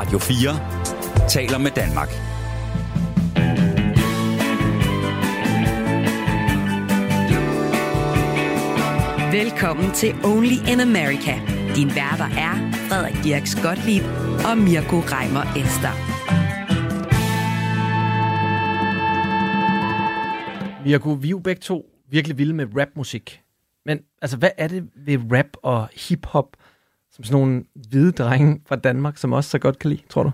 Radio 0.00 0.18
4 0.18 1.28
taler 1.28 1.58
med 1.58 1.70
Danmark. 1.70 2.08
Velkommen 9.32 9.94
til 9.94 10.14
Only 10.24 10.56
in 10.72 10.80
America. 10.80 11.34
Din 11.76 11.88
værter 11.88 12.24
er 12.24 12.72
Frederik 12.88 13.24
Dirk 13.24 13.46
Skotlib 13.46 14.02
og 14.50 14.58
Mirko 14.58 14.98
Reimer 15.12 15.44
Ester. 15.60 15.94
Mirko, 20.84 21.10
vi 21.10 21.28
er 21.28 21.30
jo 21.30 21.38
begge 21.38 21.60
to 21.60 21.86
virkelig 22.10 22.38
vilde 22.38 22.54
med 22.54 22.66
rapmusik. 22.76 23.42
Men 23.86 24.00
altså, 24.22 24.36
hvad 24.36 24.50
er 24.58 24.68
det 24.68 24.88
ved 24.96 25.18
rap 25.32 25.56
og 25.62 25.88
hiphop, 25.92 26.56
som 27.20 27.24
sådan 27.24 27.40
nogle 27.40 27.64
hvide 27.88 28.12
drenge 28.12 28.60
fra 28.68 28.76
Danmark, 28.76 29.16
som 29.16 29.32
også 29.32 29.50
så 29.50 29.58
godt 29.58 29.78
kan 29.78 29.90
lide, 29.90 30.02
tror 30.08 30.22
du? 30.22 30.30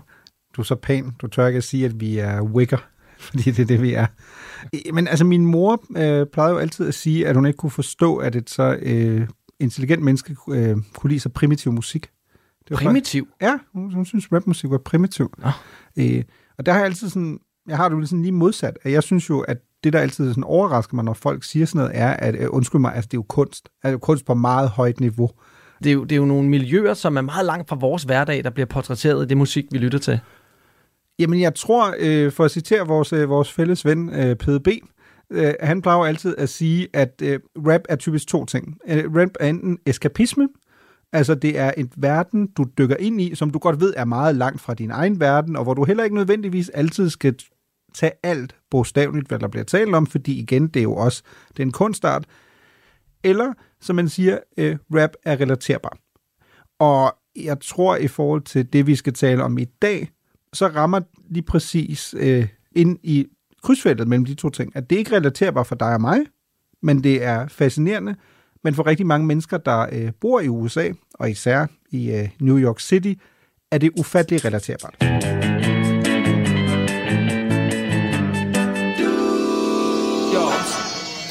Du 0.55 0.61
er 0.61 0.65
så 0.65 0.75
pæn. 0.75 1.11
Du 1.21 1.27
tør 1.27 1.47
ikke 1.47 1.57
at 1.57 1.63
sige, 1.63 1.85
at 1.85 1.99
vi 1.99 2.17
er 2.17 2.41
wigger, 2.41 2.77
fordi 3.25 3.51
det 3.51 3.59
er 3.59 3.65
det, 3.65 3.81
vi 3.81 3.93
er. 3.93 4.07
Men 4.93 5.07
altså, 5.07 5.25
min 5.25 5.45
mor 5.45 5.83
øh, 5.97 6.27
plejede 6.33 6.53
jo 6.53 6.59
altid 6.59 6.87
at 6.87 6.93
sige, 6.93 7.27
at 7.27 7.35
hun 7.35 7.45
ikke 7.45 7.57
kunne 7.57 7.71
forstå, 7.71 8.15
at 8.15 8.35
et 8.35 8.49
så 8.49 8.77
øh, 8.81 9.27
intelligent 9.59 10.03
menneske 10.03 10.35
øh, 10.49 10.77
kunne 10.93 11.09
lide 11.09 11.19
så 11.19 11.29
primitiv 11.29 11.71
musik. 11.71 12.09
Det 12.59 12.71
var 12.71 12.77
Primitiv? 12.77 13.25
Faktisk, 13.25 13.41
ja, 13.41 13.57
hun, 13.73 13.93
hun 13.93 14.05
synes, 14.05 14.31
rapmusik 14.31 14.69
var 14.69 14.77
primitiv. 14.77 15.33
Nå. 15.37 15.49
Øh, 15.97 16.23
og 16.57 16.65
der 16.65 16.71
har 16.71 16.79
jeg 16.79 16.85
altid 16.85 17.09
sådan, 17.09 17.39
jeg 17.67 17.77
har 17.77 17.89
det 17.89 17.95
jo 17.95 18.05
sådan 18.05 18.21
lige 18.21 18.31
modsat, 18.31 18.77
at 18.83 18.91
jeg 18.91 19.03
synes 19.03 19.29
jo, 19.29 19.39
at 19.39 19.57
det, 19.83 19.93
der 19.93 19.99
altid 19.99 20.29
sådan 20.29 20.43
overrasker 20.43 20.95
mig, 20.95 21.05
når 21.05 21.13
folk 21.13 21.43
siger 21.43 21.65
sådan 21.65 21.79
noget, 21.79 21.91
er, 21.99 22.13
at 22.13 22.35
øh, 22.35 22.47
undskyld 22.49 22.81
mig, 22.81 22.95
altså 22.95 23.07
det 23.07 23.13
er 23.13 23.17
jo 23.17 23.25
kunst. 23.29 23.69
Altså, 23.83 23.97
kunst 23.97 24.25
på 24.25 24.33
meget 24.33 24.69
højt 24.69 24.99
niveau. 24.99 25.29
Det 25.83 25.89
er, 25.89 25.93
jo, 25.93 26.03
det 26.03 26.11
er 26.11 26.17
jo 26.17 26.25
nogle 26.25 26.49
miljøer, 26.49 26.93
som 26.93 27.17
er 27.17 27.21
meget 27.21 27.45
langt 27.45 27.69
fra 27.69 27.75
vores 27.75 28.03
hverdag, 28.03 28.43
der 28.43 28.49
bliver 28.49 28.65
portrætteret 28.65 29.25
i 29.25 29.27
det 29.27 29.37
musik, 29.37 29.65
vi 29.71 29.77
lytter 29.77 29.99
til. 29.99 30.19
Jamen, 31.19 31.41
jeg 31.41 31.55
tror, 31.55 31.95
øh, 31.99 32.31
for 32.31 32.45
at 32.45 32.51
citere 32.51 32.87
vores, 32.87 33.13
øh, 33.13 33.29
vores 33.29 33.51
fælles 33.51 33.85
ven, 33.85 34.09
øh, 34.13 34.35
PDB, 34.35 34.67
øh, 35.29 35.53
han 35.59 35.81
plejer 35.81 35.99
altid 35.99 36.35
at 36.37 36.49
sige, 36.49 36.87
at 36.93 37.21
øh, 37.23 37.39
rap 37.55 37.81
er 37.89 37.95
typisk 37.95 38.27
to 38.27 38.45
ting. 38.45 38.77
Øh, 38.87 39.03
rap 39.15 39.29
er 39.39 39.49
enten 39.49 39.77
eskapisme, 39.85 40.47
altså 41.13 41.35
det 41.35 41.59
er 41.59 41.71
en 41.77 41.91
verden, 41.97 42.47
du 42.47 42.65
dykker 42.77 42.95
ind 42.99 43.21
i, 43.21 43.35
som 43.35 43.49
du 43.49 43.59
godt 43.59 43.79
ved 43.79 43.93
er 43.97 44.05
meget 44.05 44.35
langt 44.35 44.61
fra 44.61 44.73
din 44.73 44.91
egen 44.91 45.19
verden, 45.19 45.55
og 45.55 45.63
hvor 45.63 45.73
du 45.73 45.83
heller 45.83 46.03
ikke 46.03 46.15
nødvendigvis 46.15 46.69
altid 46.69 47.09
skal 47.09 47.35
tage 47.93 48.11
alt 48.23 48.55
bogstaveligt, 48.71 49.27
hvad 49.27 49.39
der 49.39 49.47
bliver 49.47 49.63
talt 49.63 49.95
om, 49.95 50.07
fordi 50.07 50.39
igen, 50.39 50.67
det 50.67 50.79
er 50.79 50.83
jo 50.83 50.95
også 50.95 51.23
den 51.57 51.71
kunstart. 51.71 52.25
Eller, 53.23 53.53
som 53.81 53.95
man 53.95 54.09
siger, 54.09 54.39
øh, 54.57 54.77
rap 54.93 55.11
er 55.25 55.39
relaterbar. 55.39 55.97
Og 56.79 57.15
jeg 57.35 57.57
tror, 57.61 57.95
i 57.95 58.07
forhold 58.07 58.41
til 58.41 58.73
det, 58.73 58.87
vi 58.87 58.95
skal 58.95 59.13
tale 59.13 59.43
om 59.43 59.57
i 59.57 59.65
dag, 59.65 60.09
så 60.53 60.67
rammer 60.67 61.01
lige 61.29 61.43
præcis 61.43 62.15
øh, 62.17 62.47
ind 62.71 62.97
i 63.03 63.25
krydsfeltet 63.63 64.07
mellem 64.07 64.25
de 64.25 64.35
to 64.35 64.49
ting, 64.49 64.75
at 64.75 64.89
det 64.89 64.95
ikke 64.95 65.15
er 65.15 65.19
relaterbart 65.19 65.67
for 65.67 65.75
dig 65.75 65.93
og 65.93 66.01
mig, 66.01 66.19
men 66.81 67.03
det 67.03 67.23
er 67.23 67.47
fascinerende, 67.47 68.15
men 68.63 68.73
for 68.73 68.87
rigtig 68.87 69.05
mange 69.05 69.27
mennesker, 69.27 69.57
der 69.57 69.87
øh, 69.91 70.11
bor 70.21 70.39
i 70.39 70.47
USA, 70.47 70.91
og 71.13 71.31
især 71.31 71.65
i 71.91 72.11
øh, 72.11 72.29
New 72.39 72.59
York 72.59 72.79
City, 72.79 73.13
er 73.71 73.77
det 73.77 73.91
ufatteligt 73.99 74.45
relaterbart. 74.45 75.36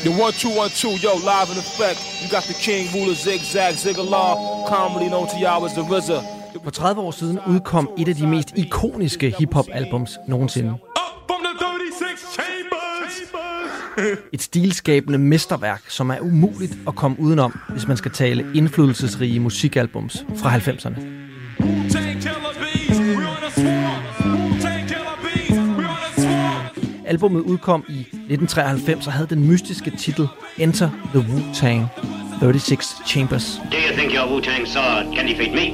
The 0.07 0.23
one 0.25 0.33
two 0.33 0.53
one 0.63 0.71
two, 0.71 0.95
yo, 1.05 1.13
live 1.33 1.49
in 1.53 1.59
effect. 1.67 1.99
You 2.23 2.29
got 2.37 2.45
the 2.45 2.55
king, 2.67 2.83
ruler, 2.95 3.15
zigzag, 3.15 3.75
ziggalar, 3.75 4.33
commonly 4.69 5.09
known 5.09 5.27
to 5.33 5.37
y'all 5.45 5.65
as 5.67 5.75
the 5.75 5.83
RZA. 5.83 6.21
For 6.65 6.71
30 6.71 7.01
år 7.01 7.11
siden 7.11 7.39
udkom 7.49 7.91
et 7.99 8.09
af 8.09 8.15
de 8.15 8.27
mest 8.27 8.53
ikoniske 8.57 9.35
hiphop-albums 9.39 10.19
nogensinde. 10.29 10.71
Up 10.71 10.81
from 11.27 11.41
the 11.45 11.53
36 11.99 12.19
chambers. 12.33 13.15
Et 14.33 14.43
stilskabende 14.43 15.19
mesterværk, 15.19 15.91
som 15.91 16.11
er 16.11 16.21
umuligt 16.21 16.79
at 16.89 16.95
komme 16.95 17.21
udenom, 17.21 17.59
hvis 17.69 17.89
man 17.89 17.97
skal 17.97 18.11
tale 18.11 18.47
indflydelsesrige 18.55 19.41
musikalbums 19.41 20.25
fra 20.37 20.57
90'erne. 20.57 21.01
Albummet 27.07 27.41
udkom 27.41 27.85
i 27.89 28.01
1993 28.01 29.07
og 29.07 29.13
havde 29.13 29.29
den 29.29 29.49
mystiske 29.49 29.91
titel 29.91 30.29
Enter 30.59 30.91
the 31.15 31.21
Wu-Tang 31.21 31.87
36 32.41 33.07
Chambers. 33.07 33.61
Do 33.73 33.77
you 33.77 33.97
think 33.97 34.13
your 34.13 34.27
Wu-Tang 34.27 34.67
sword 34.67 35.17
can 35.17 35.27
defeat 35.27 35.53
me? 35.53 35.67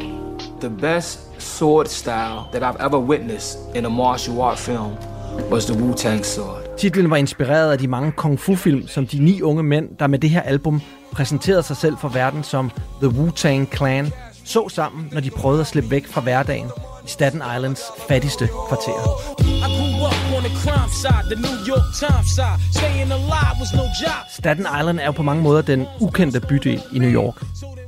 The 0.60 0.70
best 0.70 1.20
sword 1.38 1.86
style 1.86 2.40
that 2.52 2.62
I've 2.62 2.86
ever 2.86 2.98
witnessed 2.98 3.58
in 3.76 3.84
a 3.84 3.88
martial 3.88 4.40
art 4.40 4.58
film 4.58 4.92
was 5.50 5.66
the 5.66 5.82
Wu 5.82 5.94
Tang 5.94 6.24
sword. 6.24 6.62
Titlen 6.78 7.10
var 7.10 7.16
inspireret 7.16 7.72
af 7.72 7.78
de 7.78 7.88
mange 7.88 8.12
kung 8.12 8.40
fu-film, 8.40 8.88
som 8.88 9.06
de 9.06 9.24
ni 9.24 9.42
unge 9.42 9.62
mænd, 9.62 9.88
der 9.98 10.06
med 10.06 10.18
det 10.18 10.30
her 10.30 10.40
album 10.42 10.80
præsenterede 11.12 11.62
sig 11.62 11.76
selv 11.76 11.96
for 11.96 12.08
verden 12.08 12.42
som 12.42 12.70
The 13.02 13.08
Wu-Tang 13.08 13.76
Clan, 13.76 14.12
så 14.44 14.68
sammen, 14.68 15.08
når 15.12 15.20
de 15.20 15.30
prøvede 15.30 15.60
at 15.60 15.66
slippe 15.66 15.90
væk 15.90 16.06
fra 16.06 16.20
hverdagen 16.20 16.66
i 17.06 17.08
Staten 17.08 17.42
Islands 17.56 17.82
fattigste 18.08 18.48
job. 24.02 24.30
Staten 24.30 24.66
Island 24.80 25.00
er 25.00 25.06
jo 25.06 25.12
på 25.12 25.22
mange 25.22 25.42
måder 25.42 25.62
den 25.62 25.86
ukendte 26.00 26.40
bydel 26.40 26.82
i 26.92 26.98
New 26.98 27.10
York. 27.10 27.42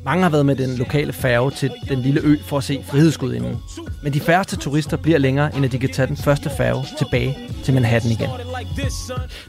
Mange 0.05 0.23
har 0.23 0.31
været 0.31 0.47
med 0.47 0.57
den 0.57 0.77
lokale 0.77 1.13
færge 1.13 1.51
til 1.51 1.71
den 1.89 1.99
lille 1.99 2.21
ø 2.21 2.37
for 2.47 2.59
at 2.59 2.65
se 2.65 2.85
frihedsgudinden. 2.87 3.57
Men 4.03 4.13
de 4.13 4.21
færreste 4.21 4.57
turister 4.57 4.97
bliver 4.97 5.19
længere, 5.19 5.57
end 5.57 5.65
at 5.65 5.73
de 5.73 5.79
kan 5.79 5.93
tage 5.93 6.07
den 6.07 6.17
første 6.17 6.51
færge 6.57 6.85
tilbage 6.99 7.39
til 7.65 7.75
Manhattan 7.75 8.11
igen. 8.11 8.29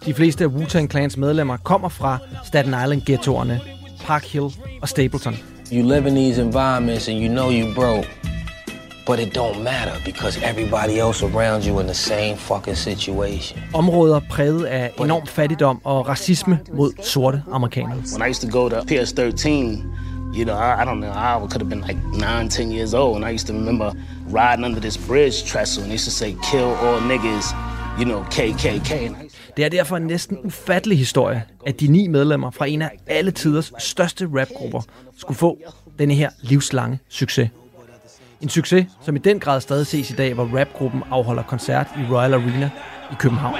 De 0.06 0.14
fleste 0.14 0.44
af 0.44 0.48
Wu-Tang 0.48 0.88
Clans 0.88 1.18
medlemmer 1.18 1.58
kommer 1.58 1.90
fra 1.90 2.18
Staten 2.44 2.74
Island 2.84 3.02
ghettoerne, 3.06 3.62
Park 4.06 4.26
Hill 4.26 4.50
og 4.82 4.90
Stapleton. 4.90 5.38
You 5.72 5.90
live 5.90 6.08
in 6.08 6.16
these 6.16 6.42
environments 6.42 7.08
and 7.08 7.20
you 7.20 7.28
know 7.28 7.52
you 7.52 7.74
broke, 7.76 8.08
but 9.06 9.20
it 9.20 9.36
don't 9.36 9.64
matter 9.64 9.96
because 10.06 10.40
everybody 10.44 11.00
else 11.00 11.24
around 11.24 11.64
you 11.66 11.80
in 11.80 11.88
the 11.88 11.94
same 11.94 12.36
fucking 12.38 12.76
situation. 12.76 13.60
Områder 13.74 14.20
præget 14.30 14.66
af 14.66 14.92
enorm 15.00 15.28
fattigdom 15.28 15.82
og 15.84 16.08
racisme 16.08 16.60
mod 16.74 16.92
sorte 17.04 17.44
amerikanere. 17.52 17.98
When 18.14 18.28
I 18.28 18.30
used 18.30 18.50
to 18.50 18.60
go 18.60 18.70
to 18.70 18.76
PS 18.82 19.14
13, 19.14 19.84
you 20.34 20.44
know, 20.44 20.56
I, 20.56 20.82
I 20.82 20.86
don't 20.86 21.00
know, 21.00 21.12
I 21.12 21.40
could 21.40 21.62
have 21.62 21.70
been 21.70 21.84
like 21.88 22.00
nine, 22.14 22.50
ten 22.50 22.72
years 22.72 22.94
old, 22.94 23.16
and 23.16 23.26
I 23.26 23.34
used 23.34 23.48
to 23.48 23.54
remember 23.54 23.92
riding 24.34 24.66
under 24.66 24.80
this 24.80 24.98
bridge 24.98 25.44
trestle, 25.46 25.84
and 25.84 25.90
they 25.92 25.96
used 25.96 26.06
to 26.06 26.12
say, 26.12 26.36
kill 26.52 26.70
all 26.86 27.00
niggas, 27.12 27.46
you 28.00 28.06
know, 28.06 28.24
KKK. 28.24 28.92
Det 29.58 29.66
er 29.66 29.70
derfor 29.70 29.98
en 29.98 30.04
næsten 30.04 30.38
ufattelig 30.44 30.98
historie, 30.98 31.44
at 31.68 31.80
de 31.80 31.88
ni 31.88 32.08
medlemmer 32.08 32.52
fra 32.52 32.66
en 32.66 32.82
af 32.82 32.92
alle 33.08 33.32
tiders 33.32 33.74
største 33.78 34.30
rapgrupper 34.34 34.82
skulle 35.18 35.38
få 35.38 35.58
denne 36.00 36.14
her 36.14 36.30
livslange 36.42 37.00
succes. 37.10 37.50
En 38.42 38.50
succes, 38.50 38.86
som 39.02 39.16
i 39.16 39.20
den 39.20 39.40
grad 39.40 39.62
stadig 39.62 39.88
ses 39.88 40.12
i 40.12 40.14
dag, 40.14 40.34
hvor 40.34 40.60
rapgruppen 40.60 41.04
afholder 41.12 41.44
koncert 41.44 41.88
i 41.98 42.14
Royal 42.14 42.34
Arena 42.34 42.70
i 43.12 43.16
København. 43.20 43.56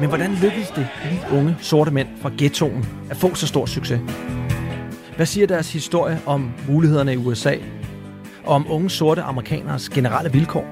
Men 0.00 0.08
hvordan 0.08 0.34
lykkedes 0.34 0.70
det 0.70 0.88
de 1.04 1.36
unge 1.36 1.56
sorte 1.60 1.90
mænd 1.90 2.08
fra 2.22 2.30
ghettoen 2.38 2.86
at 3.10 3.16
få 3.16 3.34
så 3.34 3.46
stor 3.46 3.66
succes? 3.66 4.00
Hvad 5.16 5.26
siger 5.26 5.46
deres 5.46 5.72
historie 5.72 6.20
om 6.26 6.52
mulighederne 6.68 7.12
i 7.12 7.16
USA? 7.16 7.54
Og 8.44 8.54
om 8.54 8.66
unge 8.70 8.90
sorte 8.90 9.22
amerikaners 9.22 9.88
generelle 9.88 10.32
vilkår? 10.32 10.66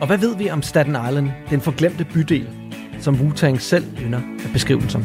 Og 0.00 0.06
hvad 0.06 0.18
ved 0.18 0.36
vi 0.36 0.50
om 0.50 0.62
Staten 0.62 0.96
Island, 1.08 1.30
den 1.50 1.60
forglemte 1.60 2.04
bydel, 2.04 2.48
som 3.00 3.14
Wu-Tang 3.14 3.60
selv 3.60 3.84
ynder 3.98 4.20
at 4.44 4.50
beskrive 4.52 4.80
den 4.80 4.88
som? 4.88 5.04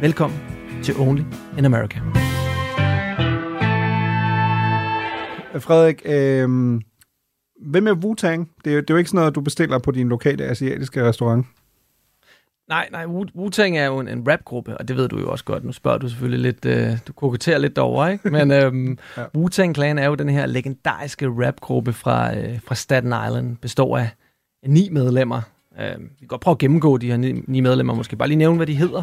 Velkommen 0.00 0.53
til 0.84 0.94
Only 0.98 1.22
in 1.58 1.64
America. 1.64 1.98
Frederik, 5.60 6.02
øh, 6.04 6.48
hvem 7.66 7.86
er 7.86 7.94
Wu-Tang? 7.94 8.54
Det, 8.64 8.70
er 8.70 8.74
jo- 8.74 8.80
det 8.80 8.90
er 8.90 8.94
jo 8.94 8.96
ikke 8.98 9.10
sådan 9.10 9.18
noget, 9.18 9.34
du 9.34 9.40
bestiller 9.40 9.78
på 9.78 9.90
din 9.90 10.08
lokale 10.08 10.44
asiatiske 10.44 11.08
restaurant. 11.08 11.46
Nej, 12.68 12.88
nej, 12.92 13.04
Wu- 13.04 13.38
Wu-Tang 13.40 13.76
er 13.76 13.86
jo 13.86 13.98
en, 14.00 14.08
en 14.08 14.28
rapgruppe, 14.30 14.76
og 14.78 14.88
det 14.88 14.96
ved 14.96 15.08
du 15.08 15.18
jo 15.18 15.30
også 15.30 15.44
godt. 15.44 15.64
Nu 15.64 15.72
spørger 15.72 15.98
du 15.98 16.08
selvfølgelig 16.08 16.40
lidt, 16.40 16.64
øh, 16.66 16.98
du 17.06 17.12
koketterer 17.12 17.58
lidt 17.58 17.76
derovre, 17.76 18.12
ikke? 18.12 18.30
Men 18.30 18.50
øhm, 18.62 18.98
ja. 19.16 19.24
Wu-Tang 19.36 19.74
Clan 19.74 19.98
er 19.98 20.06
jo 20.06 20.14
den 20.14 20.28
her 20.28 20.46
legendariske 20.46 21.26
rapgruppe 21.28 21.92
fra, 21.92 22.36
øh, 22.36 22.60
fra 22.66 22.74
Staten 22.74 23.08
Island, 23.26 23.56
består 23.56 23.98
af 23.98 24.08
ni 24.66 24.88
medlemmer. 24.92 25.40
Øh, 25.80 26.00
vi 26.00 26.06
kan 26.18 26.28
godt 26.28 26.40
prøve 26.40 26.52
at 26.52 26.58
gennemgå 26.58 26.96
de 26.96 27.10
her 27.10 27.16
ni, 27.16 27.32
ni 27.46 27.60
medlemmer, 27.60 27.94
måske 27.94 28.16
bare 28.16 28.28
lige 28.28 28.38
nævne, 28.38 28.56
hvad 28.56 28.66
de 28.66 28.74
hedder. 28.74 29.02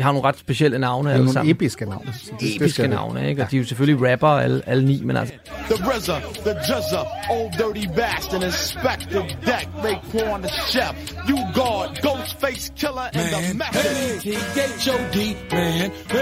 De 0.00 0.04
har 0.04 0.12
nogle 0.12 0.28
ret 0.28 0.38
specielle 0.38 0.78
navne 0.78 1.08
Det 1.08 1.10
er 1.10 1.14
alle 1.14 1.24
nogle 1.24 1.32
sammen. 1.32 1.50
episke 1.50 1.84
navne. 1.84 2.12
Det- 2.40 2.56
Episke 2.56 2.82
det. 2.82 2.90
navne, 2.90 3.28
ikke? 3.28 3.42
Og 3.42 3.50
de 3.50 3.56
er 3.56 3.60
jo 3.60 3.66
selvfølgelig 3.66 4.12
rapper, 4.12 4.28
alle, 4.28 4.62
alle 4.68 4.84
ni, 4.84 5.02
men 5.02 5.16
altså, 5.16 5.34
The 5.70 5.74
RZA, 5.90 6.20
the 6.20 6.50
Juzza, 6.68 6.98
Old 7.30 7.52
Dirty 7.74 7.86
Bastard, 7.96 8.42
Inspector 8.42 9.20
Deck, 9.22 9.68
Raekwon 9.84 10.42
the 10.42 10.50
Chef, 10.70 11.12
You 11.30 11.38
Guard, 11.54 11.88
Ghostface 12.06 12.72
Killer, 12.76 13.08
and 13.12 13.28
the 13.28 13.54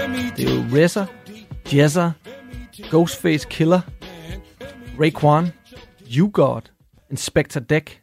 me 0.07 0.31
det 0.37 0.49
er 0.49 0.55
jo 0.55 0.85
RZA, 0.87 1.05
Jazza, 1.73 2.11
Ghostface 2.91 3.47
Killer, 3.49 3.81
Raekwon, 4.99 5.51
You 6.17 6.29
God, 6.33 6.61
Inspector 7.11 7.59
Deck, 7.59 8.01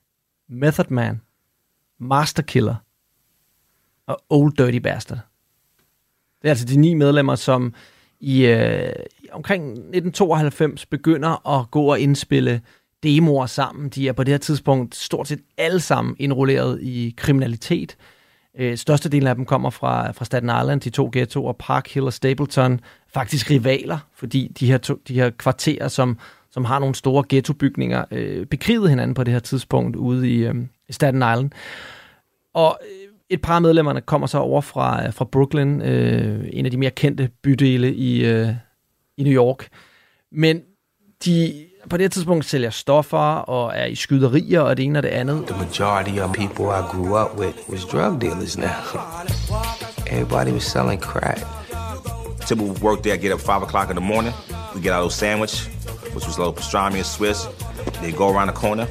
Method 0.48 0.84
Man, 0.90 1.20
Master 2.00 2.42
Killer 2.42 2.74
og 4.06 4.18
Old 4.30 4.52
Dirty 4.52 4.78
Bastard. 4.78 5.18
Det 6.46 6.50
er 6.50 6.52
altså 6.52 6.66
de 6.66 6.76
ni 6.76 6.94
medlemmer, 6.94 7.34
som 7.34 7.74
i 8.20 8.46
øh, 8.46 8.92
omkring 9.32 9.62
1992 9.70 10.86
begynder 10.86 11.58
at 11.58 11.70
gå 11.70 11.82
og 11.82 12.00
indspille 12.00 12.60
demoer 13.02 13.46
sammen. 13.46 13.88
De 13.88 14.08
er 14.08 14.12
på 14.12 14.24
det 14.24 14.32
her 14.32 14.38
tidspunkt 14.38 14.94
stort 14.94 15.28
set 15.28 15.40
alle 15.58 15.80
sammen 15.80 16.16
indrulleret 16.18 16.82
i 16.82 17.14
kriminalitet. 17.16 17.96
Øh, 18.58 18.76
størstedelen 18.76 19.26
af 19.26 19.34
dem 19.34 19.44
kommer 19.44 19.70
fra, 19.70 20.10
fra 20.10 20.24
Staten 20.24 20.48
Island, 20.48 20.80
de 20.80 20.90
to 20.90 21.10
ghettoer, 21.12 21.52
Park 21.52 21.88
Hill 21.88 22.06
og 22.06 22.12
Stapleton. 22.12 22.80
Faktisk 23.14 23.50
rivaler, 23.50 23.98
fordi 24.14 24.52
de 24.60 24.66
her, 24.66 24.78
to, 24.78 24.94
de 25.08 25.14
her 25.14 25.30
kvarterer, 25.30 25.88
som, 25.88 26.18
som 26.50 26.64
har 26.64 26.78
nogle 26.78 26.94
store 26.94 27.24
ghettobygninger, 27.28 28.04
øh, 28.10 28.46
bekrigede 28.46 28.88
hinanden 28.88 29.14
på 29.14 29.24
det 29.24 29.32
her 29.32 29.40
tidspunkt 29.40 29.96
ude 29.96 30.30
i, 30.30 30.36
øh, 30.36 30.54
Staten 30.90 31.18
Island. 31.18 31.50
Og 32.54 32.78
øh, 32.82 33.05
et 33.30 33.42
par 33.42 33.54
af 33.54 33.62
medlemmerne 33.62 34.00
kommer 34.00 34.26
så 34.26 34.38
over 34.38 34.60
fra, 34.60 35.10
fra 35.10 35.24
Brooklyn, 35.24 35.80
øh, 35.80 36.48
en 36.52 36.64
af 36.64 36.70
de 36.70 36.76
mere 36.76 36.90
kendte 36.90 37.30
bydele 37.42 37.94
i, 37.94 38.24
øh, 38.24 38.48
i 39.16 39.22
New 39.22 39.32
York. 39.32 39.68
Men 40.32 40.60
de 41.24 41.66
på 41.90 41.96
det 41.96 42.04
her 42.04 42.08
tidspunkt 42.08 42.44
sælger 42.44 42.70
stoffer 42.70 43.18
og 43.36 43.72
er 43.76 43.84
i 43.84 43.94
skyderier 43.94 44.60
og 44.60 44.76
det 44.76 44.84
ene 44.84 44.98
og 44.98 45.02
det 45.02 45.08
andet. 45.08 45.44
The 45.46 45.56
majority 45.56 46.18
of 46.18 46.32
people 46.32 46.64
I 46.64 46.82
grew 46.92 47.18
up 47.18 47.38
with 47.38 47.70
was 47.70 47.84
drug 47.84 48.20
dealers 48.20 48.58
now. 48.58 49.00
Everybody 50.06 50.50
was 50.50 50.62
selling 50.62 51.00
crack. 51.00 51.38
Typical 52.46 52.74
work 52.82 53.02
there, 53.02 53.16
get 53.16 53.32
up 53.32 53.40
5 53.40 53.62
o'clock 53.62 53.90
in 53.90 53.96
the 53.96 54.06
morning. 54.06 54.34
We 54.74 54.80
get 54.82 54.92
our 54.92 55.02
little 55.02 55.10
sandwich, 55.10 55.54
which 56.14 56.26
was 56.26 56.36
a 56.36 56.40
little 56.40 56.54
pastrami 56.60 56.96
and 56.96 57.06
Swiss. 57.06 57.38
They 58.02 58.12
go 58.12 58.28
around 58.28 58.48
the 58.48 58.58
corner, 58.66 58.86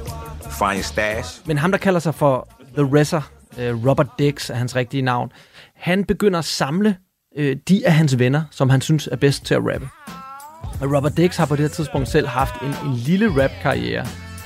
find 0.60 0.76
your 0.76 0.84
stash. 0.84 1.42
Men 1.46 1.58
ham, 1.58 1.72
der 1.72 1.78
kalder 1.78 2.00
sig 2.00 2.16
for 2.16 2.48
The 2.76 2.84
Resser, 2.84 3.22
uh, 3.58 3.90
Robert 3.90 4.08
Dix 4.20 4.50
er 4.50 4.56
hans 4.56 4.76
rigtige 4.76 5.02
navn, 5.02 5.32
han 5.76 6.06
begynder 6.06 6.40
at 6.40 6.46
samle 6.46 6.98
uh, 7.40 7.46
de 7.68 7.88
af 7.88 7.94
hans 7.94 8.20
venner, 8.20 8.44
som 8.52 8.70
han 8.70 8.82
synes 8.82 9.10
er 9.12 9.16
bedst 9.16 9.46
til 9.46 9.54
at 9.54 9.62
rappe. 9.74 9.90
Og 10.82 10.96
Robert 10.96 11.18
Dix 11.18 11.38
har 11.38 11.46
på 11.46 11.56
det 11.56 11.62
her 11.62 11.70
tidspunkt 11.70 12.08
selv 12.08 12.28
haft 12.28 12.56
en, 12.62 12.90
en 12.90 12.96
lille 12.96 13.44
rap-karriere. 13.44 14.06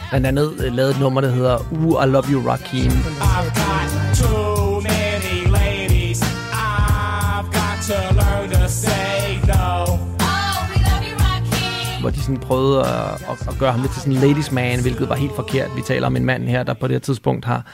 Blandt 0.10 0.28
andet 0.28 0.48
uh, 0.48 0.76
lavet 0.76 0.92
et 0.92 1.00
nummer, 1.00 1.22
der 1.22 1.30
hedder 1.30 1.58
Uh, 1.72 2.04
I 2.04 2.08
Love 2.08 2.26
You, 2.32 2.50
Rakim. 2.50 2.92
I've 2.92 3.52
got 3.62 4.16
too 4.16 4.82
many 4.82 5.48
ladies. 5.52 6.22
I've 6.22 7.50
got 7.60 7.78
to 7.90 8.16
learn 8.16 8.50
to 8.50 8.68
say 8.68 9.38
no. 9.48 10.10
hvor 12.00 12.10
de 12.10 12.22
sådan 12.22 12.38
prøvede 12.38 12.80
at, 12.80 13.14
at, 13.14 13.48
at 13.48 13.56
gøre 13.60 13.72
ham 13.72 13.82
lidt 13.82 13.92
til 13.94 14.02
sådan 14.02 14.14
en 14.14 14.20
ladies 14.20 14.52
man, 14.52 14.82
hvilket 14.82 15.10
var 15.10 15.16
helt 15.16 15.36
forkert. 15.36 15.76
Vi 15.76 15.82
taler 15.82 16.08
om 16.08 16.16
en 16.16 16.26
mand 16.26 16.48
her, 16.48 16.64
der 16.64 16.74
på 16.74 16.88
det 16.88 16.94
her 16.94 17.00
tidspunkt 17.00 17.46
har 17.46 17.66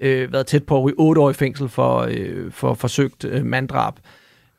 øh, 0.00 0.32
været 0.32 0.46
tæt 0.46 0.64
på 0.64 0.76
at 0.76 0.84
ryge 0.84 0.94
otte 0.98 1.20
år 1.20 1.30
i 1.30 1.32
fængsel 1.32 1.68
for, 1.68 2.06
øh, 2.10 2.52
for 2.52 2.74
forsøgt 2.74 3.24
øh, 3.24 3.44
manddrab. 3.44 3.94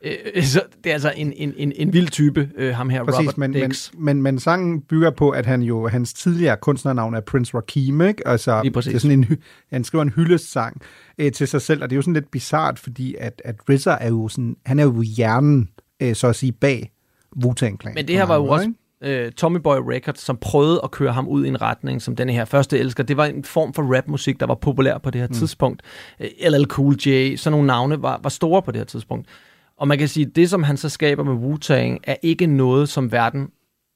Øh, 0.04 0.42
så 0.42 0.62
det 0.84 0.90
er 0.90 0.94
altså 0.94 1.12
en, 1.16 1.32
en, 1.32 1.54
en, 1.56 1.72
en 1.76 1.92
vild 1.92 2.08
type, 2.08 2.50
øh, 2.56 2.74
ham 2.74 2.90
her, 2.90 3.04
Præcis, 3.04 3.18
Robert 3.18 3.38
men, 3.38 3.50
men, 3.50 3.70
Dix. 3.70 3.90
men, 3.94 4.22
men 4.22 4.38
sangen 4.38 4.80
bygger 4.80 5.10
på, 5.10 5.30
at 5.30 5.46
han 5.46 5.62
jo, 5.62 5.88
hans 5.88 6.12
tidligere 6.12 6.56
kunstnernavn 6.56 7.14
er 7.14 7.20
Prince 7.20 7.56
Rakim, 7.56 8.00
ikke? 8.00 8.28
Altså, 8.28 8.62
det 8.62 8.94
er 8.94 8.98
sådan 8.98 9.18
en, 9.18 9.36
han 9.72 9.84
skriver 9.84 10.02
en 10.02 10.10
hyldestsang 10.10 10.82
øh, 11.18 11.32
til 11.32 11.48
sig 11.48 11.62
selv, 11.62 11.82
og 11.82 11.90
det 11.90 11.94
er 11.94 11.98
jo 11.98 12.02
sådan 12.02 12.14
lidt 12.14 12.30
bizart, 12.30 12.78
fordi 12.78 13.14
at, 13.18 13.42
at 13.44 13.56
RZA 13.70 13.96
er 14.00 14.08
jo 14.08 14.28
sådan, 14.28 14.56
han 14.66 14.78
er 14.78 14.84
jo 14.84 15.02
hjernen, 15.02 15.68
øh, 16.02 16.14
så 16.14 16.28
at 16.28 16.36
sige, 16.36 16.52
bag 16.52 16.92
Clan. 17.56 17.78
Men 17.94 18.08
det 18.08 18.16
her 18.16 18.24
var 18.24 18.36
jo 18.36 18.46
også 18.46 18.72
øh, 19.02 19.32
Tommy 19.32 19.58
Boy 19.58 19.76
Records, 19.76 20.20
som 20.20 20.36
prøvede 20.36 20.80
at 20.84 20.90
køre 20.90 21.12
ham 21.12 21.28
ud 21.28 21.44
i 21.44 21.48
en 21.48 21.62
retning, 21.62 22.02
som 22.02 22.16
denne 22.16 22.32
her 22.32 22.44
første 22.44 22.78
elsker. 22.78 23.02
Det 23.02 23.16
var 23.16 23.24
en 23.24 23.44
form 23.44 23.74
for 23.74 23.96
rapmusik, 23.96 24.40
der 24.40 24.46
var 24.46 24.54
populær 24.54 24.98
på 24.98 25.10
det 25.10 25.20
her 25.20 25.28
mm. 25.28 25.34
tidspunkt. 25.34 25.82
Øh, 26.20 26.28
LL 26.50 26.64
Cool 26.64 26.96
J, 27.06 27.36
sådan 27.36 27.52
nogle 27.52 27.66
navne 27.66 28.02
var, 28.02 28.20
var 28.22 28.30
store 28.30 28.62
på 28.62 28.70
det 28.70 28.78
her 28.78 28.84
tidspunkt. 28.84 29.28
Og 29.76 29.88
man 29.88 29.98
kan 29.98 30.08
sige, 30.08 30.26
at 30.26 30.36
det, 30.36 30.50
som 30.50 30.62
han 30.62 30.76
så 30.76 30.88
skaber 30.88 31.24
med 31.24 31.34
Wu-Tang, 31.34 31.98
er 32.04 32.16
ikke 32.22 32.46
noget, 32.46 32.88
som 32.88 33.12
verden 33.12 33.48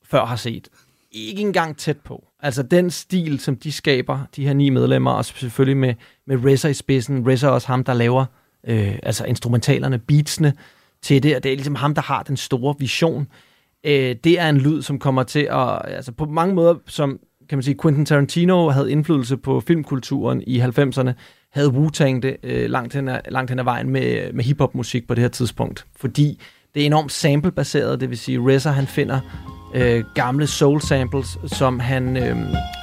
før 0.05 0.25
har 0.25 0.37
set. 0.37 0.69
Ikke 1.13 1.43
engang 1.43 1.77
tæt 1.77 1.97
på. 2.05 2.25
Altså 2.41 2.63
den 2.63 2.91
stil, 2.91 3.41
som 3.41 3.57
de 3.57 3.73
skaber, 3.73 4.19
de 4.37 4.47
her 4.47 4.53
ni 4.53 4.71
medlemmer, 4.71 5.11
og 5.11 5.25
selvfølgelig 5.25 5.77
med, 5.77 5.95
med 6.27 6.55
RZA 6.55 6.69
i 6.69 6.75
spidsen. 6.75 7.33
RZA 7.33 7.47
er 7.47 7.51
også 7.51 7.67
ham, 7.67 7.85
der 7.85 7.95
laver 7.95 8.25
øh, 8.67 8.99
altså 9.03 9.25
instrumentalerne, 9.25 9.99
beatsene 9.99 10.53
til 11.03 11.23
det, 11.23 11.37
og 11.37 11.43
det 11.43 11.53
er 11.53 11.57
ligesom 11.57 11.75
ham, 11.75 11.95
der 11.95 12.03
har 12.03 12.23
den 12.23 12.37
store 12.37 12.75
vision. 12.79 13.27
Øh, 13.85 14.17
det 14.25 14.41
er 14.41 14.49
en 14.49 14.59
lyd, 14.59 14.83
som 14.83 14.99
kommer 14.99 15.23
til 15.23 15.49
at, 15.51 15.83
altså 15.85 16.13
på 16.13 16.25
mange 16.25 16.55
måder, 16.55 16.75
som 16.87 17.19
kan 17.49 17.59
man 17.59 17.63
sige, 17.63 17.77
Quentin 17.83 18.07
Tarantino 18.07 18.69
havde 18.69 18.93
indflydelse 18.93 19.37
på 19.37 19.61
filmkulturen 19.61 20.43
i 20.47 20.61
90'erne, 20.61 21.13
havde 21.53 21.69
Wu-Tang 21.69 22.21
det 22.21 22.37
øh, 22.43 22.71
langt, 22.71 22.95
hen 22.95 23.09
ad, 23.09 23.21
langt 23.29 23.51
hen 23.51 23.59
ad 23.59 23.65
vejen 23.65 23.91
med, 23.91 24.33
med 24.33 24.45
hiphop-musik 24.45 25.09
på 25.09 25.15
det 25.15 25.23
her 25.23 25.29
tidspunkt. 25.29 25.87
Fordi 25.97 26.41
det 26.75 26.83
er 26.83 26.87
enormt 26.87 27.13
sample-baseret, 27.13 28.01
det 28.01 28.11
vil 28.11 28.19
sige, 28.19 28.39
RZA 28.41 28.71
han 28.71 28.87
finder 28.87 29.21
øh, 29.75 30.05
gamle 30.15 30.47
soul-samples, 30.47 31.39
som 31.57 31.81
han, 31.81 32.17
øh, 32.17 32.37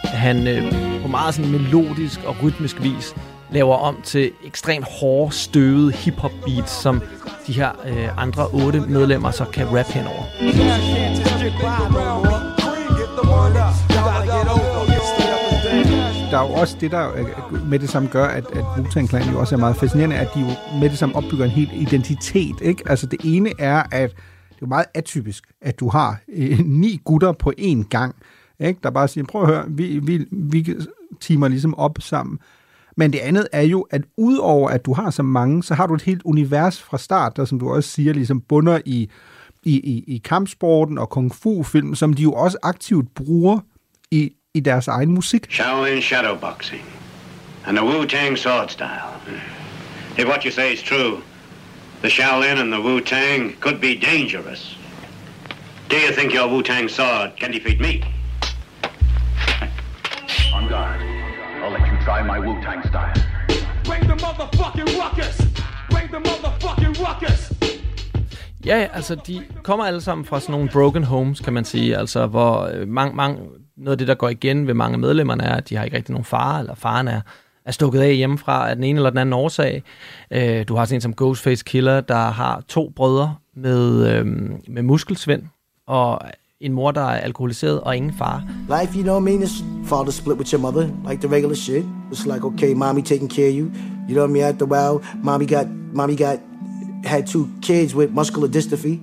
han 0.04 0.48
øh, 0.48 0.72
på 1.02 1.08
meget 1.08 1.36
sådan 1.36 1.52
melodisk 1.52 2.24
og 2.24 2.44
rytmisk 2.44 2.84
vis 2.84 3.16
laver 3.52 3.76
om 3.76 4.02
til 4.04 4.32
ekstremt 4.44 4.86
hårde, 5.00 5.34
støvede 5.34 5.92
hip-hop 5.92 6.32
beats, 6.46 6.72
som 6.72 7.02
de 7.48 7.54
her 7.54 7.70
øh, 7.86 8.24
andre 8.24 8.48
otte 8.48 8.80
medlemmer 8.80 9.32
så 9.32 9.46
kan 9.46 9.68
rap 9.68 9.86
henover. 9.86 10.24
der 16.32 16.38
er 16.38 16.48
jo 16.48 16.54
også 16.54 16.78
det, 16.82 16.92
der 16.92 17.14
øh, 17.14 17.70
med 17.70 17.80
det 17.80 17.90
samme 17.90 18.10
gør, 18.10 18.26
at, 18.26 18.46
at 18.54 18.64
Wu-Tang 18.64 19.08
Clan 19.08 19.32
jo 19.32 19.40
også 19.40 19.56
er 19.56 19.60
meget 19.60 19.76
fascinerende, 19.76 20.16
at 20.16 20.28
de 20.36 20.40
jo 20.40 20.80
med 20.80 20.90
det 20.90 20.98
samme 20.98 21.16
opbygger 21.16 21.46
en 21.46 21.52
helt 21.52 21.72
identitet. 21.74 22.56
Ikke? 22.62 22.84
Altså 22.86 23.06
det 23.06 23.20
ene 23.24 23.50
er, 23.60 23.84
at 23.92 24.10
det 24.50 24.56
er 24.56 24.58
jo 24.62 24.68
meget 24.68 24.86
atypisk, 24.94 25.44
at 25.62 25.80
du 25.80 25.90
har 25.90 26.20
øh, 26.34 26.60
ni 26.60 27.02
gutter 27.06 27.32
på 27.32 27.54
én 27.60 27.88
gang, 27.90 28.16
ikke? 28.60 28.80
der 28.84 28.90
bare 28.90 29.08
siger, 29.08 29.26
prøv 29.26 29.42
at 29.42 29.48
høre, 29.48 29.66
vi, 29.68 30.00
vi, 30.00 30.26
vi 30.32 30.76
timer 31.20 31.48
ligesom 31.48 31.76
op 31.76 31.98
sammen. 32.00 32.40
Men 33.02 33.14
det 33.14 33.20
andet 33.20 33.48
er 33.52 33.62
jo, 33.62 33.82
at 33.82 34.02
udover 34.18 34.70
at 34.70 34.86
du 34.86 34.94
har 34.94 35.10
så 35.10 35.24
mange, 35.24 35.64
så 35.64 35.74
har 35.74 35.88
du 35.88 35.94
et 35.94 36.02
helt 36.02 36.22
univers 36.26 36.82
fra 36.82 36.98
start, 36.98 37.38
der 37.38 37.46
som 37.46 37.60
du 37.60 37.70
også 37.70 37.90
siger, 37.90 38.14
ligesom 38.14 38.42
bunder 38.42 38.80
i, 38.86 39.10
i, 39.64 39.74
i, 39.80 40.04
i 40.08 40.22
kampsporten 40.26 40.98
og 40.98 41.10
kung 41.10 41.36
fu-film, 41.36 41.96
som 41.96 42.14
de 42.14 42.24
jo 42.24 42.32
også 42.32 42.58
aktivt 42.64 43.16
bruger 43.16 43.60
i, 44.12 44.32
i 44.54 44.60
deres 44.60 44.88
egen 44.88 45.12
musik. 45.12 45.48
Shaolin 45.50 46.02
shadowboxing 46.02 46.82
and 47.66 47.78
the 47.78 47.86
Wu-Tang 47.86 48.38
sword 48.38 48.70
style. 48.70 49.14
If 50.18 50.26
what 50.26 50.44
you 50.44 50.52
say 50.52 50.74
is 50.74 50.84
true, 50.84 51.18
the 52.02 52.10
Shaolin 52.10 52.58
and 52.62 52.72
the 52.72 52.82
Wu-Tang 52.82 53.56
could 53.60 53.80
be 53.80 53.94
dangerous. 54.12 54.78
Do 55.90 55.96
you 55.96 56.14
think 56.18 56.34
your 56.34 56.48
Wu-Tang 56.54 56.90
sword 56.90 57.32
can 57.40 57.52
defeat 57.52 57.80
me? 57.80 58.04
On 60.54 60.70
guard. 60.70 61.11
Try 62.08 62.22
my 62.24 62.40
Wu-Tang 62.46 62.82
style. 62.92 63.14
Bring 63.90 64.04
the 64.12 64.18
motherfucking 64.26 64.90
ruckus. 65.02 65.38
Bring 65.92 66.08
the 66.10 66.20
motherfucking 66.28 66.96
ruckus. 67.06 67.52
Ja, 68.66 68.78
ja, 68.78 68.88
altså 68.94 69.16
de 69.16 69.42
kommer 69.64 69.86
alle 69.86 70.02
sammen 70.02 70.26
fra 70.26 70.40
sådan 70.40 70.54
nogle 70.54 70.70
broken 70.70 71.04
homes, 71.04 71.40
kan 71.40 71.54
man 71.54 71.66
sige, 71.66 71.98
altså 71.98 72.28
hvor 72.28 72.70
øh, 72.74 72.88
mang, 72.88 73.16
mang, 73.16 73.40
noget 73.78 73.92
af 73.92 73.98
det, 73.98 74.08
der 74.08 74.16
går 74.16 74.30
igen 74.30 74.68
ved 74.68 74.74
mange 74.74 74.94
af 74.94 75.00
medlemmerne, 75.00 75.44
er, 75.44 75.56
at 75.56 75.70
de 75.70 75.76
har 75.76 75.84
ikke 75.84 75.98
rigtig 75.98 76.12
nogen 76.12 76.26
far, 76.26 76.60
eller 76.60 76.76
faren 76.76 77.08
er, 77.08 77.22
er 77.66 77.72
stukket 77.72 78.02
af 78.02 78.16
hjemmefra 78.16 78.70
af 78.70 78.76
den 78.76 78.84
ene 78.84 78.98
eller 78.98 79.10
den 79.10 79.20
anden 79.20 79.34
årsag. 79.34 79.84
Øh, 80.32 80.68
du 80.68 80.76
har 80.76 80.86
sådan 80.86 80.98
en 80.98 81.02
som 81.02 81.14
Ghostface 81.14 81.64
Killer, 81.66 82.02
der 82.02 82.30
har 82.30 82.64
to 82.68 82.92
brødre 82.96 83.36
med, 83.56 84.08
øh, 84.10 84.26
med 84.68 84.82
muskelsvind, 84.82 85.44
og 85.88 86.22
en 86.62 86.74
mor, 86.74 86.92
der 86.92 87.02
er 87.02 87.18
alkoholiseret, 87.18 87.82
og 87.82 87.98
ingen 87.98 88.14
far. 88.14 88.44
Life, 88.70 88.98
you 88.98 89.04
know 89.04 89.20
what 89.20 89.22
I 89.22 89.32
mean? 89.32 89.44
It's 89.44 89.64
father 89.86 90.12
split 90.12 90.38
with 90.38 90.54
your 90.54 90.62
mother, 90.62 90.90
like 91.10 91.22
the 91.22 91.28
regular 91.28 91.56
shit. 91.56 91.86
It's 92.12 92.26
like, 92.26 92.46
okay, 92.46 92.74
mommy 92.74 93.02
taking 93.02 93.30
care 93.30 93.48
of 93.48 93.56
you. 93.56 93.72
You 94.08 94.16
know 94.16 94.22
what 94.22 94.30
I 94.30 94.34
mean? 94.34 94.44
After 94.44 94.66
a 94.66 94.68
while, 94.68 95.02
mommy 95.16 95.46
got, 95.46 95.68
mommy 95.70 96.16
got, 96.16 96.40
had 97.04 97.28
two 97.28 97.50
kids 97.62 97.96
with 97.96 98.12
muscular 98.12 98.48
dystrophy. 98.48 99.00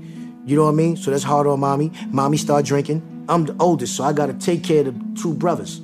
You 0.47 0.57
know 0.57 0.65
what 0.65 0.73
I 0.73 0.75
mean? 0.75 0.97
So 0.97 1.11
that's 1.11 1.25
hard 1.25 1.47
on 1.47 1.61
mommy. 1.61 1.91
Mommy 2.11 2.37
started 2.37 2.67
drinking. 2.67 3.03
I'm 3.29 3.45
the 3.45 3.57
oldest, 3.59 3.97
so 3.97 4.05
I 4.05 4.13
gotta 4.13 4.35
take 4.35 4.63
care 4.63 4.81
of 4.81 4.87
the 4.87 5.21
two 5.21 5.35
brothers. 5.35 5.81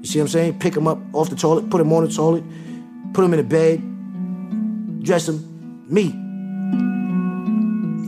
You 0.00 0.06
see 0.06 0.18
what 0.18 0.24
I'm 0.24 0.28
saying? 0.28 0.58
Pick 0.58 0.74
them 0.74 0.86
up 0.86 0.98
off 1.12 1.30
the 1.30 1.36
toilet, 1.36 1.70
put 1.70 1.78
them 1.78 1.92
on 1.92 2.04
the 2.04 2.12
toilet, 2.12 2.44
put 3.14 3.22
them 3.22 3.32
in 3.34 3.38
the 3.38 3.44
bed, 3.44 3.80
dress 5.02 5.26
them. 5.26 5.40
Me. 5.88 6.12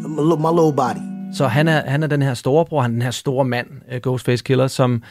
My 0.06 0.50
little 0.50 0.72
body. 0.72 1.05
Så 1.32 1.46
han 1.46 1.68
er, 1.68 1.90
han 1.90 2.02
er 2.02 2.06
den 2.06 2.22
her 2.22 2.34
storebror, 2.34 2.82
han 2.82 2.90
er 2.90 2.94
den 2.94 3.02
her 3.02 3.10
store 3.10 3.44
mand, 3.44 3.66
øh, 3.92 4.00
Ghostface 4.02 4.44
Killer, 4.44 4.66
som 4.66 5.02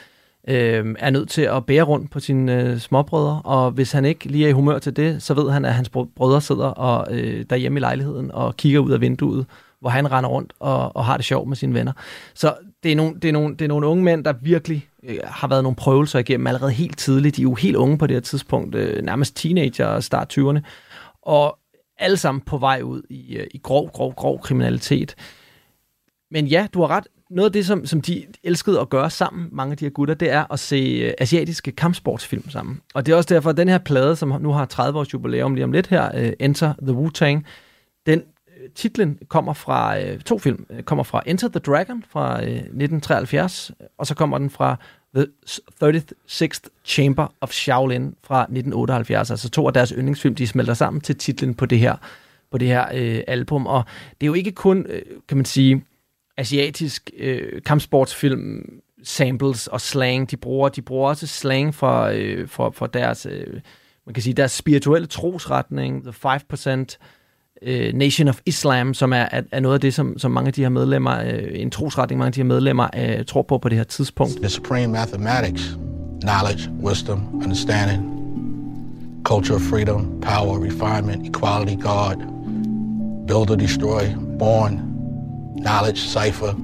øh, 0.47 0.95
er 0.99 1.09
nødt 1.09 1.29
til 1.29 1.41
at 1.41 1.65
bære 1.65 1.83
rundt 1.83 2.11
på 2.11 2.19
sine 2.19 2.61
øh, 2.61 2.77
småbrødre, 2.77 3.41
og 3.45 3.71
hvis 3.71 3.91
han 3.91 4.05
ikke 4.05 4.25
lige 4.25 4.45
er 4.45 4.49
i 4.49 4.51
humør 4.51 4.79
til 4.79 4.95
det, 4.95 5.23
så 5.23 5.33
ved 5.33 5.51
han, 5.51 5.65
at 5.65 5.73
hans 5.73 5.89
brødre 6.15 6.41
sidder 6.41 6.67
og, 6.67 7.15
øh, 7.15 7.45
derhjemme 7.49 7.79
i 7.79 7.81
lejligheden 7.81 8.31
og 8.31 8.57
kigger 8.57 8.79
ud 8.79 8.91
af 8.91 9.01
vinduet 9.01 9.45
hvor 9.85 9.89
han 9.89 10.11
render 10.11 10.29
rundt 10.29 10.53
og, 10.59 10.95
og 10.95 11.05
har 11.05 11.17
det 11.17 11.25
sjovt 11.25 11.47
med 11.47 11.57
sine 11.57 11.73
venner. 11.73 11.91
Så 12.33 12.55
det 12.83 12.91
er 12.91 12.95
nogle, 12.95 13.15
det 13.21 13.27
er 13.27 13.31
nogle, 13.31 13.55
det 13.55 13.61
er 13.61 13.67
nogle 13.67 13.87
unge 13.87 14.03
mænd, 14.03 14.23
der 14.23 14.33
virkelig 14.41 14.87
øh, 15.03 15.17
har 15.23 15.47
været 15.47 15.63
nogle 15.63 15.75
prøvelser 15.75 16.19
igennem 16.19 16.47
allerede 16.47 16.71
helt 16.71 16.97
tidligt. 16.97 17.35
De 17.35 17.41
er 17.41 17.43
jo 17.43 17.53
helt 17.53 17.75
unge 17.75 17.97
på 17.97 18.07
det 18.07 18.15
her 18.15 18.21
tidspunkt, 18.21 18.75
øh, 18.75 19.03
nærmest 19.03 19.35
teenager 19.35 19.85
og 19.85 20.03
start 20.03 20.37
20'erne. 20.37 20.59
Og 21.21 21.57
alle 21.99 22.17
sammen 22.17 22.41
på 22.41 22.57
vej 22.57 22.81
ud 22.81 23.01
i, 23.09 23.35
øh, 23.35 23.47
i 23.51 23.57
grov, 23.57 23.91
grov, 23.91 24.13
grov 24.13 24.39
kriminalitet. 24.41 25.15
Men 26.35 26.47
ja, 26.47 26.67
du 26.73 26.81
har 26.81 26.87
ret. 26.87 27.07
Noget 27.29 27.49
af 27.49 27.53
det, 27.53 27.65
som, 27.65 27.85
som 27.85 28.01
de 28.01 28.25
elskede 28.43 28.79
at 28.79 28.89
gøre 28.89 29.09
sammen, 29.09 29.49
mange 29.51 29.71
af 29.71 29.77
de 29.77 29.85
her 29.85 29.89
gutter, 29.89 30.15
det 30.15 30.31
er 30.31 30.53
at 30.53 30.59
se 30.59 30.75
øh, 30.75 31.13
asiatiske 31.17 31.71
kampsportsfilm 31.71 32.49
sammen. 32.49 32.81
Og 32.93 33.05
det 33.05 33.11
er 33.11 33.15
også 33.15 33.33
derfor, 33.33 33.49
at 33.49 33.57
den 33.57 33.69
her 33.69 33.77
plade, 33.77 34.15
som 34.15 34.41
nu 34.41 34.51
har 34.51 34.65
30 34.65 34.99
års 34.99 35.13
jubilæum 35.13 35.55
lige 35.55 35.63
om 35.63 35.71
lidt 35.71 35.87
her, 35.87 36.11
øh, 36.15 36.33
Enter 36.39 36.73
the 36.81 36.95
Wu-Tang, 36.95 37.43
den 38.05 38.19
øh, 38.19 38.69
titlen 38.75 39.19
kommer 39.27 39.53
fra 39.53 39.99
øh, 39.99 40.19
to 40.19 40.39
film. 40.39 40.65
Øh, 40.69 40.83
kommer 40.83 41.03
fra 41.03 41.21
Enter 41.25 41.47
the 41.47 41.59
Dragon 41.59 42.03
fra 42.09 42.43
øh, 42.43 42.49
1973, 42.49 43.71
øh, 43.81 43.87
og 43.97 44.07
så 44.07 44.15
kommer 44.15 44.37
den 44.37 44.49
fra 44.49 44.75
The 45.15 45.25
36th 45.49 46.69
Chamber 46.85 47.27
of 47.41 47.51
Shaolin 47.51 48.15
fra 48.23 48.41
1978. 48.41 49.31
Altså 49.31 49.49
to 49.49 49.67
af 49.67 49.73
deres 49.73 49.89
yndlingsfilm, 49.89 50.35
de 50.35 50.47
smelter 50.47 50.73
sammen 50.73 51.01
til 51.01 51.15
titlen 51.15 51.53
på 51.53 51.65
det 51.65 51.79
her, 51.79 51.95
på 52.51 52.57
det 52.57 52.67
her 52.67 52.85
øh, 52.93 53.21
album. 53.27 53.67
Og 53.67 53.83
det 54.21 54.25
er 54.25 54.27
jo 54.27 54.33
ikke 54.33 54.51
kun, 54.51 54.85
øh, 54.89 55.01
kan 55.27 55.37
man 55.37 55.45
sige, 55.45 55.83
asiatisk 56.37 57.11
øh, 57.17 57.61
kampsportsfilm 57.61 58.81
samples 59.03 59.67
og 59.67 59.81
slang, 59.81 60.31
de 60.31 60.37
bruger. 60.37 60.69
De 60.69 60.81
bruger 60.81 61.09
også 61.09 61.27
slang 61.27 61.75
for, 61.75 62.01
øh, 62.13 62.47
for, 62.47 62.69
for 62.69 62.87
deres, 62.87 63.27
øh, 63.29 63.53
man 64.05 64.13
kan 64.13 64.23
sige, 64.23 64.33
deres 64.33 64.51
spirituelle 64.51 65.07
trosretning, 65.07 66.03
The 66.03 66.11
5%, 66.11 66.97
øh, 67.61 67.93
Nation 67.93 68.27
of 68.27 68.39
Islam, 68.45 68.93
som 68.93 69.13
er, 69.13 69.27
er, 69.31 69.41
er 69.51 69.59
noget 69.59 69.73
af 69.73 69.81
det, 69.81 69.93
som, 69.93 70.19
som 70.19 70.31
mange 70.31 70.47
af 70.47 70.53
de 70.53 70.61
her 70.61 70.69
medlemmer, 70.69 71.19
øh, 71.19 71.49
en 71.53 71.71
trosretning, 71.71 72.19
mange 72.19 72.27
af 72.27 72.33
de 72.33 72.39
her 72.39 72.45
medlemmer 72.45 72.87
øh, 72.97 73.25
tror 73.25 73.41
på 73.41 73.57
på 73.57 73.69
det 73.69 73.77
her 73.77 73.83
tidspunkt. 73.83 74.35
The 74.35 74.49
supreme 74.49 74.87
mathematics, 74.87 75.77
knowledge, 76.21 76.71
wisdom, 76.83 77.35
understanding, 77.43 78.03
culture 79.23 79.55
of 79.55 79.61
freedom, 79.61 80.21
power, 80.21 80.65
refinement, 80.65 81.27
equality, 81.27 81.75
God, 81.81 82.15
build 83.27 83.51
or 83.51 83.55
destroy, 83.55 84.03
born, 84.39 84.94
knowledge, 85.55 85.99
cipher. 85.99 86.55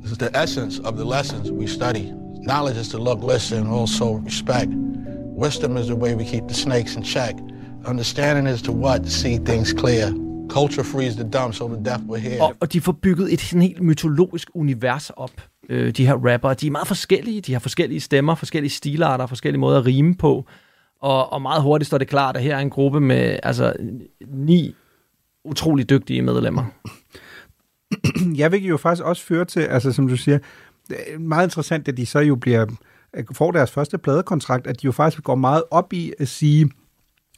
This 0.00 0.12
is 0.12 0.18
the 0.18 0.36
essence 0.36 0.78
of 0.78 0.96
the 0.96 1.04
lessons 1.04 1.50
we 1.50 1.66
study. 1.66 2.12
Knowledge 2.40 2.76
is 2.76 2.88
to 2.90 2.98
look, 2.98 3.22
listen, 3.22 3.66
also 3.66 4.12
respect. 4.12 4.70
Wisdom 5.44 5.76
is 5.76 5.86
the 5.86 5.96
way 5.96 6.14
we 6.14 6.24
keep 6.24 6.48
the 6.48 6.54
snakes 6.54 6.96
in 6.96 7.02
check. 7.02 7.34
Understanding 7.86 8.46
is 8.46 8.62
to 8.62 8.72
what? 8.72 9.04
To 9.04 9.10
see 9.10 9.38
things 9.38 9.72
clear. 9.72 10.12
Culture 10.48 10.84
frees 10.84 11.16
the 11.16 11.24
dumb, 11.24 11.52
so 11.52 11.68
the 11.68 11.84
deaf 11.84 12.00
will 12.08 12.22
hear. 12.22 12.42
Og, 12.42 12.54
og 12.60 12.72
de 12.72 12.80
får 12.80 12.92
bygget 12.92 13.32
et 13.32 13.40
sådan 13.40 13.62
helt 13.62 13.82
mytologisk 13.82 14.50
univers 14.54 15.10
op, 15.10 15.30
øh, 15.68 15.90
de 15.90 16.06
her 16.06 16.14
rapper. 16.14 16.54
De 16.54 16.66
er 16.66 16.70
meget 16.70 16.88
forskellige. 16.88 17.40
De 17.40 17.52
har 17.52 17.60
forskellige 17.60 18.00
stemmer, 18.00 18.34
forskellige 18.34 18.70
stilarter, 18.70 19.26
forskellige 19.26 19.60
måder 19.60 19.78
at 19.78 19.86
rime 19.86 20.14
på. 20.14 20.44
Og, 21.00 21.32
og 21.32 21.42
meget 21.42 21.62
hurtigt 21.62 21.86
står 21.86 21.98
det 21.98 22.08
klart, 22.08 22.36
at 22.36 22.42
her 22.42 22.56
er 22.56 22.60
en 22.60 22.70
gruppe 22.70 23.00
med 23.00 23.38
altså, 23.42 23.72
ni 24.26 24.74
utrolig 25.44 25.90
dygtige 25.90 26.22
medlemmer. 26.22 26.64
jeg 28.40 28.52
vil 28.52 28.64
jo 28.64 28.76
faktisk 28.76 29.04
også 29.04 29.22
føre 29.22 29.44
til, 29.44 29.60
altså 29.60 29.92
som 29.92 30.08
du 30.08 30.16
siger, 30.16 30.38
er 30.90 31.18
meget 31.18 31.46
interessant, 31.46 31.88
at 31.88 31.96
de 31.96 32.06
så 32.06 32.18
jo 32.18 32.36
bliver, 32.36 32.66
får 33.32 33.52
deres 33.52 33.70
første 33.70 33.98
pladekontrakt, 33.98 34.66
at 34.66 34.82
de 34.82 34.84
jo 34.84 34.92
faktisk 34.92 35.22
går 35.22 35.34
meget 35.34 35.62
op 35.70 35.92
i 35.92 36.12
at 36.18 36.28
sige, 36.28 36.70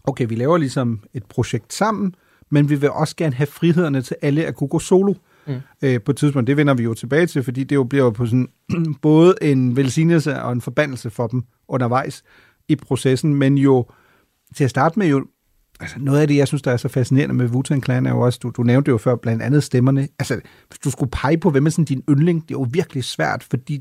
okay, 0.04 0.26
vi 0.28 0.34
laver 0.34 0.58
ligesom 0.58 1.00
et 1.14 1.24
projekt 1.24 1.74
sammen, 1.74 2.14
men 2.50 2.70
vi 2.70 2.74
vil 2.74 2.90
også 2.90 3.16
gerne 3.16 3.34
have 3.34 3.46
frihederne 3.46 4.02
til 4.02 4.16
alle 4.22 4.44
at 4.44 4.54
kunne 4.54 4.68
gå 4.68 4.78
solo. 4.78 5.14
Mm. 5.46 5.54
Øh, 5.82 6.00
på 6.00 6.10
et 6.10 6.16
tidspunkt, 6.16 6.46
det 6.46 6.56
vender 6.56 6.74
vi 6.74 6.82
jo 6.82 6.94
tilbage 6.94 7.26
til, 7.26 7.42
fordi 7.42 7.64
det 7.64 7.76
jo 7.76 7.84
bliver 7.84 8.04
jo 8.04 8.10
på 8.10 8.26
sådan, 8.26 8.48
både 9.02 9.34
en 9.42 9.76
velsignelse 9.76 10.42
og 10.42 10.52
en 10.52 10.60
forbandelse 10.60 11.10
for 11.10 11.26
dem 11.26 11.42
undervejs 11.68 12.24
i 12.68 12.76
processen, 12.76 13.34
men 13.34 13.58
jo 13.58 13.86
til 14.56 14.64
at 14.64 14.70
starte 14.70 14.98
med 14.98 15.06
jo 15.06 15.26
altså 15.80 15.96
noget 15.98 16.20
af 16.20 16.28
det, 16.28 16.36
jeg 16.36 16.46
synes, 16.48 16.62
der 16.62 16.72
er 16.72 16.76
så 16.76 16.88
fascinerende 16.88 17.34
med 17.34 17.48
wu 17.48 17.62
Clan, 17.84 18.06
er 18.06 18.10
jo 18.10 18.20
også, 18.20 18.38
du, 18.42 18.50
du 18.56 18.62
nævnte 18.62 18.88
jo 18.88 18.98
før 18.98 19.16
blandt 19.16 19.42
andet 19.42 19.62
stemmerne. 19.62 20.08
Altså, 20.18 20.40
hvis 20.68 20.78
du 20.78 20.90
skulle 20.90 21.10
pege 21.10 21.38
på, 21.38 21.50
hvem 21.50 21.66
er 21.66 21.70
sådan 21.70 21.84
din 21.84 22.02
yndling, 22.10 22.42
det 22.42 22.54
er 22.54 22.58
jo 22.58 22.66
virkelig 22.70 23.04
svært, 23.04 23.42
fordi 23.50 23.80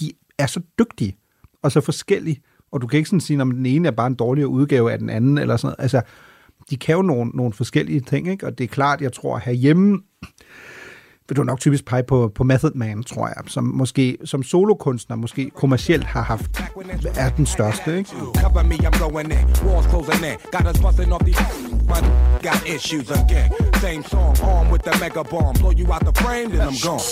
de 0.00 0.12
er 0.38 0.46
så 0.46 0.60
dygtige 0.78 1.16
og 1.62 1.72
så 1.72 1.80
forskellige. 1.80 2.42
Og 2.72 2.80
du 2.80 2.86
kan 2.86 2.96
ikke 2.96 3.08
sådan 3.08 3.20
sige, 3.20 3.42
om 3.42 3.50
den 3.50 3.66
ene 3.66 3.88
er 3.88 3.92
bare 3.92 4.06
en 4.06 4.14
dårligere 4.14 4.48
udgave 4.48 4.92
af 4.92 4.98
den 4.98 5.10
anden, 5.10 5.38
eller 5.38 5.56
sådan 5.56 5.66
noget. 5.66 5.82
Altså, 5.82 6.02
de 6.70 6.76
kan 6.76 6.94
jo 6.94 7.02
nogle, 7.02 7.30
nogle 7.34 7.52
forskellige 7.52 8.00
ting, 8.00 8.28
ikke? 8.28 8.46
Og 8.46 8.58
det 8.58 8.64
er 8.64 8.68
klart, 8.68 9.00
jeg 9.00 9.12
tror, 9.12 9.38
herhjemme, 9.38 10.00
vil 11.28 11.36
du 11.36 11.42
nok 11.42 11.60
typisk 11.60 11.84
pege 11.84 12.02
på, 12.02 12.32
på 12.34 12.44
Method 12.44 12.70
Man, 12.74 13.02
tror 13.02 13.26
jeg, 13.26 13.36
som 13.46 13.64
måske 13.64 14.18
som 14.24 14.42
solokunstner 14.42 15.16
måske 15.16 15.50
kommercielt 15.54 16.04
har 16.04 16.22
haft, 16.22 16.60
er 17.16 17.28
den 17.30 17.46
største, 17.46 17.98
ikke? 17.98 18.10
Cover 18.10 18.62
me, 18.62 18.74
I'm 18.74 18.98
going 19.02 19.32
in. 19.32 19.38
Walls 19.68 19.86
closing 19.90 20.24
in. 20.30 20.36
Got 20.52 20.74
us 20.74 20.80
busting 20.82 21.12
off 21.12 21.24
these. 21.24 21.42
My 21.92 22.00
got 22.48 22.60
issues 22.76 23.10
again. 23.10 23.50
Same 23.74 24.02
song, 24.04 24.36
armed 24.42 24.72
with 24.72 24.84
the 24.88 24.94
mega 25.04 25.22
bomb. 25.30 25.54
Blow 25.60 25.72
you 25.80 25.86
out 25.94 26.02
the 26.10 26.14
frame, 26.24 26.48
then 26.50 26.60
I'm 26.68 26.78
gone. 26.88 27.02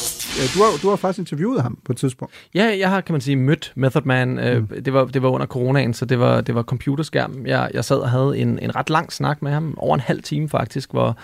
Øh, 0.41 0.47
Du 0.55 0.59
har, 0.63 0.71
du 0.83 0.89
har 0.89 0.97
faktisk 0.97 1.19
interviewet 1.19 1.63
ham 1.63 1.79
på 1.85 1.93
et 1.93 1.99
tidspunkt. 1.99 2.35
Ja, 2.55 2.77
jeg 2.79 2.91
har, 2.91 3.01
kan 3.01 3.13
man 3.13 3.21
sige, 3.21 3.37
mødt 3.37 3.73
Method 3.77 4.03
Man. 4.05 4.29
Mm. 4.29 4.83
Det, 4.83 4.93
var, 4.93 5.05
det 5.05 5.23
var 5.23 5.29
under 5.29 5.47
coronaen, 5.47 5.95
så 5.95 6.05
det 6.05 6.19
var, 6.19 6.41
det 6.41 6.55
var 6.55 6.63
computerskærm. 6.63 7.47
Jeg, 7.47 7.71
jeg 7.75 7.85
sad 7.85 7.97
og 7.97 8.11
havde 8.11 8.39
en, 8.39 8.59
en 8.63 8.77
ret 8.77 8.91
lang 8.91 9.13
snak 9.13 9.43
med 9.43 9.53
ham, 9.53 9.75
over 9.79 9.95
en 9.95 10.01
halv 10.01 10.23
time 10.23 10.49
faktisk, 10.49 10.91
hvor 10.93 11.17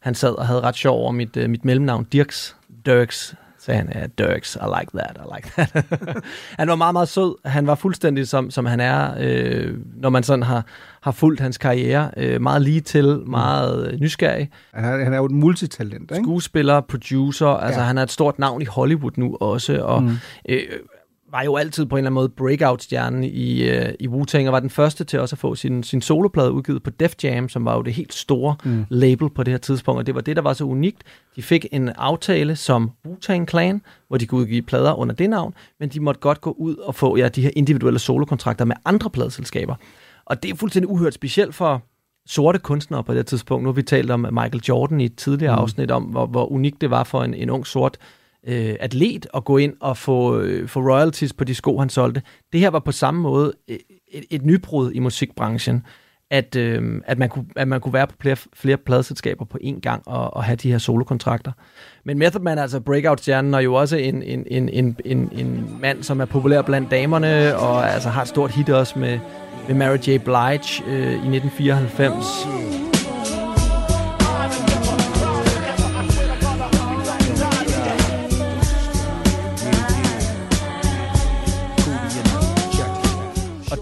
han 0.00 0.14
sad 0.14 0.30
og 0.38 0.46
havde 0.46 0.60
ret 0.60 0.76
sjov 0.76 0.98
over 1.00 1.12
mit, 1.12 1.36
uh, 1.36 1.50
mit 1.50 1.64
mellemnavn, 1.64 2.04
Dirks. 2.04 2.56
Dirks, 2.86 3.34
sagde 3.58 3.78
han. 3.78 3.90
Ja, 3.94 4.24
Dirks, 4.24 4.54
I 4.56 4.58
like 4.80 4.90
that, 4.98 5.16
I 5.16 5.36
like 5.36 5.50
that. 5.56 5.84
han 6.58 6.68
var 6.68 6.74
meget, 6.74 6.92
meget 6.92 7.08
sød. 7.08 7.34
Han 7.48 7.66
var 7.66 7.74
fuldstændig 7.74 8.28
som, 8.28 8.50
som 8.50 8.66
han 8.66 8.80
er, 8.80 9.14
øh, 9.20 9.74
når 9.96 10.08
man 10.10 10.22
sådan 10.22 10.42
har, 10.42 10.64
har 11.00 11.12
fulgt 11.12 11.40
hans 11.40 11.58
karriere. 11.58 12.10
Øh, 12.16 12.40
meget 12.40 12.62
lige 12.62 12.80
til, 12.80 13.22
meget 13.26 13.92
øh, 13.92 14.00
nysgerrig. 14.00 14.50
Han 14.74 14.84
er, 15.00 15.04
han 15.04 15.12
er 15.12 15.16
jo 15.16 15.24
et 15.24 15.30
multitalent, 15.30 16.10
ikke? 16.10 16.24
Skuespiller, 16.24 16.80
producer, 16.80 17.46
altså 17.46 17.80
Ja. 17.80 17.86
han 17.86 17.98
er 17.98 18.02
et 18.02 18.10
stort 18.10 18.38
navn 18.38 18.62
i 18.62 18.64
Hollywood 18.64 19.12
nu 19.16 19.36
også, 19.40 19.82
og 19.82 20.02
Mm. 20.02 20.08
mm. 20.08 20.16
øh, 20.48 20.58
var 21.32 21.42
jo 21.42 21.56
altid 21.56 21.86
på 21.86 21.96
en 21.96 21.98
eller 21.98 22.10
anden 22.10 22.14
måde 22.14 22.28
breakout-stjerne 22.28 23.28
i, 23.28 23.70
øh, 23.70 23.94
i 24.00 24.08
Wu-Tang, 24.08 24.46
og 24.46 24.52
var 24.52 24.60
den 24.60 24.70
første 24.70 25.04
til 25.04 25.20
også 25.20 25.34
at 25.34 25.38
få 25.38 25.54
sin, 25.54 25.82
sin 25.82 26.02
soloplade 26.02 26.52
udgivet 26.52 26.82
på 26.82 26.90
Def 26.90 27.14
Jam, 27.22 27.48
som 27.48 27.64
var 27.64 27.76
jo 27.76 27.82
det 27.82 27.92
helt 27.94 28.14
store 28.14 28.56
Mm. 28.64 28.84
label 28.88 29.30
på 29.30 29.42
det 29.42 29.52
her 29.52 29.58
tidspunkt, 29.58 29.98
og 29.98 30.06
det 30.06 30.14
var 30.14 30.20
det, 30.20 30.36
der 30.36 30.42
var 30.42 30.52
så 30.52 30.64
unikt. 30.64 31.02
De 31.36 31.42
fik 31.42 31.66
en 31.72 31.88
aftale 31.88 32.56
som 32.56 32.90
Wu-Tang 33.08 33.46
Clan, 33.46 33.82
hvor 34.08 34.16
de 34.18 34.26
kunne 34.26 34.40
udgive 34.40 34.62
plader 34.62 34.94
under 34.94 35.14
det 35.14 35.30
navn, 35.30 35.54
men 35.80 35.88
de 35.88 36.00
måtte 36.00 36.20
godt 36.20 36.40
gå 36.40 36.50
ud 36.58 36.76
og 36.76 36.94
få 36.94 37.16
ja, 37.16 37.28
de 37.28 37.42
her 37.42 37.50
individuelle 37.56 37.98
solokontrakter 37.98 38.64
med 38.64 38.76
andre 38.84 39.10
pladeselskaber. 39.10 39.74
Og 40.24 40.42
det 40.42 40.50
er 40.50 40.56
fuldstændig 40.56 40.90
uhørt 40.90 41.14
specielt 41.14 41.54
for 41.54 41.82
sorte 42.26 42.58
kunstnere 42.58 43.04
på 43.04 43.12
det 43.12 43.18
her 43.18 43.24
tidspunkt. 43.24 43.62
Nu 43.62 43.68
har 43.68 43.74
vi 43.74 43.82
talt 43.82 44.10
om 44.10 44.20
Michael 44.20 44.62
Jordan 44.68 45.00
i 45.00 45.04
et 45.04 45.16
tidligere 45.16 45.56
mm. 45.56 45.62
afsnit 45.62 45.90
om, 45.90 46.02
hvor, 46.02 46.26
hvor 46.26 46.52
unikt 46.52 46.80
det 46.80 46.90
var 46.90 47.04
for 47.04 47.22
en, 47.22 47.34
en 47.34 47.50
ung 47.50 47.66
sort 47.66 47.96
øh, 48.46 48.76
atlet 48.80 49.26
at 49.34 49.44
gå 49.44 49.56
ind 49.56 49.74
og 49.80 49.96
få, 49.96 50.40
øh, 50.40 50.68
få 50.68 50.80
royalties 50.80 51.32
på 51.32 51.44
de 51.44 51.54
sko, 51.54 51.78
han 51.78 51.88
solgte. 51.88 52.22
Det 52.52 52.60
her 52.60 52.70
var 52.70 52.78
på 52.78 52.92
samme 52.92 53.20
måde 53.20 53.52
et, 53.68 53.80
et, 54.08 54.24
et 54.30 54.44
nybrud 54.44 54.92
i 54.92 54.98
musikbranchen, 54.98 55.82
at, 56.30 56.56
øh, 56.56 57.00
at, 57.06 57.18
man 57.18 57.28
kunne, 57.28 57.44
at 57.56 57.68
man 57.68 57.80
kunne 57.80 57.92
være 57.92 58.06
på 58.06 58.14
flere, 58.20 58.36
flere 58.54 58.76
pladeselskaber 58.76 59.44
på 59.44 59.58
én 59.62 59.80
gang 59.80 60.02
og, 60.06 60.34
og 60.34 60.44
have 60.44 60.56
de 60.56 60.70
her 60.70 60.78
solokontrakter. 60.78 61.52
Men 62.04 62.18
Method 62.18 62.42
Man 62.42 62.58
er 62.58 62.62
altså 62.62 62.80
breakout-stjernen, 62.80 63.54
og 63.54 63.64
jo 63.64 63.74
også 63.74 63.96
en, 63.96 64.22
en, 64.22 64.46
en, 64.46 64.68
en, 64.68 64.96
en, 65.04 65.30
en 65.32 65.76
mand, 65.80 66.02
som 66.02 66.20
er 66.20 66.24
populær 66.24 66.62
blandt 66.62 66.90
damerne, 66.90 67.56
og 67.56 67.90
altså 67.90 68.08
har 68.08 68.22
et 68.22 68.28
stort 68.28 68.50
hit 68.50 68.68
også 68.68 68.98
med, 68.98 69.18
med 69.68 69.76
Mary 69.76 69.96
J. 69.96 70.18
Blige 70.18 70.84
øh, 70.86 71.12
i 71.12 71.36
1994. 71.36 72.79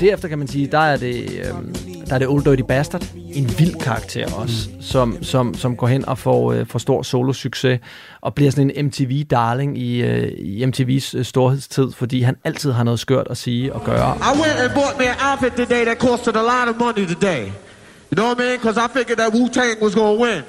derefter 0.01 0.29
kan 0.29 0.39
man 0.39 0.49
sige, 0.49 0.67
der 0.67 0.79
er 0.79 0.97
det, 0.97 1.47
øhm, 1.49 1.75
der 2.09 2.15
er 2.15 2.19
det 2.19 2.29
Old 2.29 2.45
Dirty 2.45 2.63
Bastard, 2.69 3.05
en 3.35 3.51
vild 3.59 3.75
karakter 3.75 4.35
også, 4.35 4.69
mm. 4.75 4.83
som, 4.83 5.23
som, 5.23 5.55
som 5.55 5.77
går 5.77 5.87
hen 5.87 6.09
og 6.09 6.19
får, 6.19 6.53
øh, 6.53 6.67
får 6.67 6.79
stor 6.79 7.03
solo-succes, 7.03 7.81
og 8.21 8.35
bliver 8.35 8.51
sådan 8.51 8.71
en 8.71 8.87
MTV-darling 8.87 9.79
i, 9.79 10.03
øh, 10.03 10.33
i 10.39 10.65
MTV's 10.65 11.19
øh, 11.19 11.25
storhedstid, 11.25 11.93
fordi 11.93 12.23
han 12.23 12.37
altid 12.45 12.73
har 12.73 12.85
noget 12.85 13.01
skørt 13.01 13.27
at 13.31 13.37
sige 13.37 13.73
og 13.73 13.85
gøre. 13.85 14.17
I 14.17 14.41
went 14.41 14.59
and 14.61 14.75
bought 14.75 14.99
me 14.99 15.09
an 15.09 15.17
outfit 15.31 15.53
today 15.53 15.85
that 15.85 15.99
costed 15.99 16.37
a 16.37 16.43
lot 16.43 16.75
of 16.75 16.81
money 16.81 17.07
today. 17.07 17.43
You 18.11 18.17
know 18.17 18.27
what 18.27 18.41
I 18.41 18.43
mean? 18.43 18.59
Because 18.59 18.79
I 18.79 18.89
figured 18.99 19.19
that 19.19 19.33
Wu-Tang 19.35 19.83
was 19.83 19.95
going 19.95 20.17
to 20.17 20.23
win. 20.25 20.43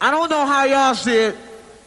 I 0.00 0.10
don't 0.10 0.30
know 0.34 0.44
how 0.46 0.64
y'all 0.64 0.94
see 0.94 1.20
it, 1.28 1.34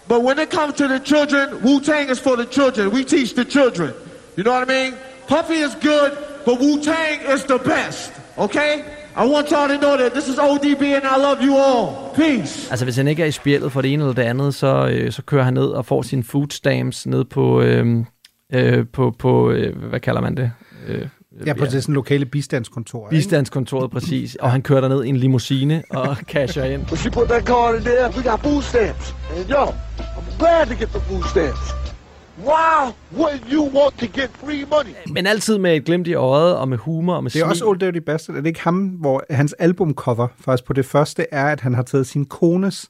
but 0.08 0.24
when 0.24 0.40
it 0.40 0.50
comes 0.50 0.74
to 0.82 0.88
the 0.88 1.00
children, 1.00 1.62
Wu-Tang 1.64 2.10
is 2.10 2.20
for 2.20 2.36
the 2.36 2.46
children. 2.46 2.90
We 2.92 3.04
teach 3.04 3.36
the 3.36 3.46
children. 3.46 3.94
You 4.36 4.44
know 4.44 4.54
what 4.58 4.70
I 4.70 4.74
mean? 4.78 4.94
Puffy 5.28 5.60
is 5.68 5.76
good, 5.76 6.12
but 6.46 6.54
Wu-Tang 6.60 7.36
is 7.36 7.44
the 7.44 7.58
best. 7.66 8.12
Okay? 8.38 8.74
I 9.18 9.26
want 9.34 9.48
y'all 9.52 9.68
to 9.68 9.78
know 9.78 9.98
that 9.98 10.12
this 10.14 10.28
is 10.28 10.38
ODB 10.40 10.82
and 10.82 11.04
I 11.16 11.18
love 11.28 11.38
you 11.48 11.58
all. 11.58 11.88
Peace. 12.16 12.68
Altså, 12.72 12.86
hvis 12.86 12.96
han 12.98 13.08
ikke 13.08 13.24
er 13.24 13.28
i 13.28 13.32
spjældet 13.32 13.72
for 13.72 13.82
det 13.82 13.94
ene 13.94 14.04
eller 14.04 14.14
det 14.14 14.22
andet, 14.22 14.56
så, 14.56 14.90
øh, 14.92 15.12
så 15.12 15.22
kører 15.22 15.44
han 15.44 15.54
ned 15.54 15.66
og 15.66 15.86
får 15.86 16.02
sine 16.02 16.24
food 16.24 16.48
stamps 16.52 17.08
ned 17.08 17.26
på, 17.26 17.62
øh, 17.62 18.04
øh, 18.54 18.86
på, 18.94 19.16
på 19.20 19.52
øh, 19.52 19.84
hvad 19.90 20.00
kalder 20.00 20.22
man 20.22 20.38
det? 20.38 20.52
Øh, 20.88 21.08
Ja, 21.46 21.54
på 21.54 21.66
det 21.66 21.84
sådan 21.84 21.96
lokale 21.96 22.26
bistandskontor. 22.26 23.08
ikke? 23.08 23.16
Bistandskontoret, 23.18 23.92
præcis. 23.92 24.36
Og 24.36 24.52
han 24.52 24.62
kører 24.62 24.82
derned 24.82 25.04
i 25.04 25.10
en 25.10 25.18
limousine 25.18 25.84
og 25.90 26.16
casher 26.34 26.64
ind. 26.64 26.82
When 26.82 26.98
she 26.98 27.10
put 27.12 27.28
that 27.28 27.44
card 27.44 27.76
in 27.76 27.82
there, 27.82 28.10
we 28.18 28.32
got 28.32 28.40
food 28.40 28.62
stamps. 28.62 29.16
And 29.38 29.50
yo, 29.50 29.64
I'm 29.66 30.40
glad 30.40 30.66
to 30.66 30.74
get 30.74 30.90
the 30.90 31.00
food 31.00 31.24
stamps. 31.24 31.89
Why 32.46 32.92
would 33.18 33.40
you 33.54 33.64
want 33.64 33.98
to 34.00 34.06
get 34.06 34.30
free 34.44 34.66
money? 34.66 35.14
Men 35.14 35.28
altid 35.28 35.58
med 35.58 35.76
et 35.76 35.86
glimt 35.86 36.08
i 36.08 36.14
øjet, 36.14 36.56
og 36.58 36.68
med 36.68 36.78
humor 36.78 37.16
og 37.16 37.24
med 37.24 37.32
Det 37.32 37.40
er 37.40 37.44
smil. 37.46 37.50
også 37.52 37.66
Old 37.68 37.80
Dirty 37.80 37.98
Bastard. 38.06 38.36
Er 38.36 38.42
det 38.42 38.48
ikke 38.48 38.62
ham, 38.62 38.76
hvor 38.88 39.24
hans 39.30 39.54
albumcover 39.54 40.28
faktisk 40.40 40.66
på 40.66 40.74
det 40.74 40.86
første 40.86 41.26
er, 41.32 41.46
at 41.46 41.62
han 41.62 41.74
har 41.74 41.84
taget 41.84 42.08
sin 42.08 42.26
kones 42.26 42.90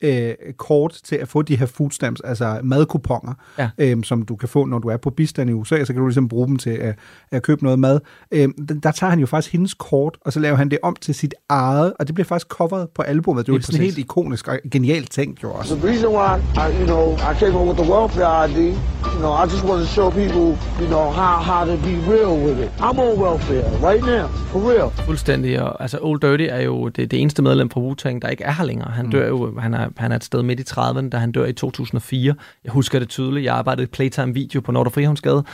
øh, 0.00 0.34
kort 0.56 1.00
til 1.04 1.16
at 1.16 1.28
få 1.28 1.42
de 1.42 1.56
her 1.56 1.66
food 1.66 1.90
stamps, 1.90 2.20
altså 2.20 2.60
madkuponer, 2.62 3.34
Ja. 3.58 3.70
øh, 3.78 4.04
som 4.04 4.22
du 4.22 4.36
kan 4.36 4.48
få, 4.48 4.64
når 4.64 4.78
du 4.78 4.88
er 4.88 4.96
på 4.96 5.10
bistand 5.10 5.50
i 5.50 5.52
USA, 5.52 5.84
så 5.84 5.92
kan 5.92 6.02
du 6.02 6.06
ligesom 6.06 6.28
bruge 6.28 6.46
dem 6.48 6.56
til 6.56 6.70
at, 6.70 6.94
at 7.30 7.42
købe 7.42 7.62
noget 7.64 7.78
mad. 7.78 8.00
Øh, 8.30 8.48
der 8.82 8.90
tager 8.90 9.10
han 9.10 9.18
jo 9.20 9.26
faktisk 9.26 9.52
hendes 9.52 9.74
kort, 9.74 10.18
og 10.24 10.32
så 10.32 10.40
laver 10.40 10.56
han 10.56 10.68
det 10.70 10.78
om 10.82 10.96
til 11.00 11.14
sit 11.14 11.34
eget, 11.48 11.92
og 11.98 12.06
det 12.06 12.14
bliver 12.14 12.24
faktisk 12.26 12.48
coveret 12.48 12.88
på 12.94 13.02
albumet. 13.02 13.46
Det 13.46 13.52
er 13.52 13.56
jo 13.56 13.62
sådan 13.62 13.80
helt 13.80 13.98
ikonisk 13.98 14.48
og 14.48 14.58
genialt 14.72 15.10
tænkt 15.10 15.42
jo 15.42 15.50
også. 15.52 15.76
The 15.76 15.88
reason 15.88 16.08
why 16.14 16.38
I, 16.68 16.80
you 16.80 16.86
know, 16.86 17.14
I 17.16 17.34
came 17.38 17.58
up 17.58 17.66
with 17.68 17.82
the 17.82 17.92
welfare 17.92 18.50
ID, 18.50 18.74
you 19.04 19.18
know, 19.18 19.32
I 19.32 19.46
just 19.46 19.64
want 19.64 19.80
to 19.86 19.88
show 19.96 20.10
people, 20.10 20.48
you 20.80 20.88
know, 20.94 21.10
how 21.10 21.36
how 21.50 21.64
to 21.64 21.76
be 21.88 21.94
real 22.12 22.34
with 22.46 22.58
it. 22.64 22.70
I'm 22.80 22.98
on 22.98 23.18
welfare 23.18 23.68
right 23.88 24.02
now, 24.02 24.26
for 24.28 24.60
real. 24.70 24.90
Fuldstændig. 24.90 25.62
Og, 25.62 25.82
altså, 25.82 25.98
Old 26.02 26.20
Dirty 26.20 26.46
er 26.50 26.60
jo 26.60 26.88
det, 26.88 27.10
det 27.10 27.20
eneste 27.20 27.42
medlem 27.42 27.70
fra 27.70 27.80
Wu-Tang, 27.80 28.22
der 28.22 28.28
ikke 28.28 28.44
er 28.44 28.52
her 28.52 28.64
længere. 28.64 28.90
Han 28.90 29.10
dør 29.10 29.28
jo, 29.28 29.60
han 29.60 29.74
er, 29.74 29.88
han 29.96 30.12
er 30.12 30.16
et 30.16 30.24
sted 30.24 30.42
midt 30.42 30.60
i 30.60 30.62
30'erne, 30.62 31.08
da 31.08 31.16
han 31.16 31.32
dør 31.32 31.44
i 31.44 31.52
2004. 31.52 32.34
Jeg 32.64 32.72
husker 32.72 32.98
det 32.98 33.08
tydeligt. 33.08 33.44
Jeg 33.44 33.54
arbejdede 33.54 33.86
Playtime 33.86 34.34
Video 34.34 34.60
på 34.60 34.72
Nordre 34.72 34.90
Frihåndsgade. 34.90 35.44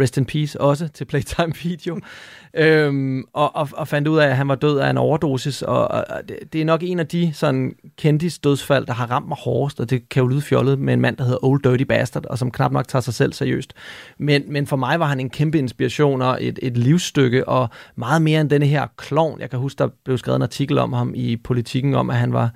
Rest 0.00 0.16
in 0.16 0.24
peace 0.24 0.60
også 0.60 0.88
til 0.88 1.04
Playtime 1.04 1.52
Video. 1.62 2.00
øhm, 2.54 3.24
og, 3.32 3.56
og, 3.56 3.68
og 3.72 3.88
fandt 3.88 4.08
ud 4.08 4.18
af, 4.18 4.26
at 4.26 4.36
han 4.36 4.48
var 4.48 4.54
død 4.54 4.78
af 4.78 4.90
en 4.90 4.98
overdosis. 4.98 5.62
Og, 5.62 5.88
og 5.88 6.04
og 6.08 6.28
det, 6.28 6.52
det 6.52 6.60
er 6.60 6.64
nok 6.64 6.82
en 6.82 6.98
af 6.98 7.06
de 7.06 7.32
sådan 7.34 7.74
kendis 7.96 8.38
dødsfald, 8.38 8.86
der 8.86 8.92
har 8.92 9.10
ramt 9.10 9.28
mig 9.28 9.36
hårdest. 9.40 9.80
Og 9.80 9.90
det 9.90 10.08
kan 10.08 10.22
jo 10.22 10.26
lyde 10.28 10.40
fjollet 10.40 10.78
med 10.78 10.94
en 10.94 11.00
mand, 11.00 11.16
der 11.16 11.24
hedder 11.24 11.44
Old 11.44 11.62
Dirty 11.62 11.84
Bastard, 11.84 12.26
og 12.26 12.38
som 12.38 12.50
knap 12.50 12.72
nok 12.72 12.88
tager 12.88 13.00
sig 13.00 13.14
selv 13.14 13.32
seriøst. 13.32 13.74
Men, 14.18 14.42
men 14.48 14.66
for 14.66 14.76
mig 14.76 15.00
var 15.00 15.06
han 15.06 15.20
en 15.20 15.30
kæmpe 15.30 15.58
inspiration 15.58 16.22
og 16.22 16.38
et, 16.40 16.58
et 16.62 16.76
livsstykke, 16.76 17.48
og 17.48 17.68
meget 17.96 18.22
mere 18.22 18.40
end 18.40 18.50
denne 18.50 18.66
her 18.66 18.86
klovn. 18.96 19.40
Jeg 19.40 19.50
kan 19.50 19.58
huske, 19.58 19.78
der 19.78 19.88
blev 20.04 20.18
skrevet 20.18 20.36
en 20.36 20.42
artikel 20.42 20.78
om 20.78 20.92
ham 20.92 21.12
i 21.14 21.36
Politiken, 21.36 21.94
om 21.94 22.10
at 22.10 22.16
han 22.16 22.32
var 22.32 22.50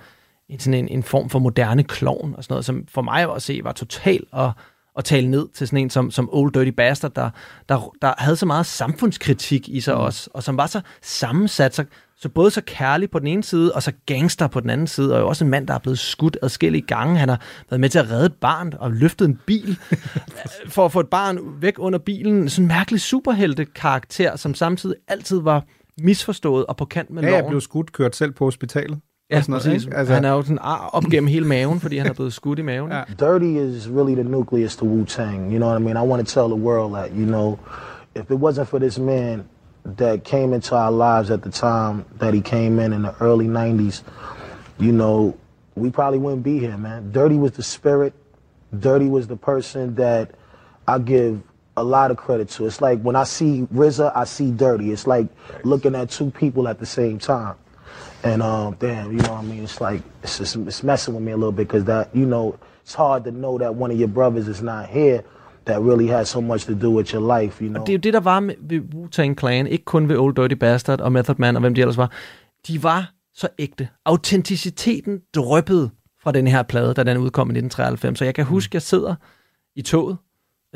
en, 0.48 0.58
sådan 0.58 0.78
en, 0.78 0.88
en 0.88 1.02
form 1.02 1.30
for 1.30 1.38
moderne 1.38 1.84
klovn, 1.84 2.34
og 2.36 2.44
sådan 2.44 2.52
noget, 2.52 2.64
som 2.64 2.84
for 2.88 3.02
mig 3.02 3.34
at 3.34 3.42
se 3.42 3.60
var 3.64 3.72
total 3.72 4.24
at, 4.36 4.50
at 4.98 5.04
tale 5.04 5.30
ned 5.30 5.48
til 5.54 5.66
sådan 5.66 5.78
en 5.78 5.90
som, 5.90 6.10
som 6.10 6.28
Old 6.32 6.52
Dirty 6.52 6.70
Bastard, 6.76 7.14
der, 7.14 7.30
der, 7.68 7.92
der 8.02 8.14
havde 8.18 8.36
så 8.36 8.46
meget 8.46 8.66
samfundskritik 8.66 9.68
i 9.68 9.80
sig 9.80 9.94
også, 9.94 10.30
og 10.34 10.42
som 10.42 10.56
var 10.56 10.66
så 10.66 10.80
sammensat, 11.02 11.74
så, 11.74 11.84
så 12.16 12.28
både 12.28 12.50
så 12.50 12.60
kærlig 12.66 13.10
på 13.10 13.18
den 13.18 13.26
ene 13.26 13.42
side, 13.44 13.74
og 13.74 13.82
så 13.82 13.92
gangster 14.06 14.46
på 14.46 14.60
den 14.60 14.70
anden 14.70 14.86
side, 14.86 15.14
og 15.14 15.20
jo 15.20 15.28
også 15.28 15.44
en 15.44 15.50
mand, 15.50 15.66
der 15.66 15.74
er 15.74 15.78
blevet 15.78 15.98
skudt 15.98 16.38
adskillige 16.42 16.82
gange. 16.82 17.18
Han 17.18 17.28
har 17.28 17.40
været 17.70 17.80
med 17.80 17.88
til 17.88 17.98
at 17.98 18.10
redde 18.10 18.26
et 18.26 18.34
barn 18.40 18.72
og 18.78 18.92
løftet 18.92 19.28
en 19.28 19.40
bil 19.46 19.78
for 20.74 20.84
at 20.84 20.92
få 20.92 21.00
et 21.00 21.08
barn 21.08 21.38
væk 21.60 21.74
under 21.78 21.98
bilen. 21.98 22.48
Sådan 22.48 22.64
en 22.64 22.68
mærkelig 22.68 23.00
superhelte-karakter, 23.00 24.36
som 24.36 24.54
samtidig 24.54 24.96
altid 25.08 25.40
var 25.40 25.64
misforstået 25.98 26.66
og 26.66 26.76
på 26.76 26.84
kant 26.84 27.10
med 27.10 27.22
Ja, 27.22 27.28
loven. 27.28 27.42
jeg 27.44 27.48
blev 27.50 27.60
skudt, 27.60 27.92
kørt 27.92 28.16
selv 28.16 28.32
på 28.32 28.44
hospitalet. 28.44 28.98
Ja, 29.32 29.36
og 29.38 29.42
sådan 29.42 29.52
noget, 29.52 29.64
præcis. 29.64 29.84
ikke? 29.84 29.96
Altså, 29.96 30.14
han 30.14 30.24
er 30.24 30.30
jo 30.30 30.42
sådan 30.42 30.58
ar 30.60 30.90
op 30.92 31.04
gennem 31.04 31.28
hele 31.28 31.46
maven, 31.46 31.80
fordi 31.80 31.98
han 31.98 32.06
er 32.06 32.12
blevet 32.12 32.32
skudt 32.32 32.58
i 32.58 32.62
maven. 32.62 32.90
Ja. 32.92 33.02
Dirty 33.20 33.44
is 33.44 33.88
really 33.88 34.14
the 34.14 34.24
nucleus 34.24 34.76
to 34.76 34.84
Wu 34.86 35.04
Tang. 35.04 35.52
You 35.52 35.58
know 35.58 35.68
what 35.68 35.80
I 35.80 35.84
mean? 35.84 35.96
I 35.96 36.08
want 36.10 36.28
to 36.28 36.40
tell 36.40 36.48
the 36.48 36.64
world 36.64 36.94
that, 36.94 37.10
you 37.10 37.26
know, 37.26 37.58
if 38.14 38.30
it 38.30 38.38
wasn't 38.38 38.68
for 38.68 38.78
this 38.78 38.98
man 38.98 39.44
that 39.98 40.24
came 40.24 40.54
into 40.54 40.76
our 40.76 40.92
lives 40.92 41.30
at 41.30 41.42
the 41.42 41.50
time 41.50 42.04
that 42.20 42.34
he 42.34 42.40
came 42.40 42.78
in 42.84 42.92
in 42.92 43.02
the 43.02 43.14
early 43.20 43.48
90s, 43.48 44.02
you 44.78 44.92
know, 44.92 45.34
we 45.74 45.90
probably 45.90 46.18
wouldn't 46.18 46.42
be 46.42 46.58
here, 46.58 46.76
man. 46.78 47.10
Dirty 47.12 47.36
was 47.36 47.52
the 47.52 47.62
spirit. 47.62 48.12
Dirty 48.78 49.08
was 49.08 49.26
the 49.26 49.36
person 49.36 49.94
that 49.94 50.30
I 50.86 50.98
give 50.98 51.40
a 51.76 51.82
lot 51.82 52.10
of 52.10 52.16
credit 52.16 52.48
to. 52.50 52.66
It's 52.66 52.80
like 52.80 53.00
when 53.02 53.16
I 53.16 53.24
see 53.24 53.66
RZA, 53.74 54.12
I 54.14 54.24
see 54.24 54.50
Dirty. 54.50 54.92
It's 54.92 55.06
like 55.06 55.26
looking 55.64 55.94
at 55.94 56.10
two 56.10 56.30
people 56.30 56.68
at 56.68 56.78
the 56.78 56.86
same 56.86 57.18
time. 57.18 57.54
And 58.24 58.42
um, 58.42 58.76
damn, 58.78 59.12
you 59.12 59.18
know 59.18 59.32
what 59.32 59.44
I 59.44 59.46
mean? 59.46 59.64
It's 59.64 59.80
like 59.80 60.02
it's 60.22 60.38
just 60.38 60.56
it's 60.56 60.82
messing 60.82 61.14
with 61.14 61.24
me 61.24 61.32
a 61.32 61.36
little 61.36 61.52
bit 61.52 61.68
because 61.68 61.84
that 61.84 62.08
you 62.14 62.26
know 62.26 62.54
it's 62.82 62.94
hard 62.94 63.24
to 63.24 63.30
know 63.30 63.58
that 63.58 63.74
one 63.74 63.90
of 63.94 63.98
your 63.98 64.08
brothers 64.08 64.48
is 64.48 64.62
not 64.62 64.86
here 64.86 65.22
that 65.64 65.80
really 65.80 66.06
has 66.06 66.28
so 66.28 66.40
much 66.40 66.64
to 66.64 66.74
do 66.74 66.90
with 66.90 67.12
your 67.14 67.40
life. 67.40 67.64
You 67.64 67.68
know. 67.70 67.80
Og 67.80 67.86
det 67.86 67.92
er 67.92 67.96
jo 67.96 68.00
det, 68.00 68.12
der 68.12 68.20
var 68.20 68.40
med, 68.40 68.54
ved 68.60 68.80
Wu-Tang 68.94 69.38
Clan, 69.38 69.66
ikke 69.66 69.84
kun 69.84 70.08
ved 70.08 70.16
Old 70.16 70.34
Dirty 70.34 70.54
Bastard 70.54 71.00
og 71.00 71.12
Method 71.12 71.34
Man 71.38 71.56
og 71.56 71.60
hvem 71.60 71.74
de 71.74 71.80
ellers 71.80 71.96
var. 71.96 72.10
De 72.68 72.82
var 72.82 73.12
så 73.34 73.48
ægte. 73.58 73.88
Autenticiteten 74.04 75.20
drøbbede 75.34 75.90
fra 76.22 76.32
den 76.32 76.46
her 76.46 76.62
plade, 76.62 76.94
da 76.94 77.02
den 77.02 77.16
udkom 77.16 77.48
i 77.48 77.52
1993. 77.52 78.18
Så 78.18 78.24
jeg 78.24 78.34
kan 78.34 78.44
huske, 78.44 78.76
jeg 78.76 78.82
sidder 78.82 79.14
i 79.76 79.82
toget, 79.82 80.16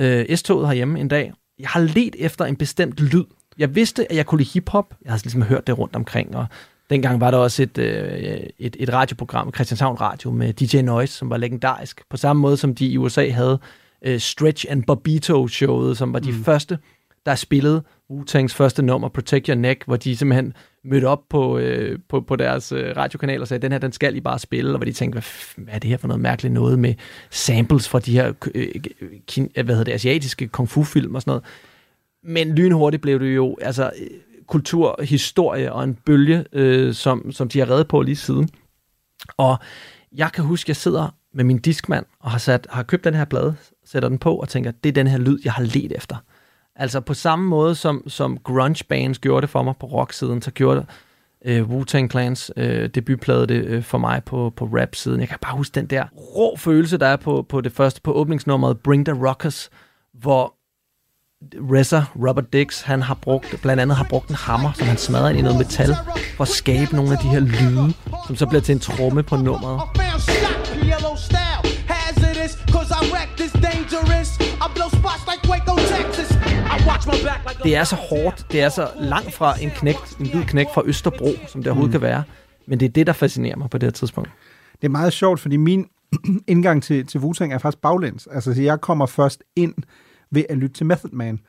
øh, 0.00 0.36
S-toget 0.36 0.66
herhjemme 0.66 1.00
en 1.00 1.08
dag. 1.08 1.32
Jeg 1.58 1.68
har 1.68 1.80
let 1.80 2.16
efter 2.18 2.44
en 2.44 2.56
bestemt 2.56 3.00
lyd. 3.00 3.24
Jeg 3.58 3.74
vidste, 3.74 4.10
at 4.10 4.16
jeg 4.16 4.26
kunne 4.26 4.38
lide 4.38 4.50
hiphop. 4.54 4.94
Jeg 5.04 5.12
har 5.12 5.20
ligesom 5.24 5.42
hørt 5.42 5.66
det 5.66 5.78
rundt 5.78 5.96
omkring, 5.96 6.36
og 6.36 6.46
dengang 6.90 7.20
var 7.20 7.30
der 7.30 7.38
også 7.38 7.62
et, 7.62 7.78
øh, 7.78 8.40
et, 8.58 8.76
et 8.78 8.92
radioprogram, 8.92 9.54
Christianshavn 9.54 10.00
Radio, 10.00 10.30
med 10.30 10.52
DJ 10.52 10.80
Noise, 10.80 11.14
som 11.14 11.30
var 11.30 11.36
legendarisk. 11.36 12.02
På 12.10 12.16
samme 12.16 12.40
måde 12.42 12.56
som 12.56 12.74
de 12.74 12.86
i 12.86 12.98
USA 12.98 13.30
havde 13.30 13.58
øh, 14.04 14.20
Stretch 14.20 14.66
and 14.68 14.84
Bobito-showet, 14.86 15.96
som 15.96 16.12
var 16.12 16.18
de 16.18 16.32
mm. 16.32 16.44
første, 16.44 16.78
der 17.26 17.34
spillede 17.34 17.82
Wu-Tangs 18.12 18.54
første 18.54 18.82
nummer, 18.82 19.08
Protect 19.08 19.46
Your 19.46 19.56
Neck, 19.56 19.84
hvor 19.86 19.96
de 19.96 20.16
simpelthen 20.16 20.54
mødte 20.84 21.04
op 21.04 21.22
på, 21.30 21.58
øh, 21.58 21.98
på, 22.08 22.20
på 22.20 22.36
deres 22.36 22.72
øh, 22.72 22.96
radiokanal 22.96 23.40
og 23.40 23.48
sagde, 23.48 23.62
den 23.62 23.72
her, 23.72 23.78
den 23.78 23.92
skal 23.92 24.16
I 24.16 24.20
bare 24.20 24.38
spille, 24.38 24.70
og 24.70 24.76
hvor 24.76 24.84
de 24.84 24.92
tænkte, 24.92 25.22
hvad, 25.56 25.74
er 25.74 25.78
det 25.78 25.90
her 25.90 25.96
for 25.96 26.08
noget 26.08 26.20
mærkeligt 26.20 26.54
noget 26.54 26.78
med 26.78 26.94
samples 27.30 27.88
fra 27.88 27.98
de 27.98 28.12
her 28.12 28.32
øh, 28.54 28.68
kin, 29.26 29.50
hvad 29.54 29.64
hedder 29.64 29.84
det, 29.84 29.92
asiatiske 29.92 30.48
kung 30.48 30.68
fu-film 30.68 31.14
og 31.14 31.22
sådan 31.22 31.30
noget. 31.30 31.44
Men 32.22 32.54
lynhurtigt 32.54 33.02
blev 33.02 33.20
det 33.20 33.36
jo 33.36 33.56
altså, 33.60 33.90
kulturhistorie 34.48 35.72
og 35.72 35.84
en 35.84 35.94
bølge, 35.94 36.44
øh, 36.52 36.94
som, 36.94 37.32
som 37.32 37.48
de 37.48 37.58
har 37.58 37.70
reddet 37.70 37.88
på 37.88 38.02
lige 38.02 38.16
siden. 38.16 38.48
Og 39.36 39.58
jeg 40.16 40.32
kan 40.32 40.44
huske, 40.44 40.70
jeg 40.70 40.76
sidder 40.76 41.14
med 41.34 41.44
min 41.44 41.58
diskmand 41.58 42.06
og 42.20 42.30
har, 42.30 42.38
sat, 42.38 42.66
har 42.70 42.82
købt 42.82 43.04
den 43.04 43.14
her 43.14 43.24
plade, 43.24 43.56
sætter 43.84 44.08
den 44.08 44.18
på 44.18 44.36
og 44.36 44.48
tænker, 44.48 44.70
det 44.70 44.88
er 44.88 44.92
den 44.92 45.06
her 45.06 45.18
lyd, 45.18 45.38
jeg 45.44 45.52
har 45.52 45.62
let 45.62 45.92
efter. 45.92 46.16
Altså 46.76 47.00
på 47.00 47.14
samme 47.14 47.48
måde, 47.48 47.74
som, 47.74 48.08
som 48.08 48.38
grunge 48.38 48.84
bands 48.88 49.18
gjorde 49.18 49.42
det 49.42 49.50
for 49.50 49.62
mig 49.62 49.74
på 49.80 49.86
rock-siden, 49.86 50.42
så 50.42 50.50
gjorde 50.50 50.86
øh, 51.44 51.62
Wu-Tang 51.62 52.08
Clans 52.10 52.52
øh, 52.56 52.88
debutplade 52.88 53.46
det 53.46 53.64
øh, 53.64 53.82
for 53.82 53.98
mig 53.98 54.24
på, 54.24 54.52
på 54.56 54.64
rap-siden. 54.64 55.20
Jeg 55.20 55.28
kan 55.28 55.38
bare 55.40 55.56
huske 55.56 55.74
den 55.74 55.86
der 55.86 56.04
rå 56.36 56.56
følelse, 56.56 56.98
der 56.98 57.06
er 57.06 57.16
på, 57.16 57.46
på 57.48 57.60
det 57.60 57.72
første, 57.72 58.00
på 58.02 58.12
åbningsnummeret 58.12 58.80
Bring 58.80 59.06
the 59.06 59.26
Rockers, 59.26 59.70
hvor 60.14 60.55
RZA, 61.44 62.02
Robert 62.28 62.52
Dix, 62.52 62.80
han 62.82 63.02
har 63.02 63.14
brugt, 63.14 63.58
blandt 63.62 63.80
andet 63.82 63.96
har 63.96 64.06
brugt 64.10 64.28
en 64.28 64.34
hammer, 64.34 64.72
som 64.72 64.86
han 64.86 64.96
smadrer 64.96 65.28
ind 65.28 65.38
i 65.38 65.42
noget 65.42 65.58
metal, 65.58 65.94
for 66.36 66.42
at 66.42 66.48
skabe 66.48 66.96
nogle 66.96 67.12
af 67.12 67.18
de 67.18 67.28
her 67.28 67.40
lyde, 67.40 67.92
som 68.26 68.36
så 68.36 68.46
bliver 68.46 68.60
til 68.62 68.72
en 68.72 68.78
tromme 68.78 69.22
på 69.22 69.36
nummeret. 69.36 69.80
Det 77.64 77.76
er 77.76 77.84
så 77.84 77.96
hårdt, 77.96 78.46
det 78.52 78.60
er 78.62 78.68
så 78.68 78.88
langt 79.00 79.34
fra 79.34 79.54
en 79.62 79.70
knægt, 79.70 80.16
en 80.20 80.30
hvid 80.30 80.44
knægt 80.44 80.74
fra 80.74 80.82
Østerbro, 80.84 81.28
som 81.48 81.62
det 81.62 81.66
overhovedet 81.70 81.94
Mm. 81.94 82.00
kan 82.00 82.08
være. 82.08 82.22
Men 82.66 82.80
det 82.80 82.86
er 82.86 82.90
det, 82.90 83.06
der 83.06 83.12
fascinerer 83.12 83.56
mig 83.56 83.70
på 83.70 83.78
det 83.78 83.86
her 83.86 83.90
tidspunkt. 83.92 84.30
Det 84.82 84.84
er 84.84 84.88
meget 84.90 85.12
sjovt, 85.12 85.40
fordi 85.40 85.56
min 85.56 85.86
indgang 86.48 86.82
til, 86.82 87.06
til 87.06 87.18
Wu-Tang 87.18 87.52
er 87.54 87.58
faktisk 87.58 87.80
baglæns. 87.82 88.28
Altså, 88.32 88.54
så 88.54 88.62
jeg 88.62 88.80
kommer 88.80 89.06
først 89.06 89.42
ind 89.56 89.74
ved 90.30 90.44
at 90.48 90.56
lytte 90.58 90.76
til 90.76 90.86
Method 90.86 91.10
Man, 91.10 91.40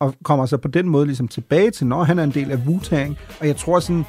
og 0.00 0.14
kommer 0.24 0.46
så 0.46 0.56
på 0.56 0.68
den 0.68 0.88
måde 0.88 1.06
ligesom 1.06 1.28
tilbage 1.28 1.70
til, 1.70 1.86
når 1.86 2.04
han 2.04 2.18
er 2.18 2.24
en 2.24 2.30
del 2.30 2.50
af 2.50 2.56
Wu-Tang. 2.56 3.14
Og 3.40 3.46
jeg 3.46 3.56
tror 3.56 3.80
sådan, 3.80 4.04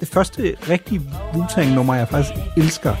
det 0.00 0.08
første 0.08 0.56
rigtige 0.68 1.00
Wu-Tang-nummer, 1.34 1.94
jeg 1.94 2.08
faktisk 2.08 2.34
elsker, 2.56 2.94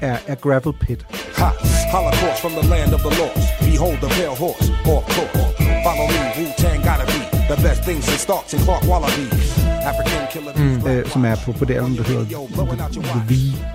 er, 0.00 0.18
er 0.26 0.34
Gravel 0.34 0.74
Pit. 0.80 1.06
Ha! 1.36 1.48
Holocaust 1.92 2.40
from 2.42 2.52
the 2.52 2.68
land 2.70 2.94
of 2.94 3.00
the 3.00 3.12
lost. 3.20 3.48
Behold 3.60 3.98
the 4.04 4.10
pale 4.18 4.36
horse, 4.42 4.68
or 4.92 5.00
course. 5.14 5.42
Follow 5.86 6.06
me, 6.14 6.20
Wu-Tang 6.36 6.78
gotta 6.88 7.06
be 7.12 7.21
the 7.50 7.56
best 7.68 7.82
things 7.88 8.04
in 8.12 8.18
starts 8.26 8.54
and 8.54 8.62
Clark 8.66 8.82
Wallabies. 8.90 9.58
African 9.90 10.22
killer. 10.32 10.52
Mm. 10.56 10.86
Øh, 10.88 11.06
som 11.06 11.24
er 11.24 11.36
på, 11.44 11.52
på 11.52 11.64
det 11.64 11.74
album, 11.74 11.96
der 11.96 12.02
hedder 12.02 12.24
The, 12.24 13.02
The 13.02 13.22
V, 13.28 13.32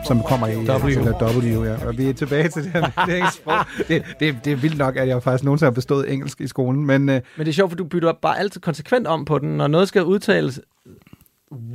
som 0.08 0.22
kommer 0.24 0.48
i 0.48 0.56
W. 0.56 0.88
Eller 1.00 1.14
W 1.38 1.64
ja. 1.66 1.88
Og 1.88 1.98
vi 1.98 2.10
er 2.10 2.14
tilbage 2.14 2.48
til 2.50 2.64
det 2.64 2.72
her 2.72 2.82
med 2.98 3.06
det 3.08 3.18
engelske. 3.18 3.42
Det, 3.88 4.04
det, 4.20 4.38
det 4.46 4.52
er 4.54 4.58
vildt 4.58 4.78
nok, 4.78 4.96
at 4.98 5.08
jeg 5.08 5.24
faktisk 5.24 5.44
nogensinde 5.44 5.68
har 5.68 5.74
bestået 5.74 6.14
engelsk 6.14 6.42
i 6.42 6.48
skolen, 6.48 6.86
men... 6.86 7.10
Øh, 7.10 7.22
Men 7.38 7.46
det 7.46 7.48
er 7.48 7.54
sjovt, 7.54 7.72
for 7.72 7.76
du 7.76 7.84
bytter 7.84 8.14
bare 8.22 8.40
altid 8.40 8.62
konsekvent 8.62 9.08
om 9.08 9.26
på 9.26 9.40
den. 9.40 9.50
Når 9.58 9.68
noget 9.68 9.88
skal 9.88 10.04
udtales 10.04 10.60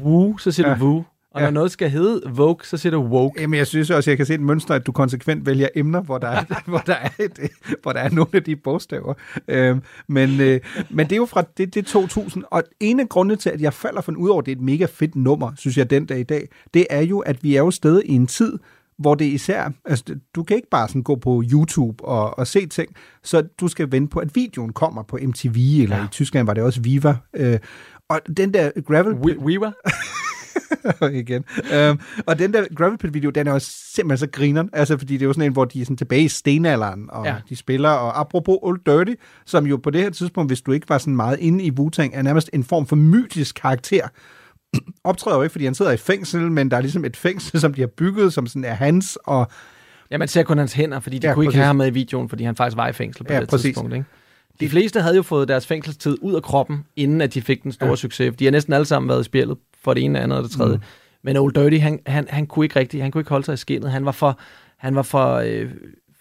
Wu, 0.03 0.39
så 0.39 0.51
siger 0.53 0.69
Ja. 0.69 0.75
du 0.75 0.85
Wu. 0.85 1.05
Og 1.35 1.41
Ja. 1.41 1.47
når 1.47 1.51
noget 1.51 1.71
skal 1.71 1.91
hedde 1.91 2.23
Vogue, 2.31 2.65
så 2.65 2.77
siger 2.77 2.91
du 2.91 3.03
Woke. 3.03 3.41
Jamen, 3.41 3.59
jeg 3.59 3.67
synes 3.67 3.91
også, 3.91 4.11
jeg 4.11 4.17
kan 4.17 4.27
se 4.27 4.35
et 4.35 4.41
mønster, 4.41 4.75
at 4.75 4.87
du 4.87 4.93
konsekvent 4.93 5.47
vælger 5.47 5.69
emner, 5.75 6.01
hvor 6.01 6.19
der 6.19 6.29
er, 6.29 6.45
hvor 6.71 6.79
der 6.79 6.95
er, 6.95 7.09
et, 7.19 7.39
hvor 7.83 7.93
der 7.93 8.01
er 8.01 8.11
nogle 8.11 8.31
af 8.33 8.43
de 8.43 8.57
bogstaver. 8.57 9.15
Øhm, 9.49 9.83
men, 10.09 10.41
øh, 10.41 10.61
men 10.91 11.07
det 11.07 11.13
er 11.13 11.17
jo 11.17 11.27
fra 11.27 11.45
det, 11.57 11.75
det 11.75 11.87
er 11.87 11.91
2000, 11.91 12.45
og 12.51 12.63
en 12.81 13.01
af 13.01 13.09
grundene 13.09 13.37
til, 13.37 13.51
at 13.51 13.61
jeg 13.61 13.73
falder 13.73 14.01
for 14.01 14.13
den, 14.13 14.17
udover 14.17 14.43
det 14.43 14.53
er 14.53 14.57
et 14.57 14.63
mega 14.63 14.87
fedt 14.91 15.17
nummer, 15.17 15.53
synes 15.57 15.79
jeg, 15.79 15.91
den 15.91 16.07
dag 16.07 16.21
i 16.21 16.23
dag, 16.23 16.49
det 16.75 16.87
er 16.91 17.01
jo, 17.01 17.19
at 17.19 17.45
vi 17.45 17.57
er 17.57 17.61
jo 17.61 17.71
stadig 17.71 18.03
i 18.07 18.13
en 18.13 18.27
tid, 18.27 18.59
hvor 18.99 19.15
det 19.15 19.25
især, 19.25 19.71
altså 19.85 20.05
du 20.35 20.43
kan 20.43 20.57
ikke 20.57 20.69
bare 20.71 20.89
sådan 20.89 21.03
gå 21.03 21.17
på 21.17 21.43
YouTube 21.53 22.05
og, 22.05 22.39
og 22.39 22.47
se 22.47 22.67
ting, 22.67 22.89
så 23.23 23.43
du 23.61 23.69
skal 23.69 23.93
vente 23.93 24.11
på, 24.11 24.19
at 24.21 24.37
videoen 24.37 24.73
kommer 24.73 25.03
på 25.03 25.19
MTV, 25.23 25.57
eller 25.83 25.97
ja. 25.97 26.05
i 26.05 26.09
Tyskland 26.11 26.47
var 26.47 26.55
det 26.55 26.63
også 26.63 26.81
Viva. 26.81 27.17
Øh, 27.35 27.59
og 28.09 28.21
den 28.37 28.55
der 28.55 28.71
gravel... 28.87 29.37
Viva? 29.47 29.71
igen. 31.13 31.45
Øhm, 31.75 32.01
og 32.27 32.39
den 32.39 32.53
der 32.55 32.65
Gravel 32.77 32.99
Pit 32.99 33.15
video, 33.15 33.31
den 33.31 33.47
er 33.47 33.53
jo 33.53 33.59
simpelthen 33.95 34.19
så 34.19 34.31
grineren, 34.33 34.71
altså 34.73 34.99
fordi 34.99 35.13
det 35.15 35.23
er 35.23 35.27
jo 35.27 35.33
sådan 35.33 35.47
en, 35.47 35.53
hvor 35.53 35.65
de 35.65 35.81
er 35.81 35.85
sådan 35.85 35.97
tilbage 35.97 36.23
i 36.23 36.29
stenalderen, 36.29 37.07
og 37.11 37.27
ja. 37.27 37.35
De 37.49 37.57
spiller, 37.57 37.89
og 37.89 38.21
apropos 38.21 38.59
Old 38.63 38.81
Dirty, 38.87 39.15
som 39.47 39.67
jo 39.67 39.77
på 39.77 39.91
det 39.91 40.01
her 40.01 40.11
tidspunkt, 40.11 40.51
hvis 40.51 40.61
du 40.61 40.73
ikke 40.73 40.89
var 40.89 40.99
sådan 40.99 41.17
meget 41.17 41.39
inde 41.41 41.65
i 41.65 41.71
Wu-Tang, 41.81 42.11
er 42.17 42.23
nærmest 42.23 42.51
en 42.53 42.65
form 42.65 42.87
for 42.87 42.97
mytisk 42.97 43.55
karakter. 43.63 44.09
Optræder 45.05 45.37
jo 45.37 45.43
ikke, 45.43 45.53
fordi 45.53 45.65
han 45.65 45.75
sidder 45.75 45.93
i 45.93 45.97
fængsel, 45.97 46.51
men 46.51 46.71
der 46.71 46.77
er 46.77 46.81
ligesom 46.81 47.05
et 47.05 47.17
fængsel, 47.17 47.61
som 47.61 47.75
de 47.75 47.81
har 47.81 47.89
bygget, 47.97 48.33
som 48.33 48.47
sådan 48.47 48.65
er 48.65 48.75
hans, 48.75 49.19
og 49.25 49.47
Ja, 50.11 50.19
man 50.19 50.29
ser 50.29 50.43
kun 50.43 50.59
hans 50.59 50.73
hænder, 50.73 51.01
fordi 51.01 51.19
de 51.19 51.27
Ja, 51.27 51.35
kunne 51.35 51.45
ikke 51.45 51.49
præcis. 51.49 51.57
have 51.57 51.67
ham 51.67 51.77
med 51.77 51.87
i 51.87 51.91
videoen, 51.91 52.29
fordi 52.29 52.45
han 52.45 52.57
faktisk 52.57 52.77
var 52.77 52.89
i 52.89 52.93
fængsel 52.93 53.25
på 53.25 53.33
Ja, 53.33 53.41
det 53.41 53.49
præcis. 53.49 53.63
tidspunkt. 53.65 53.95
Ikke? 53.95 54.07
De 54.61 54.69
fleste 54.69 55.01
havde 55.01 55.17
jo 55.17 55.23
fået 55.23 55.49
deres 55.49 55.67
fængselstid 55.67 56.17
ud 56.21 56.35
af 56.35 56.43
kroppen, 56.43 56.85
inden 56.97 57.21
at 57.21 57.35
de 57.35 57.43
fik 57.43 57.63
den 57.63 57.73
store 57.73 57.89
Ja. 57.89 57.97
succes. 57.97 58.35
De 58.39 58.45
har 58.45 58.51
næsten 58.53 58.73
alle 58.73 58.85
sammen 58.85 59.09
været 59.09 59.21
i 59.21 59.25
spjældet 59.25 59.59
for 59.83 59.95
det 59.95 60.03
ene, 60.05 60.21
andet 60.21 60.39
og 60.39 60.45
det 60.45 60.53
tredje. 60.53 60.77
Mm. 60.77 60.83
Men 61.23 61.37
Old 61.37 61.53
Dirty, 61.55 61.77
han, 61.77 62.01
han, 62.07 62.27
han 62.31 62.47
kunne 62.47 62.65
ikke 62.65 62.79
rigtig, 62.79 63.03
han 63.03 63.11
kunne 63.11 63.21
ikke 63.21 63.31
holde 63.31 63.45
sig 63.45 63.53
i 63.55 63.57
skinnet. 63.57 63.91
Han 63.91 64.05
var 64.05 64.13
for, 64.13 64.39
han 64.77 64.95
var 64.95 65.03
for, 65.03 65.35
øh, 65.35 65.71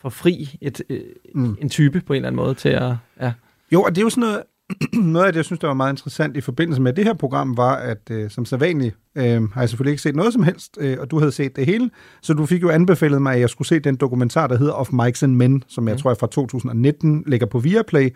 for 0.01 0.09
fri 0.09 0.57
et, 0.61 0.81
øh, 0.89 1.01
mm. 1.35 1.57
en 1.61 1.69
type 1.69 2.01
på 2.01 2.13
en 2.13 2.17
eller 2.17 2.27
anden 2.27 2.43
måde 2.43 2.53
til 2.53 2.69
at... 2.69 2.93
Ja. 3.21 3.33
Jo, 3.71 3.81
og 3.83 3.89
det 3.95 3.97
er 3.97 4.05
jo 4.05 4.09
sådan 4.09 4.21
noget, 4.21 4.43
noget 4.93 5.25
af 5.25 5.33
det, 5.33 5.37
jeg 5.37 5.45
synes, 5.45 5.59
der 5.59 5.67
var 5.67 5.73
meget 5.73 5.93
interessant 5.93 6.37
i 6.37 6.41
forbindelse 6.41 6.81
med 6.81 6.93
det 6.93 7.03
her 7.05 7.13
program, 7.13 7.57
var, 7.57 7.75
at 7.75 8.11
øh, 8.11 8.29
som 8.29 8.45
sædvanligt 8.45 8.95
øh, 9.15 9.43
har 9.49 9.61
jeg 9.61 9.69
selvfølgelig 9.69 9.91
ikke 9.91 10.01
set 10.01 10.15
noget 10.15 10.33
som 10.33 10.43
helst, 10.43 10.77
øh, 10.79 10.97
og 10.99 11.11
du 11.11 11.19
havde 11.19 11.31
set 11.31 11.55
det 11.55 11.65
hele, 11.65 11.89
så 12.21 12.33
du 12.33 12.45
fik 12.45 12.61
jo 12.61 12.69
anbefalet 12.69 13.21
mig, 13.21 13.33
at 13.33 13.39
jeg 13.39 13.49
skulle 13.49 13.67
se 13.67 13.79
den 13.79 13.95
dokumentar, 13.95 14.47
der 14.47 14.57
hedder 14.57 14.73
Of 14.73 14.91
Mics 14.91 15.23
and 15.23 15.35
Men, 15.35 15.63
som 15.67 15.87
jeg 15.87 15.93
Mm. 15.95 15.99
tror 15.99 16.11
er 16.11 16.15
fra 16.15 16.27
2019, 16.27 17.23
ligger 17.27 17.47
på 17.47 17.59
Viaplay, 17.59 18.09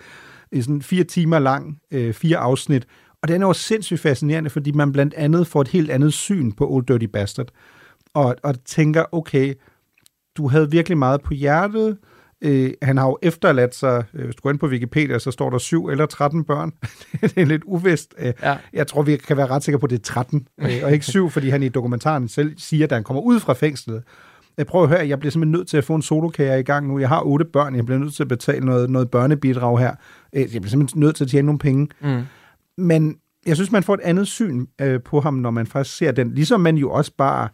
i 0.51 0.61
sådan 0.61 0.81
fire 0.81 1.03
timer 1.03 1.39
lang, 1.39 1.77
øh, 1.91 2.13
fire 2.13 2.37
afsnit, 2.37 2.87
og 3.21 3.27
den 3.27 3.41
er 3.41 3.47
jo 3.47 3.53
sindssygt 3.53 3.99
fascinerende, 3.99 4.49
fordi 4.49 4.71
man 4.71 4.91
blandt 4.91 5.13
andet 5.13 5.47
får 5.47 5.61
et 5.61 5.67
helt 5.67 5.91
andet 5.91 6.13
syn 6.13 6.51
på 6.51 6.69
Old 6.69 6.85
Dirty 6.85 7.05
Bastard, 7.05 7.47
og, 8.13 8.35
og 8.43 8.55
tænker, 8.65 9.03
okay, 9.11 9.53
du 10.37 10.47
havde 10.47 10.71
virkelig 10.71 10.97
meget 10.97 11.21
på 11.21 11.33
hjertet. 11.33 11.97
Øh, 12.41 12.71
han 12.81 12.97
har 12.97 13.05
jo 13.07 13.17
efterladt 13.21 13.75
sig, 13.75 14.03
øh, 14.13 14.25
hvis 14.25 14.35
du 14.35 14.41
går 14.41 14.49
ind 14.49 14.59
på 14.59 14.67
Wikipedia, 14.67 15.19
så 15.19 15.31
står 15.31 15.49
der 15.49 15.57
7 15.57 15.87
eller 15.87 16.05
13 16.05 16.43
børn. 16.43 16.71
det 17.21 17.37
er 17.37 17.45
lidt 17.45 17.63
uvist. 17.65 18.15
Øh, 18.17 18.33
Ja. 18.43 18.57
Jeg 18.73 18.87
tror, 18.87 19.01
vi 19.01 19.17
kan 19.17 19.37
være 19.37 19.47
ret 19.47 19.63
sikre 19.63 19.79
på, 19.79 19.85
at 19.85 19.89
det 19.89 19.99
er 19.99 20.03
13, 20.03 20.47
øh, 20.61 20.67
og 20.83 20.93
ikke 20.93 21.05
7, 21.05 21.29
fordi 21.29 21.49
han 21.49 21.63
i 21.63 21.69
dokumentaren 21.69 22.27
selv 22.27 22.53
siger, 22.57 22.87
da 22.87 22.95
han 22.95 23.03
kommer 23.03 23.21
ud 23.21 23.39
fra 23.39 23.53
fængslet. 23.53 24.03
Jeg 24.57 24.65
prøver 24.65 24.83
at 24.83 24.89
høre, 24.89 25.07
jeg 25.07 25.19
bliver 25.19 25.31
simpelthen 25.31 25.51
nødt 25.59 25.67
til 25.67 25.77
at 25.77 25.83
få 25.83 25.95
en 25.95 26.01
solokære 26.01 26.59
i 26.59 26.63
gang 26.63 26.87
nu. 26.87 26.99
Jeg 26.99 27.09
har 27.09 27.21
otte 27.21 27.45
børn, 27.45 27.75
jeg 27.75 27.85
bliver 27.85 27.99
nødt 27.99 28.13
til 28.13 28.23
at 28.23 28.27
betale 28.29 28.65
noget, 28.65 28.89
noget 28.89 29.11
børnebidrag 29.11 29.79
her. 29.79 29.95
Jeg 30.33 30.47
bliver 30.49 30.67
simpelthen 30.67 30.99
nødt 30.99 31.15
til 31.15 31.23
at 31.23 31.29
tjene 31.29 31.45
nogle 31.45 31.59
penge. 31.59 31.87
Mm. 32.01 32.21
Men 32.77 33.17
jeg 33.45 33.55
synes, 33.55 33.71
man 33.71 33.83
får 33.83 33.93
et 33.93 33.99
andet 34.03 34.27
syn 34.27 34.65
øh, 34.81 35.01
på 35.01 35.19
ham, 35.19 35.33
når 35.33 35.51
man 35.51 35.67
faktisk 35.67 35.97
ser 35.97 36.11
den. 36.11 36.33
Ligesom 36.33 36.59
man 36.61 36.77
jo 36.77 36.91
også 36.91 37.11
bare 37.17 37.47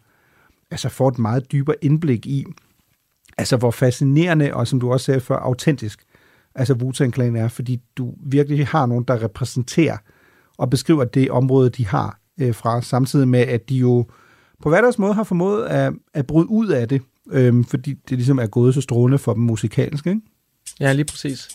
altså 0.72 0.90
får 0.90 1.08
et 1.08 1.20
meget 1.20 1.52
dybere 1.52 1.76
indblik 1.82 2.26
i, 2.26 2.46
altså 3.38 3.58
hvor 3.58 3.72
fascinerende, 3.72 4.54
og 4.54 4.68
som 4.68 4.80
du 4.80 4.92
også 4.92 5.06
sagde 5.06 5.20
før, 5.20 5.36
autentisk, 5.36 6.04
altså 6.56 6.74
Wu-Tang 6.74 7.12
Clan 7.12 7.36
er, 7.36 7.48
fordi 7.48 7.80
du 7.98 8.14
virkelig 8.26 8.68
har 8.68 8.86
nogen, 8.86 9.04
der 9.04 9.24
repræsenterer 9.24 9.98
og 10.58 10.70
beskriver 10.70 11.04
det 11.04 11.32
område, 11.32 11.70
de 11.70 11.88
har 11.88 12.20
øh, 12.42 12.56
fra, 12.56 12.82
samtidig 12.82 13.28
med, 13.28 13.40
at 13.40 13.70
de 13.70 13.76
jo 13.76 14.06
på 14.64 14.70
hver 14.70 14.82
deres 14.82 15.00
måde 15.00 15.14
har 15.14 15.24
formået 15.24 15.66
at, 15.66 15.94
at 16.14 16.28
bryde 16.28 16.50
ud 16.50 16.68
af 16.68 16.88
det, 16.88 17.02
øh, 17.32 17.66
fordi 17.68 17.94
det 17.94 18.18
ligesom 18.18 18.40
er 18.40 18.48
gået 18.48 18.74
så 18.74 18.82
strålende 18.82 19.18
for 19.18 19.34
dem 19.34 19.44
musikalsk, 19.44 20.08
ikke? 20.08 20.22
ja, 20.80 20.94
lige 20.94 21.06
præcis. 21.06 21.48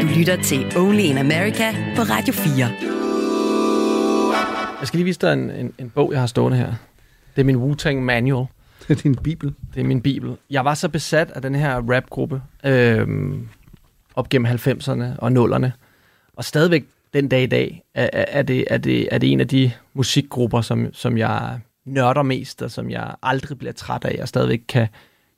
Du 0.00 0.06
lytter 0.18 0.42
til 0.42 0.76
Only 0.76 1.00
in 1.00 1.18
America 1.18 1.72
på 1.96 2.02
Radio 2.02 2.34
4. 2.34 2.68
Jeg 4.80 4.88
skal 4.88 4.98
lige 4.98 5.04
vise 5.04 5.20
dig 5.20 5.32
en, 5.32 5.50
en, 5.50 5.72
en 5.78 5.90
bog, 5.90 6.12
jeg 6.12 6.20
har 6.20 6.26
stående 6.26 6.58
her. 6.58 6.74
Det 7.36 7.40
er 7.40 7.44
min 7.44 7.56
Wu-Tang 7.56 8.00
Manual. 8.00 8.46
Det 8.88 8.98
er 8.98 9.02
din 9.02 9.14
bibel. 9.14 9.54
Det 9.74 9.80
er 9.80 9.84
min 9.84 10.00
bibel. 10.00 10.36
Jeg 10.50 10.64
var 10.64 10.74
så 10.74 10.88
besat 10.88 11.30
af 11.30 11.42
den 11.42 11.54
her 11.54 11.76
rapgruppe 11.76 12.42
øhm, 12.64 13.48
op 14.14 14.28
gennem 14.28 14.52
90'erne 14.52 15.04
og 15.18 15.28
0'erne. 15.28 15.70
Og 16.36 16.44
stadigvæk 16.44 16.84
den 17.14 17.28
dag 17.28 17.42
i 17.42 17.46
dag 17.46 17.84
er, 17.94 18.08
er, 18.12 18.42
det, 18.42 18.64
er, 18.70 18.78
det, 18.78 19.08
er 19.10 19.18
det 19.18 19.32
en 19.32 19.40
af 19.40 19.48
de 19.48 19.72
musikgrupper, 19.94 20.60
som, 20.60 20.94
som 20.94 21.18
jeg 21.18 21.60
nørder 21.84 22.22
mest, 22.22 22.62
og 22.62 22.70
som 22.70 22.90
jeg 22.90 23.14
aldrig 23.22 23.58
bliver 23.58 23.72
træt 23.72 24.04
af, 24.04 24.18
og 24.22 24.28
stadigvæk 24.28 24.60
kan, 24.68 24.88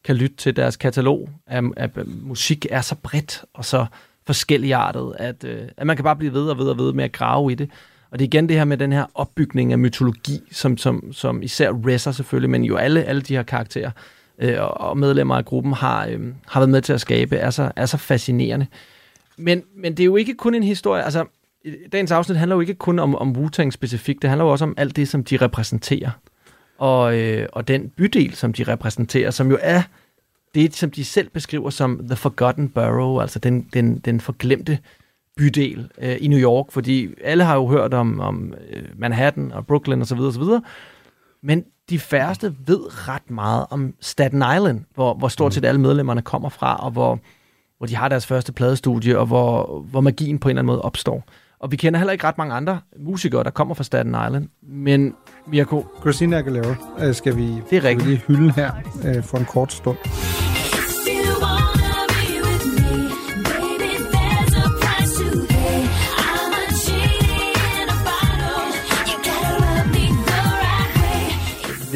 kan 0.05 0.17
lytte 0.17 0.37
til 0.37 0.57
deres 0.57 0.77
katalog 0.77 1.31
At, 1.47 1.65
at 1.77 1.91
musik 2.07 2.67
er 2.71 2.81
så 2.81 2.95
bredt 3.03 3.45
og 3.55 3.65
så 3.65 3.87
forskelligartet, 4.27 5.15
at, 5.19 5.45
øh, 5.45 5.69
at 5.77 5.87
man 5.87 5.97
kan 5.97 6.05
bare 6.05 6.17
blive 6.17 6.33
ved 6.33 6.49
og 6.49 6.59
ved 6.59 6.69
og 6.69 6.79
ved 6.79 6.93
med 6.93 7.05
at 7.05 7.13
grave 7.13 7.53
i 7.53 7.55
det. 7.55 7.71
Og 8.11 8.19
det 8.19 8.25
er 8.25 8.27
igen 8.27 8.49
det 8.49 8.57
her 8.57 8.65
med 8.65 8.77
den 8.77 8.93
her 8.93 9.05
opbygning 9.15 9.73
af 9.73 9.79
mytologi, 9.79 10.41
som, 10.53 10.77
som, 10.77 11.13
som 11.13 11.43
især 11.43 11.73
Resser 11.87 12.13
selvfølgelig, 12.13 12.51
men 12.51 12.65
jo 12.65 12.77
alle, 12.77 13.05
alle 13.05 13.23
de 13.23 13.37
her 13.37 13.43
karakterer 13.43 13.91
øh, 14.39 14.57
og- 14.61 14.99
medlemmer 14.99 15.35
af 15.37 15.45
gruppen 15.45 15.73
har, 15.73 16.07
øh, 16.07 16.21
har 16.47 16.61
været 16.61 16.71
med 16.71 16.83
til 16.83 16.93
at 16.93 17.01
skabe, 17.01 17.37
er 17.37 17.51
så, 17.51 17.73
er 17.77 17.87
så 17.87 17.97
fascinerende. 17.97 18.67
Men, 19.37 19.63
men 19.77 19.93
det 19.93 20.01
er 20.01 20.05
jo 20.05 20.17
ikke 20.17 20.35
kun 20.35 20.55
en 20.55 20.63
historie, 20.63 21.03
altså 21.03 21.25
dagens 21.93 22.11
afsnit 22.11 22.39
handler 22.39 22.57
jo 22.57 22.61
ikke 22.61 22.75
kun 22.75 22.99
om, 22.99 23.15
om 23.15 23.37
Wu-Tang 23.37 23.71
specifikt, 23.71 24.23
det 24.23 24.31
handler 24.31 24.45
jo 24.45 24.51
også 24.51 24.65
om 24.65 24.75
alt 24.77 24.97
det, 24.97 25.09
som 25.09 25.25
de 25.25 25.37
repræsenterer. 25.37 26.11
Og, 26.79 27.19
øh, 27.19 27.49
og 27.53 27.69
den 27.69 27.89
bydel, 27.97 28.35
som 28.35 28.53
de 28.53 28.65
repræsenterer, 28.65 29.31
som 29.31 29.51
jo 29.51 29.59
er 29.61 29.83
det, 30.55 30.75
som 30.75 30.91
de 30.91 31.05
selv 31.05 31.29
beskriver 31.29 31.71
som 31.71 32.01
The 32.07 32.17
Forgotten 32.17 32.69
Borough, 32.69 33.23
altså 33.23 33.39
den, 33.39 33.69
den, 33.73 33.99
den 33.99 34.21
forglemte 34.21 34.79
bydel 35.37 35.91
øh, 35.99 36.17
i 36.21 36.29
New 36.29 36.39
York, 36.39 36.67
fordi 36.71 37.09
alle 37.25 37.45
har 37.45 37.55
jo 37.55 37.67
hørt 37.67 37.95
om, 37.95 38.21
om 38.21 38.55
øh, 38.71 38.83
Manhattan 38.97 39.53
og 39.53 39.67
Brooklyn 39.67 40.03
osv. 40.03 40.19
osv., 40.19 40.43
men 41.43 41.65
de 41.91 41.99
færreste 41.99 42.55
ved 42.67 43.09
ret 43.09 43.31
meget 43.31 43.67
om 43.71 43.95
Staten 44.01 44.39
Island, 44.57 44.85
hvor, 44.95 45.15
hvor 45.15 45.29
stort 45.29 45.55
set 45.55 45.65
alle 45.65 45.81
medlemmerne 45.81 46.23
kommer 46.23 46.49
fra, 46.49 46.77
og 46.77 46.91
hvor, 46.91 47.19
hvor 47.79 47.87
de 47.87 47.97
har 47.97 48.09
deres 48.09 48.27
første 48.27 48.53
pladestudie, 48.53 49.19
og 49.19 49.27
hvor, 49.27 49.81
hvor 49.91 50.01
magien 50.01 50.39
på 50.39 50.49
en 50.49 50.51
eller 50.51 50.61
anden 50.61 50.67
måde 50.67 50.83
opstår. 50.83 51.25
Og 51.61 51.73
vi 51.73 51.77
kender 51.77 51.99
heller 51.99 52.13
ikke 52.13 52.25
ret 52.25 52.39
mange 52.39 52.55
andre 52.55 52.81
musikere, 52.99 53.45
der 53.45 53.51
kommer 53.51 53.75
fra 53.75 53.85
Staten 53.85 54.17
Island, 54.27 54.49
men 54.63 55.15
Mirko... 55.47 55.87
Christina 56.01 56.39
Aguilera 56.39 56.75
øh, 56.99 57.15
skal 57.15 57.37
vi, 57.37 57.47
Det 57.71 57.77
er 57.77 57.81
skal 57.81 57.97
vi 57.97 58.03
lige 58.03 58.23
hylde 58.29 58.53
her 58.53 58.73
øh, 59.05 59.23
for 59.23 59.39
en 59.39 59.45
kort 59.45 59.73
stund. 59.73 59.97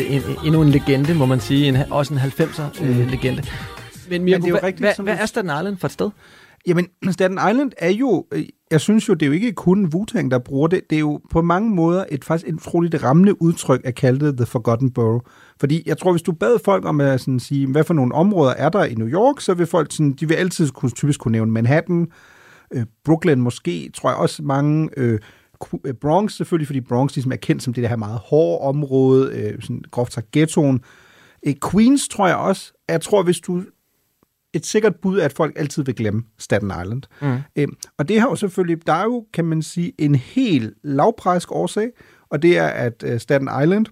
En, 0.09 0.23
endnu 0.45 0.63
en 0.63 0.69
legende, 0.69 1.15
må 1.15 1.27
man 1.27 1.41
sige. 1.41 1.69
En, 1.69 1.77
også 1.91 2.15
en 2.15 2.21
90'er 2.21 2.85
øh, 2.85 3.11
legende. 3.11 3.43
Men 4.11 4.25
Mirko, 4.25 4.37
det 4.37 4.45
er 4.45 4.49
jo 4.49 4.55
hvad, 4.55 4.63
rigtigt, 4.63 4.85
hvad, 4.85 4.95
som 4.95 5.05
hvad 5.05 5.17
er 5.21 5.27
Staten 5.27 5.51
Island 5.51 5.77
for 5.77 5.87
et 5.87 5.93
sted? 5.93 6.11
Jamen, 6.67 6.87
Staten 7.11 7.39
Island 7.51 7.73
er 7.79 7.91
jo, 7.91 8.27
øh, 8.33 8.45
jeg 8.71 8.81
synes 8.81 9.09
jo, 9.09 9.15
det 9.15 9.23
er 9.23 9.27
jo 9.27 9.33
ikke 9.33 9.53
kun 9.53 9.93
Wu-Tang, 9.95 10.31
der 10.31 10.39
bruger 10.39 10.69
det. 10.69 10.81
Det 10.91 10.97
er 10.97 11.01
jo 11.01 11.21
på 11.31 11.43
mange 11.43 11.71
måder 11.71 12.05
et 12.11 12.25
faktisk 12.25 12.49
et 12.49 12.55
utroligt 12.55 13.03
rammende 13.03 13.43
udtryk 13.43 13.81
at 13.85 13.95
kalde 13.95 14.27
det 14.27 14.37
The 14.37 14.47
Forgotten 14.47 14.91
Borough. 14.91 15.25
Fordi 15.61 15.83
jeg 15.87 15.99
tror, 15.99 16.11
hvis 16.11 16.23
du 16.23 16.33
bad 16.33 16.59
folk 16.65 16.85
om 16.85 17.01
at 17.01 17.21
sådan 17.21 17.41
sige, 17.41 17.67
hvad 17.67 17.85
for 17.85 17.95
nogle 17.95 18.15
områder 18.15 18.55
er 18.55 18.69
der 18.69 18.85
i 18.85 18.95
New 18.95 19.09
York, 19.09 19.41
så 19.41 19.55
vil 19.55 19.67
folk 19.67 19.93
sådan, 19.93 20.13
de 20.13 20.29
vil 20.29 20.35
altid 20.35 20.69
kunne, 20.71 20.91
typisk 20.91 21.21
kunne 21.21 21.33
nævne 21.33 21.53
Manhattan, 21.53 22.09
øh, 22.75 22.83
Brooklyn 23.05 23.41
måske, 23.41 23.91
tror 23.95 24.11
jeg 24.11 24.19
også 24.19 24.43
mange, 24.43 24.89
øh, 24.97 25.13
øh, 25.13 25.19
Bronx 26.01 26.33
selvfølgelig, 26.33 26.67
fordi 26.67 26.81
Bronx 26.81 27.15
ligesom 27.15 27.33
er 27.33 27.37
kendt 27.37 27.63
som 27.63 27.75
det 27.75 27.83
der 27.83 27.89
her 27.89 27.97
meget 27.97 28.19
hårde 28.19 28.69
område, 28.69 29.37
øh, 29.37 29.63
sådan 29.63 29.83
groft 29.91 30.13
sagt 30.13 30.31
ghettoen. 30.31 30.81
Øh, 31.47 31.55
Queens 31.71 32.09
tror 32.09 32.27
jeg 32.27 32.37
også. 32.37 32.73
Jeg 32.89 33.01
tror, 33.01 33.23
hvis 33.23 33.41
du 33.41 33.63
et 34.53 34.67
sikkert 34.67 34.97
bud 34.97 35.19
er, 35.19 35.25
at 35.25 35.33
folk 35.33 35.53
altid 35.57 35.85
vil 35.85 35.95
glemme 35.95 36.23
Staten 36.39 36.73
Island. 36.83 37.03
Mm. 37.23 37.39
Øhm, 37.57 37.77
og 37.99 38.09
det 38.09 38.21
har 38.21 38.29
jo 38.29 38.37
selvfølgelig, 38.37 38.87
der 38.87 38.93
er 38.93 39.05
jo, 39.05 39.27
kan 39.33 39.45
man 39.45 39.63
sige, 39.63 39.93
en 39.99 40.15
helt 40.15 40.75
lavpræsk 40.83 41.53
årsag, 41.53 41.91
og 42.31 42.43
det 42.43 42.59
er, 42.59 42.67
at 42.67 43.05
øh, 43.07 43.21
Staten 43.21 43.49
Island 43.63 43.87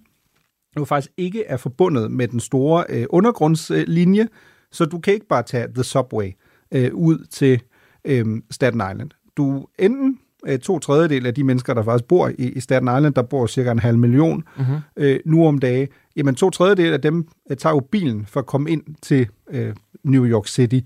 jo 0.77 0.85
faktisk 0.85 1.13
ikke 1.17 1.45
er 1.45 1.57
forbundet 1.57 2.11
med 2.11 2.29
den 2.29 2.41
store 2.41 2.85
øh, 2.89 3.07
undergrundslinje, 3.11 4.29
så 4.73 4.85
du 4.85 4.99
kan 4.99 5.15
ikke 5.15 5.27
bare 5.27 5.43
tage 5.43 5.69
The 5.75 5.83
Subway 5.83 6.31
øh, 6.73 6.95
ud 6.95 7.27
til 7.31 7.61
øh, 8.05 8.27
Staten 8.51 8.81
Island. 8.93 9.11
Du 9.37 9.67
enten 9.79 10.19
øh, 10.47 10.59
to 10.59 10.79
tredjedel 10.79 11.27
af 11.27 11.35
de 11.35 11.45
mennesker, 11.45 11.75
der 11.75 11.83
faktisk 11.83 12.05
bor 12.09 12.29
i, 12.29 12.35
i 12.53 12.61
Staten 12.61 12.89
Island, 12.89 13.15
der 13.15 13.23
bor 13.23 13.47
cirka 13.47 13.71
en 13.71 13.79
halv 13.79 13.99
million 13.99 14.45
Mhm. 14.59 14.65
øh, 14.97 15.21
nu 15.27 15.47
om 15.47 15.59
dage, 15.59 15.89
jamen 16.17 16.35
to 16.35 16.51
tredjedel 16.51 16.93
af 16.93 17.01
dem 17.01 17.29
øh, 17.51 17.57
tager 17.57 17.75
jo 17.75 17.81
bilen 17.81 18.27
for 18.27 18.41
at 18.41 18.47
komme 18.47 18.71
ind 18.71 18.83
til 19.03 19.29
øh, 19.51 19.75
New 20.05 20.27
York 20.27 20.47
City. 20.47 20.81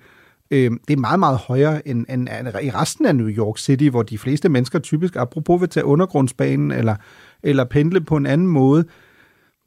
Øh, 0.51 0.71
det 0.89 0.95
er 0.95 1.01
meget, 1.01 1.19
meget 1.21 1.39
højere 1.39 1.89
end, 1.89 2.07
end, 2.09 2.29
end 2.41 2.49
i 2.63 2.71
resten 2.71 3.07
af 3.07 3.17
New 3.17 3.29
York 3.29 3.59
City, 3.59 3.85
hvor 3.89 4.03
de 4.03 4.19
fleste 4.19 4.49
mennesker 4.49 4.79
typisk, 4.79 5.17
apropos 5.17 5.61
vil 5.61 5.69
tage 5.69 5.85
undergrundsbanen 5.87 6.71
eller, 6.71 6.97
eller 7.43 7.65
pendle 7.65 8.01
på 8.01 8.17
en 8.17 8.27
anden 8.27 8.47
måde. 8.47 8.85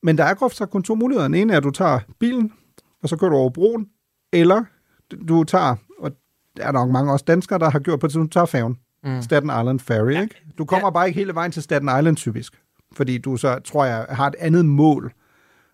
Men 0.04 0.18
der 0.18 0.24
er 0.24 0.34
groft 0.34 0.56
sagt 0.56 0.72
kun 0.72 0.84
to 0.84 0.96
muligheder. 0.96 1.28
Den 1.28 1.36
ene 1.36 1.54
er, 1.54 1.58
at 1.58 1.64
du 1.64 1.72
tager 1.72 2.00
bilen, 2.20 2.52
og 3.04 3.10
så 3.10 3.18
kører 3.18 3.32
du 3.32 3.38
over 3.38 3.50
broen, 3.50 3.88
eller 4.34 4.64
du 5.28 5.44
tager, 5.44 5.76
og 6.00 6.12
der 6.58 6.66
er 6.68 6.72
nok 6.72 6.92
mange 6.92 7.12
også 7.12 7.26
danskere, 7.28 7.60
der 7.60 7.70
har 7.70 7.80
gjort 7.80 8.00
på 8.00 8.08
det, 8.08 8.16
du 8.16 8.28
tager 8.28 8.46
færgen. 8.46 8.78
Mm. 9.06 9.12
Mm. 9.12 9.22
Staten 9.22 9.50
Island 9.50 9.80
Ferry, 9.80 10.12
ja. 10.14 10.22
ikke? 10.22 10.36
Du 10.58 10.66
kommer 10.66 10.88
ja. 10.88 10.92
bare 10.92 11.08
ikke 11.08 11.20
hele 11.20 11.36
vejen 11.36 11.52
til 11.52 11.64
Staten 11.64 11.90
Island 12.00 12.18
typisk, 12.18 12.54
fordi 12.94 13.18
du 13.18 13.38
så, 13.38 13.60
tror 13.60 13.86
jeg, 13.86 14.06
har 14.10 14.28
et 14.28 14.36
andet 14.40 14.66
mål, 14.66 15.14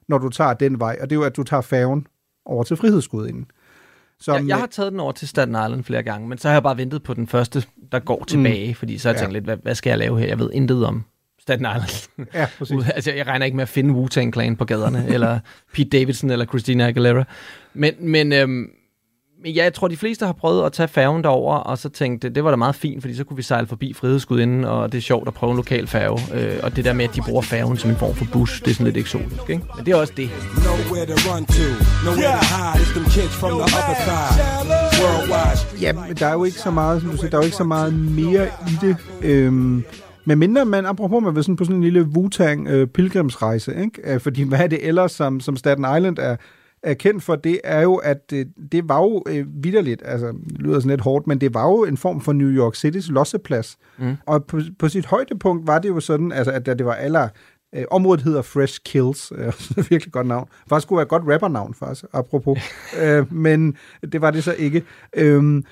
når 0.08 0.18
du 0.18 0.30
tager 0.30 0.54
den 0.54 0.80
vej, 0.80 0.98
og 1.02 1.10
det 1.10 1.16
er 1.16 1.20
jo, 1.20 1.24
at 1.26 1.38
du 1.38 1.44
tager 1.44 1.62
færgen 1.62 2.08
over 2.46 2.64
til 2.64 2.78
Frihedsgudinde. 2.78 3.46
Som, 4.20 4.36
jeg, 4.36 4.48
jeg 4.48 4.58
har 4.58 4.66
taget 4.66 4.92
den 4.92 5.00
over 5.00 5.12
til 5.12 5.28
Staten 5.28 5.56
Island 5.56 5.84
flere 5.84 6.04
gange, 6.04 6.28
men 6.28 6.38
så 6.38 6.48
har 6.48 6.56
jeg 6.56 6.64
bare 6.64 6.78
ventet 6.78 7.04
på 7.04 7.14
den 7.14 7.28
første, 7.28 7.64
der 7.92 8.00
går 8.00 8.24
tilbage, 8.28 8.68
mm. 8.68 8.76
fordi 8.76 8.98
så 8.98 9.08
har 9.08 9.14
jeg 9.14 9.20
Ja. 9.20 9.24
tænkt 9.24 9.34
lidt, 9.34 9.44
hvad, 9.44 9.58
hvad 9.64 9.76
skal 9.76 9.90
jeg 9.90 9.98
lave 10.00 10.20
her? 10.20 10.28
Jeg 10.28 10.40
ved 10.40 10.50
intet 10.54 10.86
om 10.86 11.04
Staten 11.40 11.66
Island. 11.66 12.28
Ja, 12.34 12.48
præcis. 12.58 12.90
altså, 12.90 13.12
jeg 13.12 13.28
regner 13.28 13.46
ikke 13.46 13.56
med 13.56 13.62
at 13.62 13.70
finde 13.70 13.94
Wu-Tang 13.94 14.32
Clan 14.34 14.56
på 14.56 14.66
gaderne, 14.66 15.06
eller 15.14 15.40
Pete 15.74 15.90
Davidson, 15.90 16.30
eller 16.30 16.46
Christina 16.46 16.88
Aguilera. 16.88 17.24
Men, 17.74 17.94
men, 18.00 18.34
øhm, 18.34 18.50
men 18.52 18.70
ja, 19.46 19.64
jeg 19.64 19.74
tror, 19.74 19.88
de 19.88 19.98
fleste 19.98 20.26
har 20.26 20.34
prøvet 20.34 20.66
at 20.66 20.74
tage 20.74 20.88
færgen 20.88 21.24
derover, 21.24 21.56
og 21.56 21.78
så 21.78 21.90
tænkte, 21.90 22.30
det 22.30 22.44
var 22.44 22.50
da 22.50 22.56
meget 22.56 22.76
fint, 22.76 23.02
fordi 23.02 23.16
så 23.16 23.24
kunne 23.24 23.38
vi 23.38 23.44
sejle 23.44 23.68
forbi 23.68 23.94
Frihedsgudinden, 23.94 24.66
og 24.66 24.92
det 24.92 24.98
er 24.98 25.02
sjovt 25.02 25.28
at 25.28 25.34
prøve 25.34 25.52
en 25.52 25.58
lokal 25.58 25.88
færge. 25.88 26.20
Øh, 26.34 26.60
og 26.64 26.76
det 26.76 26.86
der 26.86 26.94
med, 26.94 27.06
at 27.06 27.16
de 27.16 27.22
bruger 27.22 27.42
færgen 27.42 27.78
som 27.78 27.90
en 27.90 27.96
form 27.96 28.16
for 28.16 28.26
bus, 28.34 28.62
det 28.62 28.72
er 28.72 28.74
sådan 28.74 28.86
lidt 28.86 28.98
eksotisk, 28.98 29.50
ikke? 29.50 29.64
Men 29.76 29.86
det 29.86 29.92
er 29.92 29.96
også 29.96 30.14
det. 30.18 30.30
Ja, 35.82 35.94
men 35.94 36.16
der 36.16 36.28
er 36.28 36.34
jo 36.34 36.44
ikke 36.44 36.60
så 36.60 36.72
meget, 36.72 37.02
som 37.02 37.12
du 37.12 37.18
siger, 37.18 37.30
der 37.30 37.38
er 37.38 37.42
jo 37.42 37.46
ikke 37.46 37.58
så 37.58 37.64
meget 37.64 37.94
mere 37.94 38.48
i 38.68 38.72
det. 38.82 38.98
Øhm, 39.22 39.84
men 40.26 40.40
mindre 40.40 40.66
man, 40.66 40.86
apropos 40.86 41.24
man 41.24 41.36
vil 41.36 41.44
sådan 41.44 41.56
på 41.56 41.64
sådan 41.64 41.76
en 41.76 41.84
lille 41.84 42.02
Wu-Tang 42.18 42.70
øh, 42.70 42.88
pilgrimsrejse, 42.88 43.76
ikke? 43.82 44.14
Øh, 44.14 44.20
fordi 44.20 44.44
hvad 44.44 44.60
er 44.60 44.68
det 44.68 44.88
ellers, 44.88 45.12
som, 45.12 45.40
som 45.40 45.58
Staten 45.58 45.86
Island 45.98 46.18
er, 46.20 46.36
er 46.84 46.94
kendt 46.94 47.24
for, 47.24 47.36
det 47.36 47.62
er 47.64 47.82
jo, 47.82 47.96
at 47.96 48.34
øh, 48.34 48.46
det 48.72 48.90
var 48.90 49.02
jo 49.02 49.24
øh, 49.28 49.46
vidderligt, 49.64 50.02
altså 50.06 50.28
det 50.28 50.62
lyder 50.62 50.80
sådan 50.80 50.90
lidt 50.90 51.02
hårdt, 51.02 51.28
men 51.28 51.42
det 51.42 51.54
var 51.54 51.68
jo 51.68 51.84
en 51.84 51.98
form 51.98 52.22
for 52.22 52.34
New 52.34 52.50
York 52.50 52.76
City's 52.76 53.12
losseplads. 53.12 53.78
Mm. 54.00 54.16
Og 54.26 54.46
på, 54.46 54.60
på 54.80 54.90
sit 54.90 55.06
højdepunkt 55.06 55.68
var 55.68 55.80
det 55.80 55.90
jo 55.90 56.00
sådan, 56.00 56.32
altså, 56.32 56.52
at 56.52 56.66
det 56.66 56.86
var 56.86 56.94
aller... 56.94 57.28
Øh, 57.76 57.84
området 57.92 58.24
hedder 58.24 58.42
Fresh 58.42 58.80
Kills, 58.86 59.32
øh, 59.36 59.54
virkelig 59.90 60.12
godt 60.12 60.28
navn. 60.28 60.48
Faktisk 60.70 60.86
skulle 60.86 60.98
være 60.98 61.04
et 61.04 61.10
godt 61.10 61.24
rappernavn, 61.28 61.74
faktisk, 61.74 62.06
apropos. 62.14 62.60
øh, 63.02 63.34
men 63.34 63.78
det 64.12 64.22
var 64.22 64.32
det 64.32 64.44
så 64.44 64.54
ikke. 64.54 64.84
Øhm, 65.18 65.66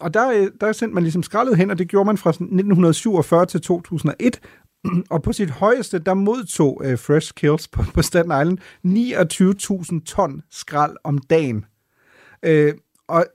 og 0.00 0.14
der, 0.14 0.30
øh, 0.30 0.48
der 0.60 0.72
sendte 0.72 0.94
man 0.94 1.02
ligesom 1.02 1.22
skraldet 1.22 1.56
hen, 1.56 1.70
og 1.70 1.78
det 1.78 1.88
gjorde 1.88 2.06
man 2.06 2.16
fra 2.16 2.32
sådan 2.32 2.46
1947 2.46 3.46
til 3.46 3.60
2001. 3.60 4.40
Og 5.10 5.22
på 5.22 5.32
sit 5.32 5.50
højeste, 5.50 5.98
der 5.98 6.14
modtog 6.14 6.82
øh, 6.84 6.98
Fresh 6.98 7.32
Kills 7.34 7.68
på, 7.68 7.82
på 7.94 8.02
Staten 8.02 8.30
Island 8.30 8.58
29.000 10.00 10.04
ton 10.04 10.42
skrald 10.50 10.96
om 11.04 11.18
dagen. 11.18 11.64
Øh, 12.42 12.74
og 13.08 13.26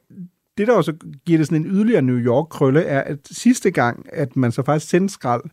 det, 0.57 0.67
der 0.67 0.73
også 0.73 0.93
giver 1.25 1.37
det 1.37 1.47
sådan 1.47 1.65
en 1.65 1.71
yderligere 1.71 2.01
New 2.01 2.17
York-krølle, 2.17 2.83
er, 2.83 3.01
at 3.01 3.17
sidste 3.31 3.71
gang, 3.71 4.05
at 4.13 4.35
man 4.35 4.51
så 4.51 4.63
faktisk 4.63 4.89
sendte 4.89 5.13
skrald 5.13 5.43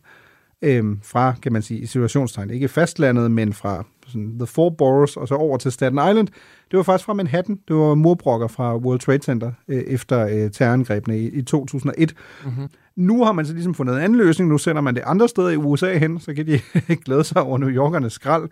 øh, 0.61 0.83
fra, 1.03 1.35
kan 1.41 1.53
man 1.53 1.61
sige, 1.61 1.79
i 1.79 1.85
situationstegn, 1.85 2.49
ikke 2.49 2.67
fastlandet, 2.67 3.31
men 3.31 3.53
fra 3.53 3.83
sådan, 4.07 4.39
The 4.39 4.47
Four 4.47 4.69
Boroughs 4.69 5.17
og 5.17 5.27
så 5.27 5.35
over 5.35 5.57
til 5.57 5.71
Staten 5.71 5.97
Island, 6.09 6.27
det 6.71 6.77
var 6.77 6.83
faktisk 6.83 7.05
fra 7.05 7.13
Manhattan. 7.13 7.59
Det 7.67 7.75
var 7.75 7.95
murbrokker 7.95 8.47
fra 8.47 8.77
World 8.77 8.99
Trade 8.99 9.23
Center 9.23 9.51
øh, 9.67 9.81
efter 9.81 10.27
øh, 10.27 10.51
terrorangrebene 10.51 11.19
i, 11.19 11.29
i 11.29 11.41
2001. 11.41 12.13
Mm-hmm. 12.45 12.67
Nu 12.95 13.23
har 13.23 13.31
man 13.31 13.45
så 13.45 13.53
ligesom 13.53 13.73
fundet 13.73 13.95
en 13.95 14.01
anden 14.01 14.17
løsning. 14.17 14.49
Nu 14.49 14.57
sender 14.57 14.81
man 14.81 14.95
det 14.95 15.03
andre 15.05 15.29
steder 15.29 15.49
i 15.49 15.55
USA 15.55 15.97
hen, 15.97 16.19
så 16.19 16.33
kan 16.33 16.47
de 16.47 16.59
glæde 17.05 17.23
sig 17.23 17.41
over 17.41 17.57
New 17.57 17.69
Yorkernes 17.69 18.13
skrald. 18.13 18.49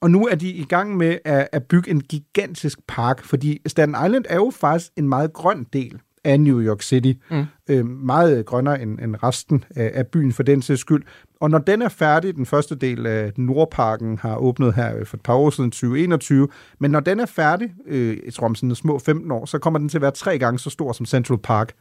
Og 0.00 0.10
nu 0.10 0.26
er 0.26 0.34
de 0.34 0.50
i 0.50 0.64
gang 0.64 0.96
med 0.96 1.18
at, 1.24 1.48
at 1.52 1.64
bygge 1.64 1.90
en 1.90 2.00
gigantisk 2.00 2.78
park, 2.88 3.24
fordi 3.24 3.58
Staten 3.66 3.96
Island 4.06 4.24
er 4.28 4.36
jo 4.36 4.52
faktisk 4.60 4.92
en 4.96 5.08
meget 5.08 5.32
grøn 5.32 5.66
del 5.72 6.00
af 6.24 6.40
New 6.40 6.60
York 6.60 6.82
City. 6.82 7.12
Mm. 7.30 7.44
Øh, 7.68 7.86
meget 7.86 8.46
grønnere 8.46 8.82
end, 8.82 8.98
end 9.00 9.16
resten 9.22 9.64
af, 9.76 9.90
af 9.94 10.06
byen 10.06 10.32
for 10.32 10.42
den 10.42 10.62
sags 10.62 10.80
skyld. 10.80 11.02
Og 11.40 11.50
når 11.50 11.58
den 11.58 11.82
er 11.82 11.88
færdig, 11.88 12.34
den 12.34 12.46
første 12.46 12.74
del 12.74 13.06
af 13.06 13.32
Nordparken 13.36 14.18
har 14.18 14.36
åbnet 14.36 14.74
her 14.74 15.04
for 15.04 15.16
et 15.16 15.22
par 15.22 15.34
år 15.34 15.50
siden, 15.50 15.70
2021, 15.70 16.48
men 16.78 16.90
når 16.90 17.00
den 17.00 17.20
er 17.20 17.26
færdig, 17.26 17.72
øh, 17.86 18.16
jeg 18.24 18.34
tror 18.34 18.46
om 18.46 18.54
sådan 18.54 18.74
små 18.74 18.98
15 18.98 19.30
år, 19.30 19.44
så 19.44 19.58
kommer 19.58 19.78
den 19.78 19.88
til 19.88 19.98
at 19.98 20.02
være 20.02 20.10
tre 20.10 20.38
gange 20.38 20.58
så 20.58 20.70
stor 20.70 20.92
som 20.92 21.06
Central 21.06 21.38
Park 21.38 21.72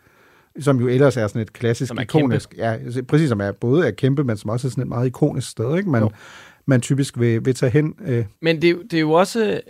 som 0.60 0.80
jo 0.80 0.88
ellers 0.88 1.18
er 1.18 1.28
sådan 1.28 1.42
et 1.42 1.54
klassisk, 1.54 1.88
Som 1.88 1.98
er 1.98 2.02
ikonisk, 2.02 2.54
ja, 2.58 2.78
præcis 3.08 3.30
som 3.30 3.42
er 3.42 3.52
både 3.52 3.88
er 3.88 3.92
kæmpe, 3.92 4.24
men 4.24 4.38
som 4.38 4.50
også 4.50 4.68
er 4.68 4.70
sådan 4.70 4.82
et 4.82 4.88
meget 4.88 5.08
ikonisk 5.08 5.50
sted, 5.50 5.78
ikke? 5.78 5.90
Man, 5.90 6.10
man 6.66 6.82
typisk 6.82 7.20
vil, 7.20 7.46
vil 7.46 7.56
tage 7.56 7.70
hen. 7.72 7.94
Øh. 8.06 8.26
Men 8.42 8.62
det, 8.62 8.68
er 8.68 8.72
jo- 8.72 8.82
det 8.84 8.94
er 8.94 9.00
jo 9.02 9.12
også 9.12 9.62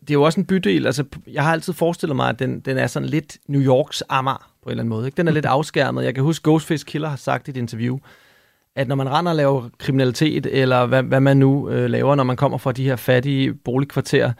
det 0.00 0.10
er 0.10 0.14
jo 0.14 0.22
også 0.22 0.40
en 0.40 0.46
bydel. 0.46 0.86
Altså, 0.86 1.04
jeg 1.32 1.42
har 1.44 1.52
altid 1.52 1.72
forestillet 1.72 2.16
mig, 2.16 2.28
at 2.28 2.38
den, 2.38 2.60
den 2.60 2.78
er 2.78 2.86
sådan 2.86 3.08
lidt 3.08 3.36
New 3.48 3.60
Yorks 3.62 4.02
Amager 4.08 4.52
på 4.62 4.68
en 4.68 4.70
eller 4.70 4.82
anden 4.82 4.88
måde. 4.88 5.06
Ikke? 5.06 5.16
Den 5.16 5.28
er 5.28 5.32
lidt 5.32 5.46
afskærmet. 5.46 6.04
Jeg 6.04 6.14
kan 6.14 6.24
huske, 6.24 6.50
Ghostface 6.50 6.86
Killer 6.86 7.08
har 7.08 7.16
sagt 7.16 7.48
i 7.48 7.50
et 7.50 7.56
interview, 7.56 7.98
at 8.76 8.88
når 8.88 8.94
man 8.94 9.08
render 9.10 9.30
og 9.32 9.36
laver 9.36 9.68
kriminalitet, 9.78 10.46
eller 10.46 10.86
hvad, 10.86 11.02
hvad 11.02 11.20
man 11.20 11.36
nu 11.36 11.70
øh, 11.70 11.90
laver, 11.90 12.14
når 12.14 12.24
man 12.24 12.36
kommer 12.36 12.58
fra 12.58 12.72
de 12.72 12.84
her 12.84 12.96
fattige 12.96 13.54
boligkvarterer, 13.54 14.32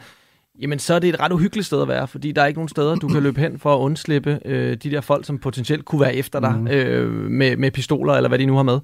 jamen 0.61 0.79
så 0.79 0.93
er 0.93 0.99
det 0.99 1.09
et 1.09 1.19
ret 1.19 1.31
uhyggeligt 1.31 1.65
sted 1.67 1.81
at 1.81 1.87
være, 1.87 2.07
fordi 2.07 2.31
der 2.31 2.41
er 2.41 2.45
ikke 2.45 2.57
nogen 2.59 2.69
steder, 2.69 2.95
du 2.95 3.07
kan 3.07 3.23
løbe 3.23 3.39
hen 3.39 3.59
for 3.59 3.75
at 3.75 3.79
undslippe 3.79 4.39
øh, 4.45 4.77
de 4.77 4.91
der 4.91 5.01
folk, 5.01 5.25
som 5.25 5.39
potentielt 5.39 5.85
kunne 5.85 6.01
være 6.01 6.15
efter 6.15 6.39
dig 6.39 6.51
Mhm. 6.53 6.67
øh, 6.67 7.11
med, 7.31 7.57
med 7.57 7.71
pistoler, 7.71 8.13
eller 8.13 8.27
hvad 8.27 8.39
de 8.39 8.45
nu 8.45 8.55
har 8.55 8.63
med. 8.63 8.79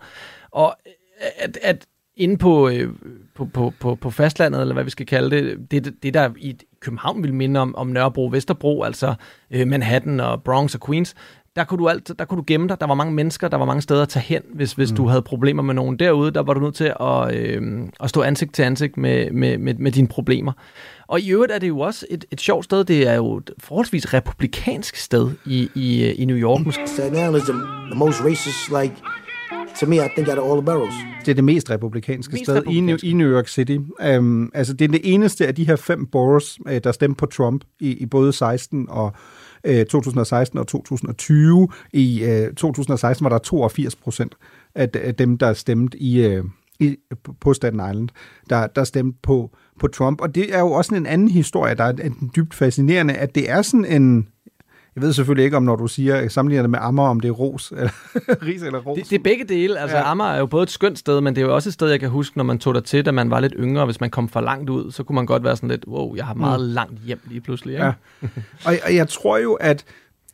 Og 0.52 0.76
øh, 0.88 0.92
at, 1.40 1.58
at 1.62 1.86
inde 2.18 2.38
på, 2.38 2.70
øh, 2.70 2.90
på, 3.36 3.46
på, 3.46 3.74
på, 3.80 3.96
på 3.96 4.10
fastlandet, 4.10 4.62
eller 4.62 4.74
hvad 4.74 4.84
vi 4.84 4.90
skal 4.90 5.06
kalde 5.06 5.30
det, 5.36 5.72
det, 5.72 5.94
det 6.04 6.14
der 6.14 6.30
i 6.38 6.56
København 6.82 7.24
vil 7.24 7.34
minde 7.34 7.60
om, 7.60 7.76
om 7.76 7.88
Nørrebro, 7.88 8.26
Vesterbro, 8.32 8.84
altså 8.84 9.14
øh, 9.52 9.68
Manhattan 9.68 10.20
og 10.20 10.44
Bronx 10.44 10.76
og 10.76 10.82
Queens, 10.88 11.16
der 11.56 11.64
kunne, 11.64 11.78
du 11.78 11.88
alt, 11.88 12.12
der 12.20 12.26
kunne 12.26 12.38
du 12.38 12.44
gemme 12.48 12.68
dig. 12.68 12.80
Der 12.80 12.88
var 12.88 12.94
mange 12.94 13.14
mennesker, 13.14 13.48
der 13.48 13.58
var 13.58 13.66
mange 13.66 13.82
steder 13.82 14.02
at 14.02 14.10
tage 14.10 14.24
hen, 14.24 14.42
hvis, 14.54 14.74
hvis 14.74 14.92
mm. 14.92 14.98
du 14.98 15.08
havde 15.08 15.22
problemer 15.22 15.64
med 15.64 15.74
nogen 15.74 16.00
derude. 16.00 16.32
Der 16.32 16.44
var 16.44 16.54
du 16.54 16.60
nødt 16.60 16.76
til 16.76 16.94
at, 17.00 17.36
øh, 17.36 17.88
at 18.00 18.10
stå 18.10 18.22
ansigt 18.22 18.54
til 18.54 18.64
ansigt 18.64 18.98
med, 18.98 19.32
med, 19.32 19.58
med, 19.58 19.74
med 19.74 19.92
dine 19.92 20.08
problemer. 20.08 20.52
Og 21.08 21.20
i 21.20 21.32
øvrigt 21.32 21.52
er 21.52 21.60
det 21.60 21.68
jo 21.68 21.80
også 21.80 22.06
et, 22.10 22.26
et 22.32 22.42
sjovt 22.42 22.66
sted. 22.66 22.84
Det 22.84 23.08
er 23.08 23.14
jo 23.14 23.38
et 23.38 23.52
forholdsvis 23.60 24.14
republikansk 24.14 24.96
sted 24.96 25.32
i, 25.46 25.70
i, 25.76 26.12
i 26.12 26.26
New 26.26 26.38
York. 26.38 26.74
Staten 26.86 27.36
is 27.36 27.44
the, 27.44 27.54
the 27.92 27.96
most 27.96 28.22
racist, 28.22 28.72
like, 28.82 28.96
to 29.80 29.86
me, 29.86 29.96
I 29.96 30.10
think 30.16 30.28
out 30.28 30.38
of 30.38 30.52
all 30.52 30.62
the 30.62 30.66
boroughs. 30.66 30.94
Det 31.26 31.32
er 31.32 31.36
det 31.36 31.44
mest 31.44 31.70
republikanske 31.70 32.32
Mest 32.34 32.44
sted 32.44 32.64
i, 32.72 32.80
New, 32.80 32.98
i 33.04 33.14
New 33.14 33.28
York 33.28 33.48
City. 33.48 33.78
Um, 34.18 34.52
altså, 34.54 34.74
det 34.74 34.86
er 34.86 34.90
det 34.90 35.02
eneste 35.04 35.48
af 35.48 35.56
de 35.56 35.68
her 35.68 35.76
fem 35.76 36.06
boroughs, 36.06 36.60
uh, 36.66 36.78
der 36.84 36.92
stemte 36.92 37.18
på 37.18 37.26
Trump 37.26 37.64
i, 37.80 37.92
i 37.92 38.06
både 38.06 38.34
16 38.34 38.86
og 38.90 39.14
Øh, 39.66 39.80
uh, 39.80 39.86
2016 39.86 40.60
og 40.60 40.68
2020. 40.68 41.68
I 41.94 42.24
øh, 42.24 42.54
2016 42.54 43.24
var 43.24 43.30
der 43.30 43.38
82 43.38 43.96
procent 43.96 44.36
af, 44.76 44.90
af 44.94 45.16
dem, 45.16 45.38
der 45.38 45.54
stemte 45.54 45.98
i, 45.98 46.26
øh, 46.26 46.44
i, 46.80 46.96
på 47.40 47.54
Staten 47.54 47.80
Island, 47.80 48.10
der, 48.50 48.68
der 48.68 48.84
stemte 48.84 49.20
på, 49.24 49.52
på 49.80 49.88
Trump. 49.88 50.22
Og 50.22 50.36
det 50.36 50.56
er 50.56 50.60
jo 50.60 50.72
også 50.72 50.96
en 50.96 51.06
anden 51.06 51.28
historie, 51.28 51.76
der 51.76 51.84
er 51.84 51.92
en 51.92 52.32
dybt 52.36 52.54
fascinerende, 52.54 53.14
at 53.14 53.36
det 53.36 53.52
er 53.52 53.62
sådan 53.62 53.86
en... 53.86 54.28
Jeg 54.96 55.04
ved 55.04 55.14
selvfølgelig 55.14 55.46
ikke, 55.46 55.58
om 55.58 55.64
når 55.64 55.76
du 55.76 55.88
siger, 55.88 56.28
sammenligner 56.30 56.64
det 56.64 56.70
med 56.70 56.80
Amager, 56.82 57.10
om 57.10 57.20
det 57.20 57.28
er 57.28 57.32
ros, 57.32 57.72
eller 57.78 57.90
ris 58.44 58.62
eller 58.64 58.80
ros. 58.80 58.98
Det, 59.00 59.10
det 59.10 59.16
er 59.20 59.24
begge 59.24 59.44
dele. 59.50 59.80
Altså, 59.80 59.98
Ja. 59.98 60.12
Amager 60.12 60.32
er 60.32 60.40
jo 60.40 60.46
både 60.46 60.64
et 60.64 60.70
skønt 60.70 61.00
sted, 61.00 61.22
men 61.22 61.36
det 61.36 61.42
er 61.42 61.46
jo 61.46 61.56
også 61.56 61.70
et 61.70 61.74
sted, 61.74 61.90
jeg 61.90 62.00
kan 62.00 62.10
huske, 62.10 62.38
når 62.38 62.44
man 62.44 62.60
tog 62.60 62.74
der 62.74 62.80
til, 62.82 63.06
da 63.06 63.12
man 63.12 63.30
var 63.30 63.40
lidt 63.40 63.54
yngre. 63.60 63.86
Hvis 63.86 64.02
man 64.02 64.10
kom 64.10 64.30
for 64.30 64.42
langt 64.42 64.70
ud, 64.70 64.92
så 64.92 65.04
kunne 65.04 65.16
man 65.16 65.26
godt 65.26 65.44
være 65.44 65.56
sådan 65.56 65.70
lidt, 65.70 65.86
wow, 65.88 66.16
jeg 66.16 66.26
har 66.26 66.34
meget 66.34 66.60
Mm. 66.70 66.74
langt 66.74 67.00
hjem 67.06 67.20
lige 67.28 67.42
pludselig. 67.42 67.74
Ikke? 67.74 67.86
Ja. 67.86 67.94
og, 68.66 68.74
og 68.86 68.96
jeg 68.96 69.08
tror 69.10 69.38
jo, 69.38 69.54
at 69.54 69.86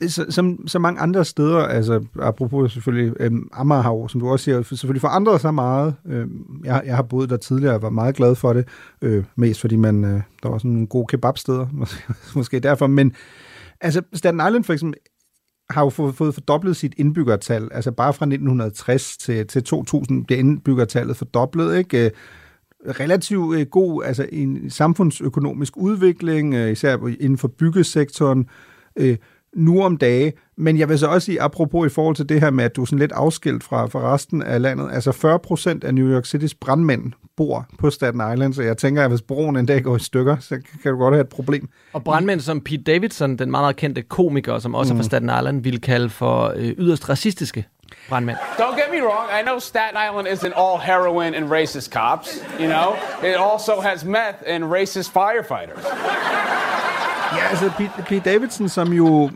så, 0.08 0.26
som 0.30 0.68
så 0.68 0.80
mange 0.80 1.02
andre 1.02 1.26
steder, 1.26 1.58
altså 1.58 2.04
apropos 2.22 2.72
selvfølgelig, 2.74 3.14
øhm, 3.20 3.50
Amager 3.54 3.82
har 3.82 3.92
jo, 3.92 4.08
som 4.08 4.20
du 4.22 4.30
også 4.30 4.44
siger, 4.44 4.62
selvfølgelig 4.62 5.02
forandret 5.02 5.42
sig 5.42 5.54
meget. 5.54 5.96
Øhm, 6.08 6.62
jeg, 6.64 6.82
jeg 6.86 6.96
har 6.96 7.04
boet 7.04 7.30
der 7.30 7.38
tidligere 7.38 7.76
og 7.76 7.82
var 7.82 7.90
meget 7.90 8.16
glad 8.16 8.36
for 8.36 8.54
det, 8.54 8.68
øh, 9.02 9.24
mest 9.36 9.62
fordi 9.62 9.76
man, 9.76 10.04
øh, 10.04 10.22
der 10.44 10.50
var 10.50 10.58
sådan 10.58 10.72
nogle 10.72 10.88
gode 10.88 11.06
kebabsteder, 11.08 11.68
måske, 11.80 12.04
måske 12.36 12.60
derfor, 12.60 12.88
men 12.88 13.14
altså 13.82 14.02
Staten 14.14 14.42
Island 14.48 14.64
for 14.64 14.74
eksempel, 14.74 15.00
har 15.70 15.84
jo 15.84 15.90
fået, 15.90 16.16
fået 16.16 16.34
fordoblet 16.34 16.76
sit 16.76 16.94
indbyggertal, 16.98 17.70
altså 17.72 17.92
bare 17.92 18.14
fra 18.14 18.26
1960 18.26 19.18
til, 19.18 19.48
til 19.48 19.64
2000 19.64 20.26
bliver 20.26 20.40
indbyggertallet 20.40 21.18
fordoblet, 21.18 21.78
ikke? 21.78 22.06
Øh, 22.06 22.12
relativt 22.86 23.60
øh, 23.60 23.66
god 23.66 24.04
altså 24.04 24.28
en 24.32 24.70
samfundsøkonomisk 24.70 25.78
udvikling, 25.78 26.54
øh, 26.54 26.72
især 26.72 26.98
inden 27.20 27.38
for 27.38 27.48
byggesektoren. 27.48 28.50
Nu 29.56 29.84
om 29.84 29.98
dage. 29.98 30.34
Men 30.58 30.78
jeg 30.78 30.90
vil 30.90 31.00
så 31.00 31.08
også 31.08 31.26
sige, 31.26 31.42
apropos 31.42 31.92
i 31.92 31.94
forhold 31.94 32.16
til 32.16 32.30
det 32.30 32.42
her 32.42 32.50
med, 32.50 32.64
at 32.64 32.76
du 32.76 32.82
er 32.82 32.86
sådan 32.86 33.00
lidt 33.00 33.12
afskilt 33.12 33.64
fra, 33.64 33.86
fra 33.86 34.14
resten 34.14 34.44
af 34.44 34.62
landet, 34.62 34.90
altså 34.94 35.12
40 35.12 35.40
procent 35.40 35.84
af 35.84 35.94
New 35.94 36.08
York 36.08 36.26
City's 36.26 36.58
brandmænd 36.62 37.14
bor 37.38 37.66
på 37.80 37.90
Staten 37.90 38.34
Island, 38.34 38.54
så 38.54 38.62
jeg 38.62 38.78
tænker, 38.78 39.04
at 39.04 39.10
hvis 39.10 39.22
broen 39.22 39.56
en 39.56 39.66
dag 39.66 39.84
går 39.84 39.96
i 39.96 40.00
stykker, 40.00 40.38
så 40.40 40.62
kan 40.84 40.92
du 40.92 40.98
godt 40.98 41.14
have 41.14 41.22
et 41.22 41.30
problem. 41.30 41.70
Og 41.94 42.04
brandmænd 42.04 42.40
som 42.40 42.62
Pete 42.62 42.84
Davidson, 42.84 43.38
den 43.38 43.52
meget, 43.52 43.64
meget 43.64 43.76
kendte 43.76 44.02
komiker, 44.02 44.60
som 44.60 44.76
også 44.76 44.94
mm. 44.94 45.00
er 45.00 45.04
fra 45.04 45.08
Staten 45.08 45.30
Island, 45.40 45.64
ville 45.64 45.80
kalde 45.80 46.10
for 46.10 46.54
øh, 46.56 46.74
yderst 46.78 47.10
racistiske 47.10 47.68
brandmænd. 48.10 48.38
Don't 48.38 48.76
get 48.76 48.90
me 48.92 49.02
wrong, 49.08 49.30
I 49.40 49.44
know 49.44 49.60
Staten 49.60 49.98
Island 50.08 50.28
isn't 50.28 50.54
all 50.64 50.78
heroin 50.80 51.34
and 51.36 51.52
racist 51.52 51.92
cops, 51.92 52.30
you 52.60 52.68
know? 52.68 52.96
It 53.30 53.36
also 53.52 53.82
has 53.82 54.06
meth 54.06 54.38
and 54.48 54.64
racist 54.64 55.12
firefighters. 55.14 55.86
Ja, 57.38 57.48
altså 57.50 57.72
Pete, 57.78 57.92
Pete 58.08 58.30
Davidson, 58.30 58.70
som 58.70 58.94
jo, 58.94 59.32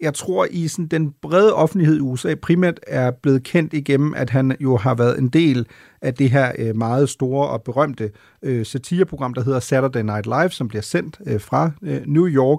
jeg 0.00 0.14
tror 0.14 0.46
i 0.50 0.68
sådan 0.68 0.86
den 0.86 1.14
brede 1.22 1.54
offentlighed 1.54 1.96
i 1.96 2.00
USA 2.00 2.34
primært 2.34 2.80
er 2.86 3.10
blevet 3.10 3.42
kendt 3.42 3.72
igennem, 3.72 4.14
at 4.14 4.30
han 4.30 4.56
jo 4.60 4.76
har 4.76 4.94
været 4.94 5.18
en 5.18 5.28
del 5.28 5.66
af 6.02 6.14
det 6.14 6.30
her 6.30 6.52
øh, 6.58 6.76
meget 6.76 7.08
store 7.08 7.48
og 7.48 7.62
berømte 7.62 8.10
øh, 8.42 8.66
satireprogram, 8.66 9.34
der 9.34 9.44
hedder 9.44 9.60
Saturday 9.60 10.02
Night 10.02 10.26
Live, 10.26 10.50
som 10.50 10.68
bliver 10.68 10.82
sendt 10.82 11.18
øh, 11.26 11.40
fra 11.40 11.70
øh, 11.82 12.02
New 12.06 12.26
York. 12.26 12.58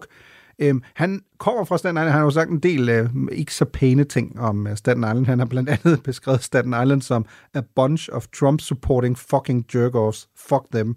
Øhm, 0.60 0.84
han 0.94 1.22
kommer 1.38 1.64
fra 1.64 1.78
Staten 1.78 1.98
Island, 1.98 2.10
han 2.10 2.20
har 2.20 2.26
jo 2.26 2.32
sagt 2.32 2.50
en 2.50 2.60
del 2.60 2.90
øh, 2.90 3.10
ikke 3.32 3.54
så 3.54 3.66
pæne 3.66 4.04
ting 4.04 4.40
om 4.40 4.68
øh, 4.68 4.78
Staten 4.78 5.04
Island. 5.04 5.26
Han 5.26 5.40
har 5.40 5.46
blandt 5.46 5.70
andet 5.70 6.04
beskrevet 6.04 6.44
Staten 6.44 6.76
Island 6.84 7.02
som 7.02 7.26
a 7.54 7.62
bunch 7.76 8.10
of 8.12 8.26
Trump-supporting 8.40 9.18
fucking 9.18 9.66
jerk-offs. 9.76 10.30
Fuck 10.36 10.64
them. 10.72 10.96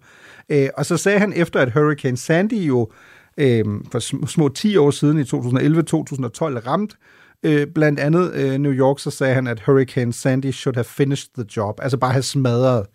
Øh, 0.48 0.68
og 0.76 0.87
så 0.87 0.96
sagde 0.96 1.18
han 1.18 1.33
efter, 1.37 1.61
at 1.61 1.72
Hurricane 1.72 2.16
Sandy 2.16 2.53
jo 2.53 2.81
øh, 2.83 3.19
for 3.93 3.99
sm- 3.99 4.27
små 4.27 4.49
10 4.49 4.77
år 4.77 4.90
siden 4.90 5.19
i 5.19 5.23
2011-2012 5.23 5.29
ramt 6.66 6.97
øh, 7.43 7.66
blandt 7.75 8.01
andet 8.01 8.33
øh, 8.35 8.59
New 8.59 8.73
York, 8.73 8.99
så 8.99 9.11
sagde 9.11 9.35
han, 9.35 9.47
at 9.47 9.61
Hurricane 9.66 10.12
Sandy 10.12 10.53
should 10.53 10.77
have 10.77 10.85
finished 10.85 11.29
the 11.38 11.45
job. 11.57 11.79
Altså 11.83 11.99
bare 11.99 12.12
have 12.12 12.23
smadret 12.23 12.87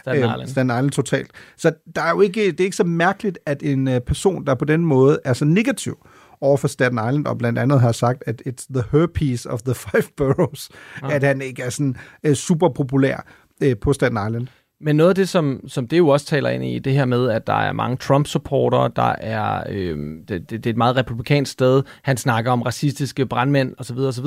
Staten 0.00 0.18
Island. 0.20 0.42
Øh, 0.42 0.48
Staten 0.48 0.70
Island 0.70 0.90
totalt. 0.90 1.30
Så 1.56 1.72
der 1.96 2.02
er 2.02 2.10
jo 2.10 2.20
ikke, 2.20 2.46
det 2.46 2.60
er 2.60 2.64
ikke 2.64 2.76
så 2.76 2.84
mærkeligt, 2.84 3.38
at 3.46 3.62
en 3.62 3.88
øh, 3.88 4.00
person, 4.00 4.46
der 4.46 4.54
på 4.54 4.64
den 4.64 4.80
måde 4.86 5.18
er 5.24 5.32
så 5.32 5.44
negativ 5.44 5.96
over 6.40 6.56
for 6.56 6.68
Staten 6.68 6.98
Island, 6.98 7.26
og 7.26 7.38
blandt 7.38 7.58
andet 7.58 7.80
har 7.80 7.92
sagt, 7.92 8.22
at 8.26 8.42
it's 8.48 8.66
the 8.74 8.82
herpes 8.92 9.46
of 9.46 9.62
the 9.62 9.74
five 9.90 10.02
boroughs, 10.16 10.70
Ah. 11.02 11.14
at 11.14 11.22
han 11.22 11.40
ikke 11.42 11.62
er 11.62 11.70
sådan 11.70 11.96
øh, 12.24 12.34
super 12.34 12.68
populær 12.68 13.26
øh, 13.62 13.76
på 13.80 13.92
Staten 13.92 14.18
Island. 14.28 14.46
Men 14.80 14.96
noget 14.96 15.08
af 15.08 15.14
det, 15.14 15.28
som, 15.28 15.60
som 15.68 15.88
det 15.88 15.98
jo 15.98 16.08
også 16.08 16.26
taler 16.26 16.50
ind 16.50 16.64
i, 16.64 16.78
det 16.78 16.92
her 16.92 17.04
med, 17.04 17.30
at 17.30 17.46
der 17.46 17.54
er 17.54 17.72
mange 17.72 17.96
Trump-supportere, 17.96 18.90
der 18.96 19.14
er, 19.20 19.62
øh, 19.68 19.98
det, 19.98 20.28
det, 20.28 20.50
det 20.50 20.66
er 20.66 20.70
et 20.70 20.76
meget 20.76 20.96
republikansk 20.96 21.52
sted, 21.52 21.82
han 22.02 22.16
snakker 22.16 22.52
om 22.52 22.62
racistiske 22.62 23.26
brandmænd 23.26 23.74
osv., 23.78 23.98
osv., 23.98 24.26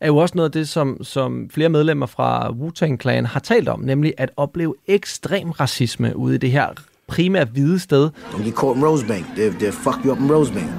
er 0.00 0.06
jo 0.06 0.16
også 0.16 0.32
noget 0.34 0.48
af 0.48 0.52
det, 0.52 0.68
som, 0.68 1.04
som 1.04 1.50
flere 1.50 1.68
medlemmer 1.68 2.06
fra 2.06 2.50
Wu-Tang 2.50 2.96
Clan 3.00 3.26
har 3.26 3.40
talt 3.40 3.68
om, 3.68 3.80
nemlig 3.80 4.14
at 4.18 4.30
opleve 4.36 4.74
ekstrem 4.86 5.50
racisme 5.50 6.16
ude 6.16 6.34
i 6.34 6.38
det 6.38 6.50
her 6.50 6.68
primært 7.08 7.48
hvide 7.48 7.78
sted, 7.78 8.10
Don't 8.32 8.44
get 8.44 8.54
caught 8.54 8.76
in 8.76 8.84
Rosebank. 8.84 9.26
They'll, 9.26 9.62
they'll 9.62 9.90
fuck 9.90 10.04
you 10.04 10.12
up 10.12 10.18
in 10.18 10.32
Rosebank. 10.32 10.70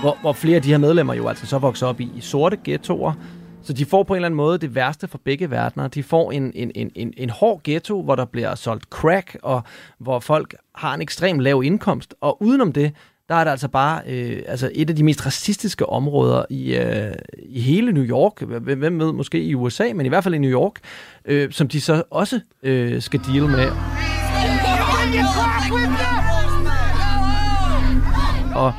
hvor, 0.00 0.18
hvor 0.20 0.32
flere 0.32 0.56
af 0.56 0.62
de 0.62 0.68
her 0.68 0.78
medlemmer 0.78 1.14
jo 1.14 1.28
altså 1.28 1.46
så 1.46 1.58
vokser 1.58 1.86
op 1.86 2.00
i, 2.00 2.10
i 2.16 2.20
sorte 2.20 2.58
ghettoer, 2.64 3.12
så 3.62 3.72
de 3.72 3.86
får 3.86 4.02
på 4.02 4.14
en 4.14 4.16
eller 4.16 4.26
anden 4.26 4.36
måde 4.36 4.58
det 4.58 4.74
værste 4.74 5.08
fra 5.08 5.18
begge 5.24 5.50
verdener. 5.50 5.88
De 5.88 6.02
får 6.02 6.32
en, 6.32 6.52
en, 6.54 6.72
en, 6.74 6.90
en, 6.94 7.14
en 7.16 7.30
hård 7.30 7.60
ghetto, 7.64 8.02
hvor 8.02 8.14
der 8.14 8.24
bliver 8.24 8.54
solgt 8.54 8.84
crack, 8.84 9.36
og 9.42 9.62
hvor 9.98 10.20
folk 10.20 10.54
har 10.74 10.94
en 10.94 11.02
ekstrem 11.02 11.38
lav 11.38 11.62
indkomst. 11.64 12.14
Og 12.20 12.42
udenom 12.42 12.72
det, 12.72 12.92
der 13.28 13.34
er 13.34 13.44
det 13.44 13.50
altså 13.50 13.68
bare 13.68 14.02
øh, 14.06 14.42
altså 14.48 14.70
et 14.74 14.90
af 14.90 14.96
de 14.96 15.04
mest 15.04 15.26
racistiske 15.26 15.88
områder 15.88 16.44
i, 16.50 16.76
øh, 16.76 17.14
i 17.38 17.60
hele 17.60 17.92
New 17.92 18.04
York. 18.04 18.42
Hvem 18.42 19.00
ved, 19.00 19.12
måske 19.12 19.42
i 19.42 19.54
USA, 19.54 19.92
men 19.94 20.06
i 20.06 20.08
hvert 20.08 20.24
fald 20.24 20.34
i 20.34 20.38
New 20.38 20.50
York, 20.50 20.74
øh, 21.24 21.52
som 21.52 21.68
de 21.68 21.80
så 21.80 22.02
også 22.10 22.40
øh, 22.62 23.02
skal 23.02 23.20
deal 23.26 23.42
med. 23.42 23.70
Og 28.54 28.72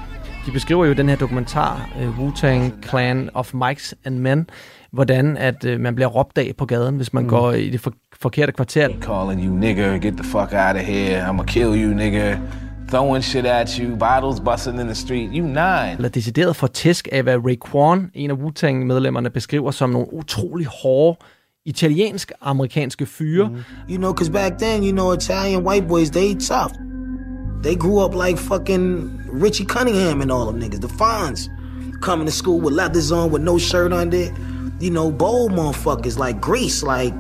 de 0.46 0.52
beskriver 0.52 0.86
jo 0.86 0.94
den 0.94 1.10
her 1.10 1.16
dokumentar, 1.16 1.90
uh, 2.02 2.20
Wu-Tang 2.20 2.90
Clan 2.90 3.30
of 3.34 3.54
Mikes 3.54 3.96
and 4.06 4.20
Men, 4.20 4.50
hvordan 4.92 5.38
at 5.38 5.66
uh, 5.66 5.80
man 5.80 5.96
bliver 5.96 6.08
råbt 6.08 6.38
af 6.38 6.52
på 6.58 6.66
gaden, 6.66 6.96
hvis 6.96 7.14
man 7.14 7.24
mm. 7.24 7.30
går 7.30 7.52
i 7.52 7.70
det 7.70 7.82
for, 7.82 7.94
forkerte 8.22 8.52
kvarter. 8.52 8.90
Calling 9.02 9.46
you 9.46 9.56
nigger, 9.56 9.98
get 9.98 10.14
the 10.14 10.24
fuck 10.24 10.54
out 10.54 10.76
of 10.76 10.82
here, 10.82 11.30
I'ma 11.30 11.44
kill 11.44 11.84
you 11.84 11.94
nigger. 11.94 12.38
Throwing 12.90 13.24
shit 13.24 13.46
at 13.46 13.70
you, 13.70 13.96
bottles 13.96 14.40
busting 14.40 14.80
in 14.80 14.86
the 14.86 14.96
street, 14.96 15.30
you 15.34 15.46
nine. 15.46 15.96
Eller 15.96 16.10
decideret 16.10 16.56
for 16.56 16.68
tæsk 16.68 17.08
af, 17.12 17.24
hvad 17.24 17.38
Raekwon, 17.46 18.12
en 18.14 18.32
af 18.32 18.36
Wu-Tang-medlemmerne, 18.36 19.30
beskriver 19.30 19.72
som 19.72 19.90
nogle 19.90 20.14
utrolig 20.14 20.68
hårde 20.84 21.18
italiensk-amerikanske 21.66 23.06
fyre. 23.06 23.48
Mm. 23.48 23.56
You 23.90 23.98
know, 23.98 24.14
cause 24.14 24.32
back 24.32 24.58
then, 24.60 24.84
you 24.84 24.92
know, 24.92 25.14
Italian 25.14 25.68
white 25.68 25.88
boys, 25.88 26.10
they 26.10 26.34
tough. 26.34 26.74
They 27.62 27.76
grew 27.76 28.00
up 28.00 28.14
like 28.16 28.38
fucking 28.38 29.22
Richie 29.28 29.66
Cunningham 29.66 30.22
and 30.22 30.32
all 30.32 30.46
them 30.46 30.60
niggas, 30.60 30.82
the 30.82 30.88
Fonz. 30.88 31.50
Coming 32.02 32.26
to 32.26 32.32
school 32.32 32.60
with 32.60 32.74
leathers 32.74 33.12
on, 33.12 33.32
with 33.32 33.44
no 33.44 33.60
shirt 33.60 33.94
under. 33.94 34.26
You 34.80 34.90
know, 34.90 35.12
bold 35.12 35.52
motherfuckers 35.52 36.18
like 36.18 36.42
Grease, 36.42 36.82
like, 36.82 37.14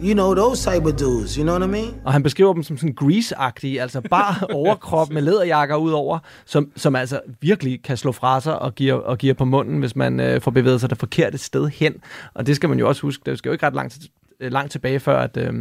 you 0.00 0.14
know, 0.14 0.34
those 0.34 0.64
type 0.64 0.86
of 0.86 0.96
dudes, 0.96 1.36
you 1.36 1.44
know 1.44 1.52
what 1.52 1.62
I 1.62 1.66
mean? 1.66 1.94
Og 2.04 2.12
han 2.12 2.22
beskriver 2.22 2.52
dem 2.52 2.62
som 2.62 2.76
sådan 2.76 2.94
grease-agtige, 2.94 3.80
altså 3.80 4.00
bare 4.00 4.46
overkrop 4.60 5.10
med 5.10 5.22
læderjakker 5.22 5.76
ud 5.76 5.92
over, 5.92 6.18
som, 6.44 6.70
som 6.76 6.96
altså 6.96 7.20
virkelig 7.40 7.82
kan 7.82 7.96
slå 7.96 8.12
fra 8.12 8.40
sig 8.40 8.58
og 8.58 8.74
giver, 8.74 8.94
og 8.94 9.18
giver 9.18 9.34
på 9.34 9.44
munden, 9.44 9.78
hvis 9.78 9.96
man 9.96 10.20
øh, 10.20 10.40
får 10.40 10.50
bevæget 10.50 10.80
sig 10.80 10.90
det 10.90 10.98
forkerte 10.98 11.38
sted 11.38 11.68
hen. 11.68 11.94
Og 12.34 12.46
det 12.46 12.56
skal 12.56 12.68
man 12.68 12.78
jo 12.78 12.88
også 12.88 13.02
huske, 13.02 13.22
det 13.26 13.38
skal 13.38 13.48
jo 13.48 13.52
ikke 13.52 13.66
ret 13.66 13.74
langt, 13.74 13.98
øh, 14.40 14.52
langt 14.52 14.72
tilbage 14.72 15.00
før, 15.00 15.18
at 15.18 15.36
øh, 15.36 15.54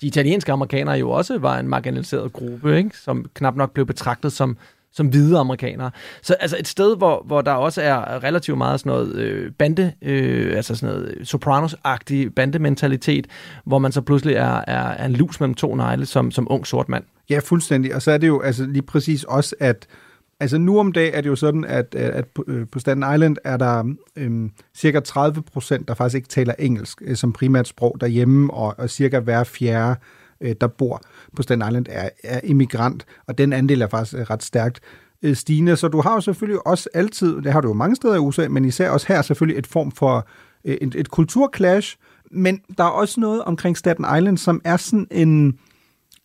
de 0.00 0.06
italienske 0.06 0.52
amerikanere 0.52 0.98
jo 0.98 1.10
også 1.10 1.38
var 1.38 1.58
en 1.58 1.68
marginaliseret 1.68 2.32
gruppe, 2.32 2.78
ikke? 2.78 2.98
som 2.98 3.26
knap 3.34 3.56
nok 3.56 3.72
blev 3.72 3.86
betragtet 3.86 4.32
som 4.32 4.56
som 4.92 5.06
hvide 5.06 5.38
amerikanere. 5.38 5.90
Så 6.22 6.34
altså 6.34 6.56
et 6.60 6.68
sted, 6.68 6.96
hvor, 6.96 7.22
hvor 7.26 7.40
der 7.40 7.52
også 7.52 7.82
er 7.82 8.24
relativt 8.24 8.58
meget 8.58 8.80
sådan 8.80 8.90
noget 8.90 9.14
øh, 9.14 9.52
bande, 9.52 9.92
øh, 10.02 10.56
altså 10.56 10.74
sådan 10.74 10.94
noget 10.94 11.18
Sopranos-agtig 11.24 12.34
bandementalitet, 12.36 13.26
hvor 13.64 13.78
man 13.78 13.92
så 13.92 14.00
pludselig 14.00 14.34
er, 14.34 14.64
er, 14.66 14.88
er 14.88 15.06
en 15.06 15.12
lus 15.12 15.40
mellem 15.40 15.54
to 15.54 15.74
negle 15.74 16.06
som, 16.06 16.30
som 16.30 16.46
ung 16.50 16.66
sort 16.66 16.88
mand. 16.88 17.04
Ja, 17.30 17.38
fuldstændig. 17.38 17.94
Og 17.94 18.02
så 18.02 18.10
er 18.10 18.18
det 18.18 18.26
jo 18.26 18.40
altså 18.40 18.66
lige 18.66 18.82
præcis 18.82 19.24
også, 19.24 19.54
at 19.60 19.86
altså 20.40 20.58
nu 20.58 20.78
om 20.78 20.92
dagen 20.92 21.14
er 21.14 21.20
det 21.20 21.28
jo 21.28 21.36
sådan, 21.36 21.64
at, 21.64 21.94
at, 21.94 22.26
på, 22.26 22.44
øh, 22.46 22.66
på 22.72 22.78
Staten 22.78 23.14
Island 23.14 23.36
er 23.44 23.56
der 23.56 23.94
øhm, 24.16 24.50
cirka 24.74 25.00
30 25.00 25.42
procent, 25.42 25.88
der 25.88 25.94
faktisk 25.94 26.16
ikke 26.16 26.28
taler 26.28 26.54
engelsk 26.58 27.02
øh, 27.04 27.16
som 27.16 27.32
primært 27.32 27.68
sprog 27.68 27.96
derhjemme, 28.00 28.54
og, 28.54 28.74
og 28.78 28.90
cirka 28.90 29.18
hver 29.18 29.44
fjerde, 29.44 30.00
øh, 30.40 30.54
der 30.60 30.66
bor 30.66 31.02
på 31.36 31.42
Staten 31.42 31.68
Island, 31.68 31.86
er, 31.88 32.08
er 32.24 32.40
immigrant, 32.44 33.06
og 33.26 33.38
den 33.38 33.52
andel 33.52 33.82
er 33.82 33.88
faktisk 33.88 34.16
øh, 34.18 34.22
ret 34.22 34.42
stærkt 34.42 34.80
øh, 35.22 35.36
stigende. 35.36 35.76
Så 35.76 35.88
du 35.88 36.00
har 36.00 36.14
jo 36.14 36.20
selvfølgelig 36.20 36.66
også 36.66 36.88
altid, 36.94 37.42
det 37.42 37.52
har 37.52 37.60
du 37.60 37.68
jo 37.68 37.74
mange 37.74 37.96
steder 37.96 38.14
i 38.14 38.18
USA, 38.18 38.48
men 38.48 38.64
især 38.64 38.90
også 38.90 39.06
her 39.08 39.22
selvfølgelig 39.22 39.58
et 39.58 39.66
form 39.66 39.92
for 39.92 40.28
øh, 40.64 40.76
et, 40.80 40.94
et 40.94 41.10
kulturclash, 41.10 41.96
men 42.30 42.60
der 42.78 42.84
er 42.84 42.88
også 42.88 43.20
noget 43.20 43.42
omkring 43.42 43.76
Staten 43.76 44.04
Island, 44.18 44.38
som 44.38 44.60
er 44.64 44.76
sådan 44.76 45.06
en, 45.10 45.58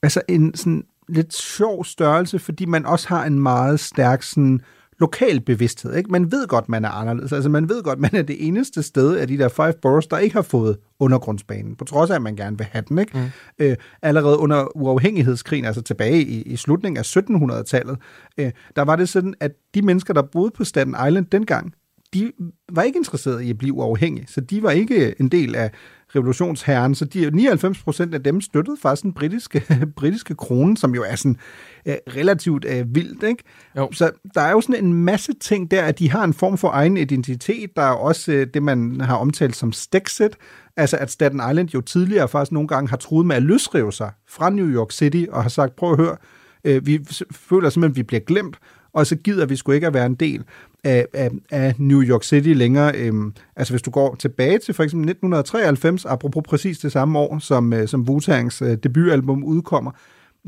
altså 0.04 0.22
en 0.28 0.56
sådan 0.56 0.84
lidt 1.08 1.34
sjov 1.34 1.86
størrelse, 1.86 2.40
fordi 2.40 2.66
man 2.66 2.86
også 2.86 3.08
har 3.08 3.26
en 3.26 3.40
meget 3.40 3.80
stærk 3.80 4.24
sådan, 4.24 4.62
lokal 5.00 5.42
bevidsthed. 5.42 5.96
Ikke? 5.96 6.12
Man 6.12 6.32
ved 6.32 6.48
godt, 6.48 6.70
man 6.70 6.86
er 6.86 6.90
anderledes. 6.90 7.34
Altså, 7.34 7.50
man 7.50 7.70
ved 7.70 7.84
godt, 7.84 8.00
man 8.06 8.12
er 8.14 8.22
det 8.22 8.48
eneste 8.48 8.84
sted 8.84 9.18
af 9.18 9.28
de 9.28 9.38
der 9.38 9.50
five 9.50 9.74
boroughs, 9.82 10.08
der 10.08 10.18
ikke 10.18 10.36
har 10.36 10.42
fået 10.42 10.78
undergrundsbanen, 11.00 11.76
på 11.76 11.86
trods 11.86 12.10
af, 12.10 12.16
at 12.16 12.22
man 12.22 12.36
gerne 12.36 12.58
vil 12.58 12.68
have 12.72 12.84
den. 12.90 13.00
Ikke? 13.00 13.18
Mm. 13.18 13.26
Øh, 13.60 13.76
allerede 14.02 14.38
under 14.38 14.78
uafhængighedskrigen, 14.78 15.66
altså 15.66 15.82
tilbage 15.82 16.22
i, 16.22 16.42
i 16.42 16.56
slutningen 16.56 16.98
af 16.98 17.18
1700-tallet, 17.18 17.98
øh, 18.38 18.52
der 18.76 18.82
var 18.82 18.96
det 18.96 19.10
sådan, 19.10 19.34
at 19.40 19.52
de 19.76 19.82
mennesker, 19.82 20.14
der 20.14 20.22
boede 20.22 20.52
på 20.52 20.64
Staten 20.64 20.96
Island 21.08 21.26
dengang, 21.26 21.74
de 22.14 22.32
var 22.72 22.82
ikke 22.82 22.98
interesserede 22.98 23.46
i 23.46 23.50
at 23.50 23.58
blive 23.58 23.74
uafhængige, 23.74 24.28
så 24.28 24.42
de 24.42 24.64
var 24.64 24.72
ikke 24.72 25.16
en 25.20 25.28
del 25.28 25.56
af 25.56 25.72
revolutionsherren, 26.16 26.96
så 26.96 27.06
de 27.06 27.32
99 27.32 27.84
procent 27.84 28.14
af 28.14 28.24
dem 28.24 28.42
støttede 28.42 28.78
faktisk 28.82 29.04
den 29.04 29.14
britiske, 29.14 29.64
britiske 29.98 30.36
krone, 30.36 30.78
som 30.78 30.96
jo 30.96 31.04
er 31.04 31.16
sådan 31.16 31.38
øh, 31.86 31.96
relativt 32.08 32.66
øh, 32.66 32.96
vildt, 32.96 33.24
ikke? 33.24 33.44
Jo. 33.78 33.90
Så 33.92 34.12
der 34.36 34.42
er 34.42 34.52
jo 34.52 34.62
sådan 34.62 34.86
en 34.86 34.94
masse 34.94 35.34
ting 35.34 35.72
der, 35.72 35.84
at 35.84 36.00
de 36.00 36.12
har 36.12 36.24
en 36.24 36.34
form 36.34 36.58
for 36.58 36.70
egen 36.70 36.98
identitet. 36.98 37.76
Der 37.76 37.82
er 37.82 37.94
også 37.94 38.32
øh, 38.32 38.48
det, 38.54 38.64
man 38.64 39.02
har 39.02 39.16
omtalt 39.16 39.56
som 39.56 39.72
Stexit, 39.72 40.38
altså 40.78 40.98
at 40.98 41.12
Staten 41.12 41.42
Island 41.50 41.70
jo 41.70 41.82
tidligere 41.82 42.28
faktisk 42.28 42.52
nogle 42.52 42.68
gange 42.68 42.90
har 42.90 42.98
truet 42.98 43.26
med 43.26 43.36
at 43.36 43.44
løsrive 43.44 43.94
sig 43.94 44.12
fra 44.30 44.50
New 44.50 44.68
York 44.68 44.92
City, 44.92 45.26
og 45.30 45.42
har 45.42 45.50
sagt, 45.50 45.76
prøv 45.76 45.92
at 45.92 45.98
høre, 45.98 46.18
øh, 46.64 46.86
vi 46.86 47.00
føler 47.32 47.70
simpelthen, 47.70 47.92
at 47.92 47.98
vi 47.98 48.04
bliver 48.04 48.20
glemt, 48.20 48.58
og 48.96 49.08
så 49.08 49.16
gider 49.16 49.46
vi 49.46 49.56
sgu 49.56 49.72
ikke 49.72 49.88
at 49.88 49.94
være 49.94 50.06
en 50.06 50.16
del 50.16 50.44
af, 50.84 51.08
af, 51.14 51.32
af 51.52 51.76
New 51.78 52.02
York 52.02 52.24
City 52.24 52.50
længere. 52.50 52.96
Øhm, 52.96 53.34
altså 53.56 53.74
hvis 53.74 53.82
du 53.82 53.92
går 53.92 54.16
tilbage 54.16 54.60
til 54.60 54.74
for 54.74 54.84
eksempel 54.84 55.10
1993, 55.10 56.06
apropos 56.06 56.44
præcis 56.48 56.80
det 56.80 56.92
samme 56.92 57.20
år, 57.20 57.40
som, 57.40 57.74
øh, 57.74 57.88
som 57.88 58.08
Wu-Tangs 58.10 58.66
øh, 58.66 58.78
debutalbum 58.84 59.44
udkommer, 59.44 59.92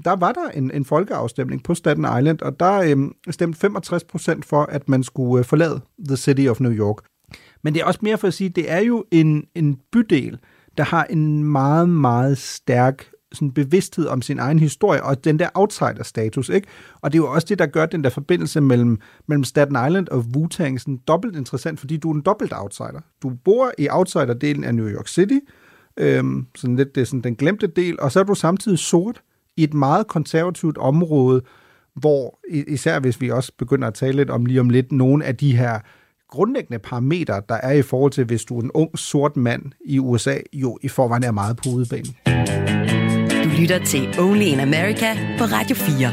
der 0.06 0.16
var 0.16 0.32
der 0.32 0.50
en, 0.50 0.72
en 0.72 0.86
folkeafstemning 0.86 1.64
på 1.64 1.76
Staten 1.76 2.06
Island, 2.20 2.42
og 2.42 2.60
der 2.60 2.74
øhm, 2.74 3.14
stemte 3.30 3.60
65 3.60 4.04
procent 4.04 4.46
for, 4.46 4.64
at 4.64 4.90
man 4.90 5.04
skulle 5.04 5.40
øh, 5.40 5.46
forlade 5.46 5.82
The 6.08 6.18
City 6.18 6.48
of 6.48 6.60
New 6.60 6.74
York. 6.74 6.98
Men 7.64 7.74
det 7.74 7.82
er 7.82 7.86
også 7.86 8.00
mere 8.04 8.18
for 8.18 8.28
at 8.28 8.34
sige, 8.34 8.50
det 8.50 8.72
er 8.72 8.80
jo 8.80 9.06
en, 9.12 9.44
en 9.56 9.78
bydel, 9.92 10.38
der 10.78 10.84
har 10.84 11.04
en 11.04 11.44
meget, 11.44 11.90
meget 11.90 12.38
stærk 12.38 13.06
sådan 13.34 13.52
bevidsthed 13.52 14.08
om 14.08 14.22
sin 14.22 14.40
egen 14.40 14.60
historie, 14.60 15.04
og 15.04 15.24
den 15.24 15.40
der 15.40 15.50
outsider-status, 15.54 16.50
ikke? 16.50 16.68
Og 17.02 17.12
det 17.12 17.20
er 17.20 17.24
jo 17.24 17.32
også 17.32 17.48
det, 17.50 17.60
der 17.60 17.66
gør 17.66 17.86
den 17.86 18.04
der 18.04 18.10
forbindelse 18.10 18.62
mellem, 18.62 19.00
mellem 19.28 19.44
Staten 19.44 19.88
Island 19.88 20.08
og 20.08 20.26
Wu-Tang 20.36 20.78
sådan 20.78 21.00
dobbelt 21.08 21.36
interessant, 21.36 21.80
fordi 21.80 21.98
du 21.98 22.12
er 22.12 22.16
en 22.16 22.22
dobbelt 22.22 22.54
outsider. 22.56 23.02
Du 23.24 23.30
bor 23.46 23.72
i 23.78 23.88
outsider-delen 23.90 24.64
af 24.64 24.76
New 24.76 24.88
York 24.88 25.08
City, 25.08 25.40
øhm, 25.98 26.48
sådan 26.56 26.76
lidt 26.76 26.96
det 26.96 27.02
er 27.02 27.06
sådan 27.06 27.22
den 27.22 27.36
glemte 27.36 27.68
del, 27.68 28.00
og 28.00 28.12
så 28.12 28.20
er 28.20 28.24
du 28.24 28.36
samtidig 28.36 28.80
sort 28.80 29.22
i 29.58 29.64
et 29.64 29.74
meget 29.74 30.08
konservativt 30.08 30.78
område, 30.78 31.42
hvor 31.96 32.40
især 32.68 33.00
hvis 33.00 33.22
vi 33.22 33.32
også 33.32 33.52
begynder 33.58 33.88
at 33.88 33.94
tale 33.94 34.18
lidt 34.18 34.30
om 34.30 34.46
lige 34.46 34.60
om 34.60 34.70
lidt 34.70 34.92
nogle 34.92 35.26
af 35.26 35.36
de 35.36 35.58
her 35.58 35.80
grundlæggende 36.30 36.80
parametre, 36.80 37.42
der 37.50 37.56
er 37.56 37.72
i 37.72 37.82
forhold 37.82 38.12
til, 38.12 38.26
hvis 38.26 38.46
du 38.46 38.58
er 38.58 38.64
en 38.64 38.72
ung 38.74 39.00
sort 39.00 39.38
mand 39.38 39.64
i 39.86 40.00
USA, 40.00 40.38
jo 40.54 40.78
i 40.82 40.88
forvejen 40.88 41.24
er 41.24 41.32
meget 41.32 41.58
på 41.58 41.70
udebanen. 41.70 42.16
Du 43.58 43.62
lytter 43.62 43.84
til 43.84 44.20
Only 44.20 44.42
in 44.42 44.60
America 44.60 45.14
på 45.38 45.44
Radio 45.44 45.76
4. 45.76 46.12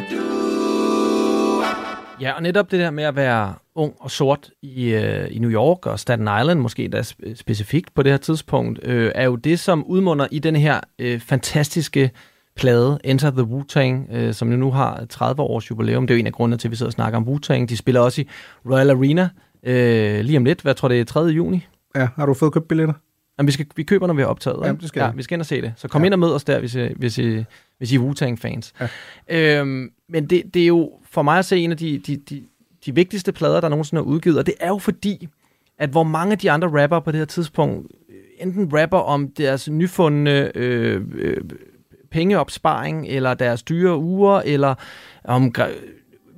Ja, 2.21 2.33
og 2.33 2.43
netop 2.43 2.71
det 2.71 2.81
der 2.81 2.91
med 2.91 3.05
at 3.05 3.17
være 3.17 3.55
ung 3.75 3.95
og 4.01 4.11
sort 4.11 4.51
i, 4.63 4.95
øh, 4.95 5.27
i 5.31 5.39
New 5.39 5.51
York 5.51 5.87
og 5.87 6.01
Staten 6.01 6.29
Island, 6.41 6.61
måske 6.61 6.89
da 6.89 7.03
specifikt 7.35 7.95
på 7.95 8.03
det 8.03 8.13
her 8.13 8.17
tidspunkt, 8.17 8.81
øh, 8.83 9.13
er 9.15 9.25
jo 9.25 9.37
det, 9.37 9.61
som 9.61 9.85
udmunder 9.85 10.27
i 10.31 10.39
den 10.39 10.57
her 10.57 10.81
øh, 10.99 11.21
fantastiske 11.21 12.11
plade, 12.57 12.99
Enter 13.05 13.31
the 13.31 13.43
Wu-Tang, 13.43 14.17
øh, 14.17 14.35
som 14.35 14.49
nu 14.49 14.71
har 14.71 15.05
30 15.11 15.43
års 15.43 15.71
jubilæum. 15.71 16.07
Det 16.07 16.15
er 16.15 16.19
jo 16.19 16.21
en 16.21 16.27
af 16.27 16.33
grundene 16.33 16.57
til, 16.57 16.69
at 16.69 16.71
vi 16.71 16.77
sidder 16.77 16.89
og 16.91 16.93
snakker 16.93 17.19
om 17.19 17.29
Wu-Tang. 17.29 17.67
De 17.67 17.77
spiller 17.77 18.01
også 18.01 18.21
i 18.21 18.29
Royal 18.67 18.91
Arena 18.91 19.29
øh, 19.63 20.21
lige 20.21 20.37
om 20.37 20.45
lidt. 20.45 20.63
Hvad 20.63 20.75
tror 20.75 20.89
det 20.89 21.01
er 21.01 21.05
3. 21.05 21.21
juni? 21.21 21.67
Ja, 21.97 22.09
har 22.17 22.27
du 22.27 22.35
fået 22.35 22.53
købt 22.53 22.69
billetter? 22.69 22.95
Jamen, 23.39 23.47
vi, 23.47 23.53
skal, 23.53 23.67
vi 23.77 23.83
køber, 23.83 24.07
når 24.07 24.15
vi 24.15 24.23
har 24.23 24.29
optaget. 24.29 24.67
Ja, 24.67 24.73
det 24.73 24.89
skal 24.89 25.01
ja, 25.01 25.11
vi 25.11 25.23
skal 25.23 25.35
ind 25.35 25.43
og 25.43 25.47
se 25.47 25.63
det. 25.63 25.73
Så 25.77 25.89
kom 25.89 26.03
ja. 26.03 26.07
ind 26.07 26.15
og 26.15 26.19
mød 26.19 26.33
os 26.33 26.45
der, 26.45 26.59
hvis 26.59 26.75
I, 26.75 26.89
hvis 26.97 27.19
I, 27.19 27.45
hvis 27.79 27.93
I 27.93 27.97
er 27.97 28.01
Wu-Tang-fans. 28.01 28.73
Ja. 29.29 29.59
Øhm, 29.61 29.91
men 30.09 30.27
det, 30.27 30.55
det 30.55 30.63
er 30.63 30.67
jo 30.67 30.93
for 31.11 31.23
mig 31.23 31.39
at 31.39 31.45
se 31.45 31.59
en 31.59 31.71
af 31.71 31.77
de, 31.77 31.99
de, 31.99 32.17
de, 32.17 32.43
de 32.87 32.95
vigtigste 32.95 33.33
plader, 33.33 33.61
der 33.61 33.69
nogensinde 33.69 34.01
er 34.01 34.05
udgivet, 34.05 34.39
og 34.39 34.47
det 34.47 34.55
er 34.61 34.69
jo 34.69 34.79
fordi, 34.79 35.29
at 35.79 35.91
hvor 35.91 36.03
mange 36.03 36.33
af 36.33 36.39
de 36.39 36.51
andre 36.51 36.83
rapper 36.83 37.01
på 37.01 37.13
det 37.13 37.19
her 37.19 37.25
tidspunkt 37.25 37.93
enten 38.39 38.81
rapper 38.81 38.99
om 38.99 39.29
deres 39.29 39.69
nyfundne 39.71 40.57
øh, 40.57 41.03
øh, 41.15 41.37
pengeopsparing, 42.11 43.07
eller 43.09 43.35
deres 43.35 43.63
dyre 43.63 43.99
uger, 43.99 44.43
eller 44.45 44.75
om 45.25 45.53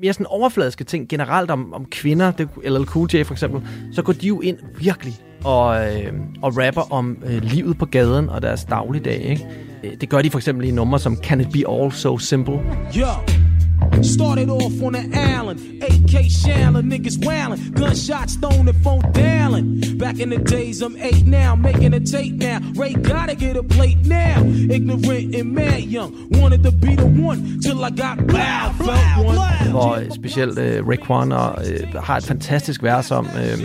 mere 0.02 0.12
sådan 0.12 0.26
overfladiske 0.26 0.84
ting 0.84 1.08
generelt 1.08 1.50
om, 1.50 1.72
om 1.72 1.84
kvinder, 1.84 2.30
det, 2.30 2.48
eller 2.62 2.84
Cool 2.84 3.08
J 3.14 3.22
for 3.22 3.34
eksempel, 3.34 3.62
så 3.92 4.02
går 4.02 4.12
de 4.12 4.26
jo 4.26 4.40
ind 4.40 4.58
virkelig 4.78 5.14
og, 5.44 5.94
øh, 5.94 6.12
og 6.42 6.56
rapper 6.56 6.92
om 6.92 7.18
øh, 7.26 7.42
livet 7.42 7.78
på 7.78 7.86
gaden 7.86 8.28
og 8.28 8.42
deres 8.42 8.64
dagligdag. 8.64 9.20
Ikke? 9.20 9.46
Øh, 9.84 9.92
det 10.00 10.08
gør 10.08 10.22
de 10.22 10.30
for 10.30 10.38
eksempel 10.38 10.68
i 10.68 10.70
numre 10.70 10.98
som 10.98 11.16
Can 11.16 11.40
It 11.40 11.48
Be 11.52 11.70
All 11.70 11.92
So 11.92 12.18
Simple? 12.18 12.60
Yeah. 12.98 13.55
Started 14.02 14.50
off 14.50 14.82
on 14.82 14.92
the 14.92 15.10
island, 15.14 15.82
AK 15.82 16.30
Shannon, 16.30 16.90
niggas 16.90 17.24
wailing, 17.24 17.72
gunshots 17.72 18.36
thrown 18.36 18.68
and 18.68 18.82
phone 18.82 19.00
dialing. 19.12 19.98
Back 19.98 20.18
in 20.20 20.30
the 20.30 20.38
days, 20.38 20.82
I'm 20.82 20.96
eight 20.96 21.26
now, 21.26 21.54
making 21.54 21.94
a 21.94 22.00
tape 22.00 22.34
now. 22.34 22.60
Ray 22.74 22.92
gotta 22.92 23.34
get 23.34 23.56
a 23.56 23.62
plate 23.62 24.04
now. 24.06 24.42
Ignorant 24.70 25.34
and 25.34 25.54
mad 25.54 25.84
young, 25.84 26.28
wanted 26.30 26.62
to 26.62 26.72
be 26.72 26.94
the 26.96 27.06
one 27.06 27.60
till 27.60 27.84
I 27.84 27.90
got 27.90 28.18
loud, 28.26 28.74
felt 28.76 29.26
one. 29.26 29.70
Hvor 29.70 30.14
specielt 30.14 30.58
uh, 30.58 30.88
Rick 30.88 31.10
Warner 31.10 31.58
uh, 31.58 32.02
har 32.02 32.16
et 32.16 32.24
fantastisk 32.24 32.82
vers 32.82 33.10
om, 33.10 33.26
uh, 33.26 33.60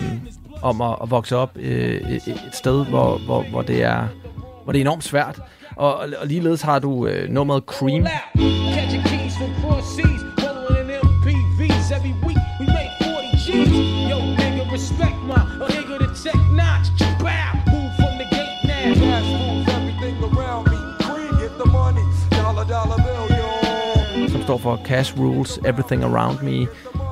om 0.62 0.80
at, 0.80 0.96
at 1.02 1.10
vokse 1.10 1.36
op 1.36 1.56
uh, 1.56 1.62
et, 1.62 2.28
et 2.28 2.40
sted, 2.52 2.86
hvor, 2.86 3.18
hvor, 3.18 3.42
hvor, 3.50 3.62
det 3.62 3.82
er, 3.82 4.08
hvor 4.64 4.72
det 4.72 4.78
er 4.78 4.84
enormt 4.84 5.04
svært. 5.04 5.40
Og, 5.76 5.96
og 5.96 6.26
ligeledes 6.26 6.62
har 6.62 6.78
du 6.78 6.90
uh, 6.90 7.12
nummeret 7.28 7.62
Cream. 7.66 8.06
Som 24.42 24.46
står 24.46 24.58
for 24.58 24.80
Cash 24.84 25.18
Rules 25.18 25.58
Everything 25.66 26.04
Around 26.04 26.38
Me. 26.42 26.66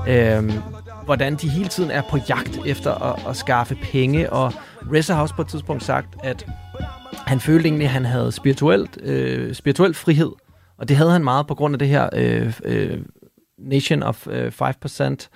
Øhm, 0.09 0.53
hvordan 1.05 1.35
de 1.37 1.49
hele 1.49 1.69
tiden 1.69 1.91
er 1.91 2.03
på 2.11 2.19
jagt 2.29 2.59
efter 2.67 2.95
at, 2.95 3.29
at 3.29 3.37
skaffe 3.37 3.75
penge, 3.75 4.33
og 4.33 4.53
Reza 4.93 5.15
har 5.15 5.23
også 5.23 5.35
på 5.35 5.43
et 5.43 5.49
tidspunkt 5.49 5.85
sagt, 5.85 6.17
at 6.25 6.47
han 7.27 7.41
følte 7.41 7.69
egentlig, 7.69 7.85
at 7.85 7.91
han 7.91 8.05
havde 8.05 8.33
spirituelt, 8.33 8.99
øh, 9.03 9.55
spirituel 9.55 9.95
frihed, 9.95 10.31
og 10.79 10.89
det 10.89 10.97
havde 10.97 11.11
han 11.11 11.25
meget 11.25 11.47
på 11.47 11.55
grund 11.55 11.75
af 11.75 11.79
det 11.79 11.89
her 11.89 12.09
øh, 12.13 12.61
øh, 12.65 12.99
Nation 13.59 14.03
of 14.03 14.27
øh, 14.27 14.53
5%, 14.63 15.29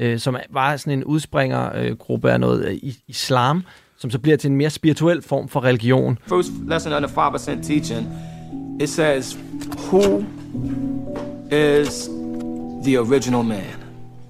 øh, 0.00 0.18
som 0.18 0.36
var 0.50 0.76
sådan 0.76 0.98
en 0.98 1.04
udspringergruppe 1.04 2.28
øh, 2.28 2.34
af 2.34 2.40
noget 2.40 2.64
øh, 2.64 2.92
islam, 3.08 3.64
som 3.98 4.10
så 4.10 4.18
bliver 4.18 4.36
til 4.36 4.50
en 4.50 4.56
mere 4.56 4.70
spirituel 4.70 5.22
form 5.22 5.48
for 5.48 5.64
religion. 5.64 6.18
First 6.28 6.50
lesson 6.68 6.92
on 6.92 7.04
5% 7.04 7.62
teaching, 7.62 8.08
it 8.80 8.88
says, 8.88 9.38
who 9.92 10.24
is 11.50 12.08
the 12.84 12.96
original 12.96 13.42
man? 13.42 13.76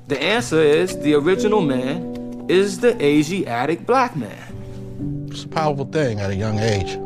The 0.07 0.23
answer 0.23 0.61
is 0.61 0.99
the 1.01 1.15
original 1.15 1.61
man 1.61 2.47
is 2.49 2.81
the 2.81 3.01
Asiatic 3.03 3.87
black 3.87 4.17
man. 4.17 5.27
It's 5.31 5.45
a 5.45 5.49
powerful 5.49 5.85
thing 5.85 6.21
at 6.21 6.31
a 6.31 6.35
young 6.35 6.59
age, 6.59 6.97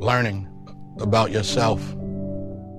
learning 0.00 0.46
about 1.00 1.30
yourself. 1.30 1.82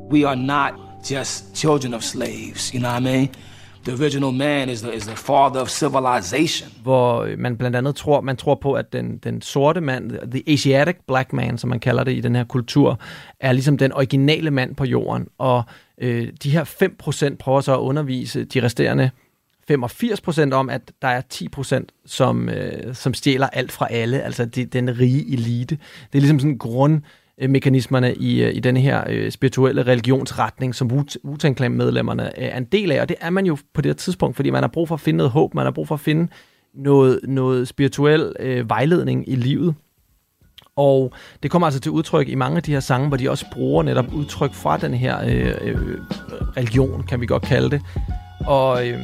We 0.09 0.23
are 0.23 0.35
not 0.35 1.03
just 1.03 1.55
children 1.55 1.93
of 1.93 2.03
slaves, 2.03 2.73
you 2.73 2.79
know 2.79 2.89
what 2.89 2.95
I 2.95 2.99
mean? 3.01 3.29
The 3.87 4.03
original 4.03 4.31
man 4.31 4.69
is 4.69 4.81
the, 4.81 4.95
is 4.95 5.03
the 5.03 5.15
father 5.15 5.61
of 5.61 5.69
civilization. 5.69 6.69
Hvor 6.83 7.23
øh, 7.23 7.39
man 7.39 7.57
blandt 7.57 7.75
andet 7.75 7.95
tror, 7.95 8.21
man 8.21 8.37
tror 8.37 8.55
på, 8.55 8.73
at 8.73 8.93
den, 8.93 9.17
den 9.17 9.41
sorte 9.41 9.81
mand, 9.81 10.31
the 10.31 10.43
Asiatic 10.47 10.95
black 11.07 11.33
man, 11.33 11.57
som 11.57 11.69
man 11.69 11.79
kalder 11.79 12.03
det 12.03 12.11
i 12.11 12.21
den 12.21 12.35
her 12.35 12.43
kultur, 12.43 12.99
er 13.39 13.51
ligesom 13.51 13.77
den 13.77 13.93
originale 13.93 14.51
mand 14.51 14.75
på 14.75 14.85
jorden. 14.85 15.27
Og 15.37 15.63
øh, 16.01 16.27
de 16.43 16.49
her 16.49 16.63
5% 17.31 17.35
prøver 17.35 17.61
så 17.61 17.73
at 17.73 17.79
undervise 17.79 18.43
de 18.43 18.63
resterende 18.63 19.09
85% 19.71 20.53
om, 20.53 20.69
at 20.69 20.91
der 21.01 21.07
er 21.07 21.21
10%, 21.33 21.85
som, 22.05 22.49
øh, 22.49 22.95
som 22.95 23.13
stjæler 23.13 23.47
alt 23.47 23.71
fra 23.71 23.87
alle, 23.91 24.21
altså 24.21 24.45
de, 24.45 24.65
den 24.65 24.99
rige 24.99 25.33
elite. 25.33 25.75
Det 26.13 26.17
er 26.17 26.19
ligesom 26.19 26.39
sådan 26.39 26.51
en 26.51 26.57
grund 26.57 27.01
mekanismerne 27.41 28.15
i, 28.15 28.43
øh, 28.43 28.55
i 28.55 28.59
denne 28.59 28.79
her 28.79 29.03
øh, 29.09 29.31
spirituelle 29.31 29.83
religionsretning, 29.83 30.75
som 30.75 30.91
wu 30.91 31.03
medlemmerne 31.69 32.23
øh, 32.23 32.45
er 32.45 32.57
en 32.57 32.65
del 32.65 32.91
af, 32.91 33.01
og 33.01 33.09
det 33.09 33.17
er 33.21 33.29
man 33.29 33.45
jo 33.45 33.57
på 33.73 33.81
det 33.81 33.89
her 33.89 33.93
tidspunkt, 33.93 34.35
fordi 34.35 34.49
man 34.49 34.63
har 34.63 34.67
brug 34.67 34.87
for 34.87 34.95
at 34.95 35.01
finde 35.01 35.17
noget 35.17 35.31
håb, 35.31 35.53
man 35.53 35.65
har 35.65 35.71
brug 35.71 35.87
for 35.87 35.95
at 35.95 36.01
finde 36.01 36.27
noget, 36.73 37.19
noget 37.23 37.67
spirituel 37.67 38.33
øh, 38.39 38.69
vejledning 38.69 39.29
i 39.29 39.35
livet. 39.35 39.75
Og 40.75 41.13
det 41.43 41.51
kommer 41.51 41.67
altså 41.67 41.79
til 41.79 41.91
udtryk 41.91 42.29
i 42.29 42.35
mange 42.35 42.57
af 42.57 42.63
de 42.63 42.71
her 42.71 42.79
sange, 42.79 43.07
hvor 43.07 43.17
de 43.17 43.29
også 43.29 43.45
bruger 43.53 43.83
netop 43.83 44.13
udtryk 44.13 44.53
fra 44.53 44.77
den 44.77 44.93
her 44.93 45.19
øh, 45.25 45.53
øh, 45.61 45.77
religion, 46.57 47.03
kan 47.03 47.21
vi 47.21 47.25
godt 47.25 47.43
kalde 47.43 47.69
det. 47.69 47.81
Og 48.47 48.87
øh, 48.87 48.99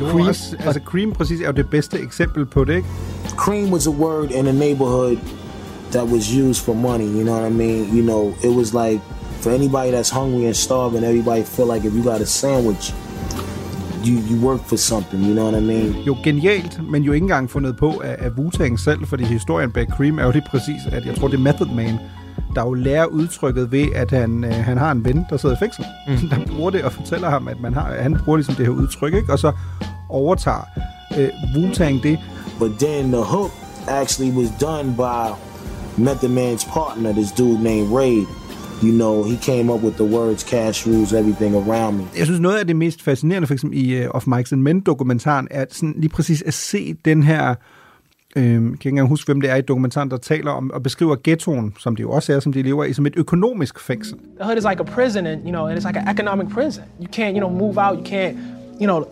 jo, 0.00 0.08
Cream, 0.08 0.28
også, 0.28 0.56
altså 0.60 0.80
Cream 0.84 1.12
præcis 1.12 1.40
er 1.40 1.46
jo 1.46 1.52
det 1.52 1.70
bedste 1.70 1.98
eksempel 1.98 2.46
på 2.46 2.64
det, 2.64 2.76
ikke? 2.76 2.88
Cream 3.28 3.72
was 3.72 3.86
a 3.86 3.90
word 3.90 4.30
in 4.30 4.46
a 4.46 4.52
neighborhood 4.52 5.16
that 5.92 6.08
was 6.08 6.34
used 6.34 6.64
for 6.64 6.74
money. 6.74 7.06
You 7.06 7.24
know 7.24 7.32
what 7.32 7.44
I 7.44 7.50
mean? 7.50 7.96
You 7.96 8.02
know, 8.02 8.34
it 8.42 8.52
was 8.54 8.74
like 8.74 9.00
for 9.40 9.50
anybody 9.50 9.90
that's 9.90 10.10
hungry 10.10 10.46
and 10.46 10.56
starving, 10.56 11.04
everybody 11.04 11.42
feel 11.42 11.66
like 11.66 11.84
if 11.84 11.94
you 11.94 12.02
got 12.02 12.20
a 12.20 12.26
sandwich, 12.26 12.92
you, 14.06 14.18
you 14.28 14.40
work 14.40 14.60
for 14.64 14.76
something, 14.76 15.22
you 15.22 15.34
know 15.34 15.44
what 15.44 15.54
I 15.54 15.60
mean? 15.60 16.02
Jo, 16.06 16.16
genialt, 16.24 16.90
men 16.90 17.02
jo 17.02 17.12
ikke 17.12 17.24
engang 17.24 17.50
fundet 17.50 17.76
på 17.76 18.00
af, 18.04 18.16
af 18.18 18.30
Wu-Tang 18.30 18.80
selv, 18.80 19.06
fordi 19.06 19.24
historien 19.24 19.70
bag 19.70 19.86
Cream 19.96 20.18
er 20.18 20.24
jo 20.24 20.32
det 20.32 20.44
præcis, 20.50 20.86
at 20.92 21.06
jeg 21.06 21.14
tror, 21.14 21.28
det 21.28 21.36
er 21.36 21.42
Method 21.42 21.66
Man, 21.74 21.98
der 22.54 22.62
jo 22.62 22.74
lærer 22.74 23.06
udtrykket 23.06 23.72
ved, 23.72 23.86
at 23.94 24.10
han, 24.10 24.44
øh, 24.44 24.52
han 24.52 24.78
har 24.78 24.92
en 24.92 25.04
ven, 25.04 25.26
der 25.30 25.36
sidder 25.36 25.54
i 25.54 25.58
fængsel, 25.58 25.84
mm. 26.08 26.16
der 26.30 26.36
bruger 26.46 26.70
det 26.70 26.82
og 26.82 26.92
fortæller 26.92 27.30
ham, 27.30 27.48
at 27.48 27.60
man 27.60 27.74
har, 27.74 27.94
han 28.00 28.16
bruger 28.24 28.36
ligesom 28.36 28.54
det 28.54 28.66
her 28.66 28.72
udtryk, 28.72 29.14
ikke? 29.14 29.32
og 29.32 29.38
så 29.38 29.52
overtager 30.08 30.64
øh, 31.18 31.28
Wu-Tang 31.28 32.02
det. 32.02 32.18
But 32.58 32.70
then 32.78 33.12
the 33.12 33.22
hook 33.22 33.50
actually 33.88 34.32
was 34.32 34.50
done 34.60 34.94
by 34.96 35.45
Method 35.98 36.28
Man's 36.28 36.64
partner, 36.64 37.12
this 37.12 37.32
dude 37.32 37.60
named 37.60 37.88
Raid, 37.90 38.26
you 38.82 38.92
know, 38.92 39.22
he 39.22 39.36
came 39.36 39.72
up 39.72 39.80
with 39.80 39.96
the 39.96 40.16
words 40.16 40.44
cash 40.44 40.86
rules 40.86 41.12
everything 41.12 41.54
around 41.54 41.96
me. 41.98 42.04
Jeg 42.16 42.26
synes, 42.26 42.40
noget 42.40 42.58
af 42.58 42.66
det 42.66 42.76
mest 42.76 43.02
fascinerende, 43.02 43.46
for 43.46 43.54
eksempel 43.54 43.78
i 43.78 44.04
uh, 44.04 44.10
Of 44.10 44.26
Mikes 44.26 44.52
and 44.52 44.62
Men 44.62 44.80
dokumentaren, 44.80 45.48
er 45.50 45.64
sådan 45.70 45.94
lige 45.98 46.08
præcis 46.08 46.42
at 46.42 46.54
se 46.54 46.94
den 47.04 47.22
her 47.22 47.54
øh, 48.36 48.52
jeg 48.52 48.60
kan 48.60 48.72
ikke 48.72 48.88
engang 48.88 49.08
huske, 49.08 49.28
hvem 49.28 49.40
det 49.40 49.50
er 49.50 49.56
i 49.56 49.60
dokumentaren, 49.60 50.10
der 50.10 50.16
taler 50.16 50.50
om 50.50 50.70
og 50.70 50.82
beskriver 50.82 51.16
ghettoen, 51.24 51.74
som 51.78 51.96
det 51.96 52.02
jo 52.02 52.10
også 52.10 52.32
er, 52.32 52.40
som 52.40 52.52
de 52.52 52.62
lever 52.62 52.84
i, 52.84 52.92
som 52.92 53.06
et 53.06 53.14
økonomisk 53.16 53.80
fængsel. 53.80 54.18
The 54.18 54.44
hood 54.44 54.56
is 54.56 54.64
like 54.70 54.80
a 54.80 54.84
prison, 54.84 55.26
and 55.26 55.42
you 55.42 55.50
know, 55.50 55.66
and 55.66 55.78
it's 55.78 55.86
like 55.86 56.00
an 56.00 56.08
economic 56.08 56.48
prison. 56.48 56.84
You 57.00 57.06
can't, 57.06 57.34
you 57.36 57.38
know, 57.38 57.50
move 57.50 57.78
out. 57.78 57.98
You 57.98 58.04
can't, 58.04 58.36
you 58.80 58.86
know, 58.86 59.04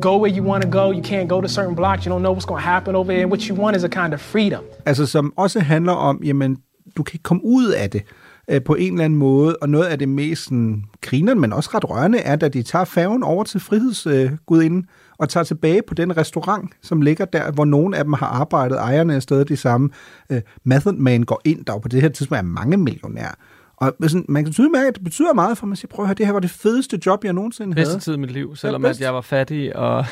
go 0.00 0.18
where 0.18 0.36
you 0.36 0.42
want 0.50 0.62
to 0.62 0.70
go. 0.70 0.92
You 0.92 1.02
can't 1.02 1.28
go 1.28 1.40
to 1.40 1.48
certain 1.48 1.74
blocks. 1.74 2.04
You 2.04 2.12
don't 2.12 2.22
know 2.22 2.34
what's 2.36 2.46
going 2.46 2.62
to 2.62 2.70
happen 2.70 2.94
over 2.94 3.12
there. 3.12 3.22
And 3.22 3.30
what 3.30 3.42
you 3.48 3.54
want 3.62 3.76
is 3.76 3.84
a 3.84 3.88
kind 3.88 4.14
of 4.14 4.20
freedom. 4.20 4.64
Altså 4.86 5.06
som 5.06 5.32
også 5.36 5.60
handler 5.60 5.92
om, 5.92 6.20
jamen, 6.24 6.56
du 6.96 7.02
kan 7.02 7.14
ikke 7.14 7.22
komme 7.22 7.44
ud 7.44 7.68
af 7.68 7.90
det 7.90 8.02
øh, 8.48 8.62
på 8.62 8.74
en 8.74 8.92
eller 8.92 9.04
anden 9.04 9.18
måde, 9.18 9.56
og 9.56 9.68
noget 9.68 9.84
af 9.84 9.98
det 9.98 10.08
mest 10.08 10.44
sådan, 10.44 10.84
grineren, 11.00 11.40
men 11.40 11.52
også 11.52 11.70
ret 11.74 11.90
rørende, 11.90 12.18
er, 12.18 12.36
at 12.40 12.54
de 12.54 12.62
tager 12.62 12.84
færgen 12.84 13.22
over 13.22 13.44
til 13.44 13.60
frihedsgudinden, 13.60 14.78
øh, 14.78 14.84
og 15.18 15.28
tager 15.28 15.44
tilbage 15.44 15.82
på 15.88 15.94
den 15.94 16.16
restaurant, 16.16 16.70
som 16.82 17.02
ligger 17.02 17.24
der, 17.24 17.50
hvor 17.50 17.64
nogle 17.64 17.96
af 17.96 18.04
dem 18.04 18.12
har 18.12 18.26
arbejdet, 18.26 18.78
ejerne 18.78 19.14
er 19.14 19.20
stadig 19.20 19.48
de 19.48 19.56
samme. 19.56 19.90
Øh, 20.30 20.40
Method 20.64 20.92
Man 20.92 21.22
går 21.22 21.40
ind, 21.44 21.64
der 21.64 21.78
på 21.78 21.88
det 21.88 22.02
her 22.02 22.08
tidspunkt 22.08 22.38
er 22.38 22.42
mange 22.42 22.76
millionær. 22.76 23.38
Og 23.76 23.92
sådan, 24.02 24.24
man 24.28 24.44
kan 24.44 24.52
tydeligt 24.52 24.72
mærke, 24.72 24.88
at 24.88 24.94
det 24.94 25.04
betyder 25.04 25.32
meget 25.32 25.58
for 25.58 25.66
mig 25.66 25.72
at 25.72 25.78
sige, 25.78 25.88
prøv 25.88 26.04
at 26.04 26.08
høre, 26.08 26.14
det 26.14 26.26
her 26.26 26.32
var 26.32 26.40
det 26.40 26.50
fedeste 26.50 27.00
job, 27.06 27.24
jeg 27.24 27.32
nogensinde 27.32 27.74
havde. 27.74 27.86
Bedste 27.86 28.00
tid 28.00 28.14
i 28.14 28.18
mit 28.18 28.30
liv, 28.30 28.56
selvom 28.56 28.84
Ja, 28.84 28.90
at 28.90 29.00
jeg 29.00 29.14
var 29.14 29.20
fattig 29.20 29.76
og 29.76 30.06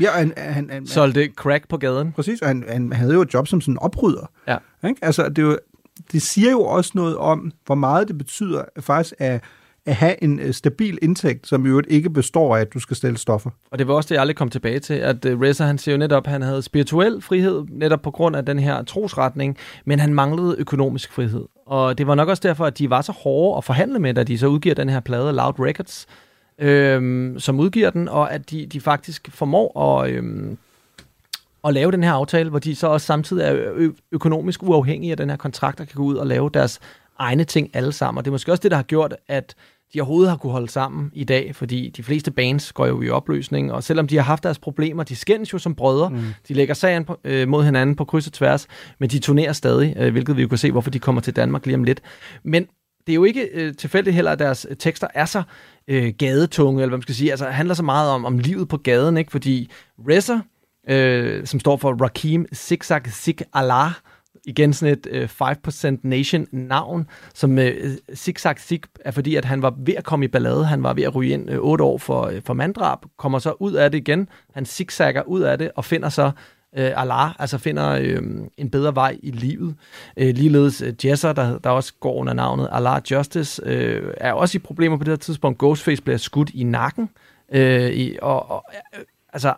Ja, 0.00 0.10
han, 0.10 0.32
han, 0.36 0.70
han, 0.70 0.86
solgte 0.86 1.30
crack 1.36 1.68
på 1.68 1.76
gaden. 1.76 2.12
Præcis, 2.12 2.42
og 2.42 2.48
han, 2.48 2.64
han 2.68 2.92
havde 2.92 3.14
jo 3.14 3.22
et 3.22 3.34
job 3.34 3.48
som 3.48 3.60
sådan 3.60 3.78
oprydder. 3.78 4.30
Ja. 4.48 4.56
Ikke? 4.88 5.04
Altså, 5.04 5.28
det, 5.28 5.42
jo, 5.42 5.58
det 6.12 6.22
siger 6.22 6.50
jo 6.50 6.62
også 6.62 6.90
noget 6.94 7.16
om, 7.16 7.52
hvor 7.66 7.74
meget 7.74 8.08
det 8.08 8.18
betyder 8.18 8.64
faktisk 8.80 9.14
at, 9.18 9.44
at 9.86 9.94
have 9.94 10.24
en 10.24 10.40
øh, 10.40 10.52
stabil 10.52 10.98
indtægt, 11.02 11.46
som 11.46 11.66
i 11.66 11.68
øvrigt 11.68 11.88
ikke 11.90 12.10
består 12.10 12.56
af, 12.56 12.60
at 12.60 12.74
du 12.74 12.78
skal 12.78 12.96
stille 12.96 13.18
stoffer. 13.18 13.50
Og 13.70 13.78
det 13.78 13.88
var 13.88 13.94
også 13.94 14.08
det, 14.08 14.14
jeg 14.14 14.20
aldrig 14.20 14.36
kom 14.36 14.48
tilbage 14.48 14.78
til, 14.78 14.94
at 14.94 15.24
øh, 15.24 15.40
Reza, 15.40 15.64
han 15.64 15.78
siger 15.78 15.94
jo 15.94 15.98
netop, 15.98 16.26
at 16.26 16.32
han 16.32 16.42
havde 16.42 16.62
spirituel 16.62 17.22
frihed, 17.22 17.64
netop 17.68 18.02
på 18.02 18.10
grund 18.10 18.36
af 18.36 18.46
den 18.46 18.58
her 18.58 18.82
trosretning, 18.82 19.56
men 19.84 20.00
han 20.00 20.14
manglede 20.14 20.56
økonomisk 20.58 21.12
frihed. 21.12 21.44
Og 21.66 21.98
det 21.98 22.06
var 22.06 22.14
nok 22.14 22.28
også 22.28 22.40
derfor, 22.48 22.64
at 22.64 22.78
de 22.78 22.90
var 22.90 23.00
så 23.00 23.12
hårde 23.12 23.58
at 23.58 23.64
forhandle 23.64 23.98
med, 23.98 24.14
da 24.14 24.22
de 24.22 24.38
så 24.38 24.46
udgiver 24.46 24.74
den 24.74 24.88
her 24.88 25.00
plade, 25.00 25.32
Loud 25.32 25.54
Records, 25.58 26.06
øhm, 26.58 27.38
som 27.38 27.60
udgiver 27.60 27.90
den, 27.90 28.08
og 28.08 28.32
at 28.32 28.50
de, 28.50 28.66
de 28.66 28.80
faktisk 28.80 29.28
formår 29.30 30.00
at, 30.00 30.10
øhm, 30.10 30.58
at 31.64 31.74
lave 31.74 31.92
den 31.92 32.04
her 32.04 32.12
aftale, 32.12 32.50
hvor 32.50 32.58
de 32.58 32.74
så 32.74 32.86
også 32.86 33.06
samtidig 33.06 33.44
er 33.44 33.72
ø- 33.74 33.92
økonomisk 34.12 34.62
uafhængige 34.62 35.10
af 35.10 35.16
den 35.16 35.30
her 35.30 35.36
kontrakt, 35.36 35.80
og 35.80 35.86
kan 35.86 35.96
gå 35.96 36.02
ud 36.02 36.16
og 36.16 36.26
lave 36.26 36.50
deres 36.54 36.80
egne 37.18 37.44
ting 37.44 37.70
alle 37.74 37.92
sammen. 37.92 38.18
Og 38.18 38.24
det 38.24 38.30
er 38.30 38.32
måske 38.32 38.52
også 38.52 38.62
det, 38.62 38.70
der 38.70 38.76
har 38.76 38.84
gjort, 38.84 39.16
at 39.28 39.54
de 39.94 40.00
overhovedet 40.00 40.30
har 40.30 40.36
kunne 40.36 40.52
holde 40.52 40.68
sammen 40.68 41.10
i 41.14 41.24
dag, 41.24 41.56
fordi 41.56 41.90
de 41.96 42.02
fleste 42.02 42.30
bands 42.30 42.72
går 42.72 42.86
jo 42.86 43.02
i 43.02 43.08
opløsning, 43.08 43.72
og 43.72 43.84
selvom 43.84 44.08
de 44.08 44.16
har 44.16 44.22
haft 44.22 44.42
deres 44.42 44.58
problemer, 44.58 45.02
de 45.02 45.16
skændes 45.16 45.52
jo 45.52 45.58
som 45.58 45.74
brødre, 45.74 46.10
mm. 46.10 46.22
de 46.48 46.54
lægger 46.54 46.74
sagen 46.74 47.04
på, 47.04 47.18
øh, 47.24 47.48
mod 47.48 47.64
hinanden 47.64 47.96
på 47.96 48.04
kryds 48.04 48.26
og 48.26 48.32
tværs, 48.32 48.66
men 48.98 49.10
de 49.10 49.18
turnerer 49.18 49.52
stadig, 49.52 49.94
øh, 49.98 50.12
hvilket 50.12 50.36
vi 50.36 50.42
jo 50.42 50.48
kan 50.48 50.58
se, 50.58 50.72
hvorfor 50.72 50.90
de 50.90 50.98
kommer 50.98 51.20
til 51.20 51.36
Danmark 51.36 51.66
lige 51.66 51.76
om 51.76 51.84
lidt. 51.84 52.00
Men 52.44 52.66
det 53.06 53.12
er 53.12 53.14
jo 53.14 53.24
ikke 53.24 53.48
øh, 53.52 53.74
tilfældigt 53.74 54.14
heller, 54.14 54.30
at 54.30 54.38
deres 54.38 54.66
øh, 54.70 54.76
tekster 54.76 55.06
er 55.14 55.24
så 55.24 55.42
øh, 55.88 56.12
gadetunge, 56.18 56.82
eller 56.82 56.88
hvad 56.88 56.98
man 56.98 57.02
skal 57.02 57.14
sige, 57.14 57.30
altså 57.30 57.46
handler 57.46 57.74
så 57.74 57.82
meget 57.82 58.10
om, 58.10 58.24
om 58.24 58.38
livet 58.38 58.68
på 58.68 58.76
gaden, 58.76 59.16
ikke? 59.16 59.30
fordi 59.30 59.70
Reza, 60.08 60.38
øh, 60.88 61.46
som 61.46 61.60
står 61.60 61.76
for 61.76 62.02
Rakim 62.02 62.46
Zigzag 62.54 63.02
Zig 63.10 63.36
Allah, 63.52 63.90
igen 64.44 64.72
sådan 64.72 64.92
et 64.92 65.06
øh, 65.10 65.28
5% 65.42 65.96
Nation 66.02 66.46
navn, 66.52 67.06
som 67.34 67.58
øh, 67.58 67.96
Zigzag 68.14 68.58
Zig 68.58 68.80
er 69.00 69.10
fordi, 69.10 69.36
at 69.36 69.44
han 69.44 69.62
var 69.62 69.74
ved 69.78 69.94
at 69.94 70.04
komme 70.04 70.24
i 70.24 70.28
ballade, 70.28 70.64
han 70.64 70.82
var 70.82 70.94
ved 70.94 71.02
at 71.02 71.14
ryge 71.14 71.32
ind 71.32 71.50
øh, 71.50 71.58
8 71.60 71.84
år 71.84 71.98
for, 71.98 72.22
øh, 72.26 72.42
for 72.44 72.54
manddrab, 72.54 72.98
kommer 73.16 73.38
så 73.38 73.54
ud 73.60 73.72
af 73.72 73.90
det 73.90 73.98
igen, 73.98 74.28
han 74.54 74.66
zigzagger 74.66 75.22
ud 75.22 75.40
af 75.40 75.58
det, 75.58 75.70
og 75.76 75.84
finder 75.84 76.08
så 76.08 76.30
øh, 76.76 76.92
Allah, 76.96 77.30
altså 77.38 77.58
finder 77.58 77.90
øh, 77.90 78.22
en 78.56 78.70
bedre 78.70 78.94
vej 78.94 79.18
i 79.22 79.30
livet. 79.30 79.74
Øh, 80.16 80.34
ligeledes 80.34 80.82
øh, 80.82 81.06
Jesser, 81.06 81.32
der, 81.32 81.58
der 81.58 81.70
også 81.70 81.92
går 82.00 82.14
under 82.14 82.32
navnet 82.32 82.68
Allah 82.72 83.02
Justice, 83.10 83.62
øh, 83.64 84.14
er 84.16 84.32
også 84.32 84.58
i 84.58 84.58
problemer 84.58 84.96
på 84.96 85.04
det 85.04 85.10
her 85.10 85.16
tidspunkt. 85.16 85.58
Ghostface 85.58 86.02
bliver 86.02 86.18
skudt 86.18 86.50
i 86.50 86.64
nakken, 86.64 87.10
øh, 87.52 87.90
i, 87.90 88.18
og, 88.22 88.50
og 88.50 88.64
øh, 88.98 89.04
altså 89.32 89.54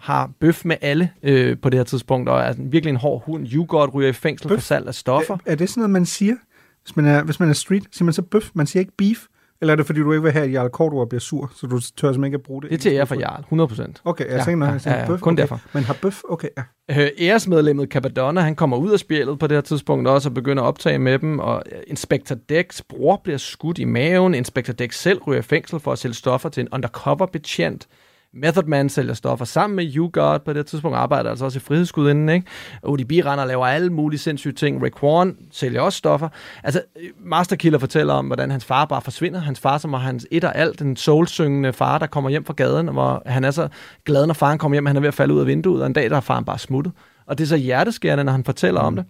har 0.00 0.30
bøf 0.40 0.64
med 0.64 0.76
alle 0.80 1.10
øh, 1.22 1.56
på 1.62 1.70
det 1.70 1.78
her 1.78 1.84
tidspunkt, 1.84 2.28
og 2.28 2.40
er 2.40 2.54
virkelig 2.58 2.90
en 2.90 2.96
hård 2.96 3.24
hund. 3.24 3.46
YouGod 3.52 3.94
ryger 3.94 4.08
i 4.08 4.12
fængsel 4.12 4.48
for 4.48 4.60
salg 4.60 4.88
af 4.88 4.94
stoffer. 4.94 5.34
Er, 5.34 5.52
er 5.52 5.54
det 5.54 5.68
sådan 5.68 5.80
noget, 5.80 5.90
man 5.90 6.06
siger, 6.06 6.34
hvis 6.82 6.96
man 6.96 7.06
er, 7.06 7.22
hvis 7.22 7.40
man 7.40 7.48
er 7.48 7.52
street? 7.52 7.82
Siger 7.92 8.04
man 8.04 8.14
så 8.14 8.22
bøf? 8.22 8.50
Man 8.54 8.66
siger 8.66 8.80
ikke 8.80 8.92
beef? 8.98 9.26
Eller 9.60 9.72
er 9.72 9.76
det, 9.76 9.86
fordi 9.86 10.00
du 10.00 10.12
ikke 10.12 10.22
vil 10.22 10.32
have, 10.32 10.44
at 10.44 10.52
Jarl 10.52 10.70
Kortua 10.70 11.04
bliver 11.04 11.20
sur, 11.20 11.52
så 11.54 11.66
du 11.66 11.80
tør 11.80 11.82
simpelthen 11.86 12.24
ikke 12.24 12.34
at 12.34 12.42
bruge 12.42 12.62
det? 12.62 12.70
Det 12.70 12.76
er 12.76 12.80
til 12.80 12.92
ære 12.92 13.06
for 13.06 13.14
Jarl, 13.14 13.40
100 13.40 13.68
procent. 13.68 14.00
Okay, 14.04 14.30
jeg 14.30 14.44
tænker, 14.44 14.56
når 14.56 14.66
han 14.66 14.80
siger 14.80 15.06
bøf. 15.06 15.20
kun 15.20 15.32
okay. 15.32 15.40
derfor. 15.40 15.60
Men 15.72 15.84
har 15.84 15.96
bøf? 16.02 16.20
Okay, 16.28 16.48
ja. 16.56 17.02
Øh, 17.02 17.08
æresmedlemmet 17.18 17.88
Capadonna, 17.88 18.40
han 18.40 18.54
kommer 18.54 18.76
ud 18.76 18.90
af 18.90 18.98
spjældet 18.98 19.38
på 19.38 19.46
det 19.46 19.56
her 19.56 19.62
tidspunkt 19.62 20.08
også 20.08 20.28
og 20.28 20.34
begynder 20.34 20.62
at 20.62 20.66
optage 20.66 20.98
med 20.98 21.18
dem, 21.18 21.38
og 21.38 21.62
øh, 21.72 21.78
Inspector 21.86 22.36
Dex 22.48 22.82
bror 22.88 23.20
bliver 23.24 23.38
skudt 23.38 23.78
i 23.78 23.84
maven, 23.84 24.34
Inspector 24.34 24.72
Dex 24.72 24.94
selv 24.94 25.18
ryger 25.26 25.38
i 25.38 25.42
fængsel 25.42 25.80
for 25.80 25.92
at 25.92 25.98
sælge 25.98 26.14
stoffer 26.14 26.48
til 26.48 26.60
en 26.60 26.68
undercover-betjent, 26.72 27.86
Method 28.34 28.62
Man 28.62 28.88
sælger 28.88 29.14
stoffer 29.14 29.44
sammen 29.44 29.76
med 29.76 29.94
YouGod 29.94 30.38
på 30.38 30.52
det 30.52 30.66
tidspunkt, 30.66 30.96
arbejder 30.96 31.30
altså 31.30 31.44
også 31.44 31.58
i 31.58 31.60
frihedsgudinden, 31.60 32.28
ikke? 32.28 32.46
ODB 32.82 33.10
render 33.10 33.40
og 33.40 33.46
laver 33.46 33.66
alle 33.66 33.90
mulige 33.90 34.18
sindssyge 34.18 34.52
ting. 34.52 34.82
Rick 34.82 35.02
Warren 35.02 35.36
sælger 35.50 35.80
også 35.80 35.96
stoffer. 35.98 36.28
Altså, 36.64 36.82
Master 36.94 37.50
Masterkiller 37.50 37.78
fortæller 37.78 38.14
om, 38.14 38.26
hvordan 38.26 38.50
hans 38.50 38.64
far 38.64 38.84
bare 38.84 39.02
forsvinder. 39.02 39.40
Hans 39.40 39.60
far, 39.60 39.78
som 39.78 39.92
var 39.92 39.98
hans 39.98 40.26
et 40.30 40.44
og 40.44 40.56
alt, 40.56 40.78
den 40.78 40.96
soulsyngende 40.96 41.72
far, 41.72 41.98
der 41.98 42.06
kommer 42.06 42.30
hjem 42.30 42.44
fra 42.44 42.54
gaden, 42.54 42.88
hvor 42.88 43.22
han 43.26 43.44
er 43.44 43.50
så 43.50 43.68
glad, 44.04 44.26
når 44.26 44.34
faren 44.34 44.58
kommer 44.58 44.74
hjem, 44.74 44.86
han 44.86 44.96
er 44.96 45.00
ved 45.00 45.08
at 45.08 45.14
falde 45.14 45.34
ud 45.34 45.40
af 45.40 45.46
vinduet, 45.46 45.80
og 45.80 45.86
en 45.86 45.92
dag 45.92 46.10
der 46.10 46.16
er 46.16 46.20
faren 46.20 46.44
bare 46.44 46.58
smuttet. 46.58 46.92
Og 47.26 47.38
det 47.38 47.44
er 47.44 47.48
så 47.48 47.56
hjerteskærende, 47.56 48.24
når 48.24 48.32
han 48.32 48.44
fortæller 48.44 48.80
mm. 48.80 48.86
om 48.86 48.96
det. 48.96 49.04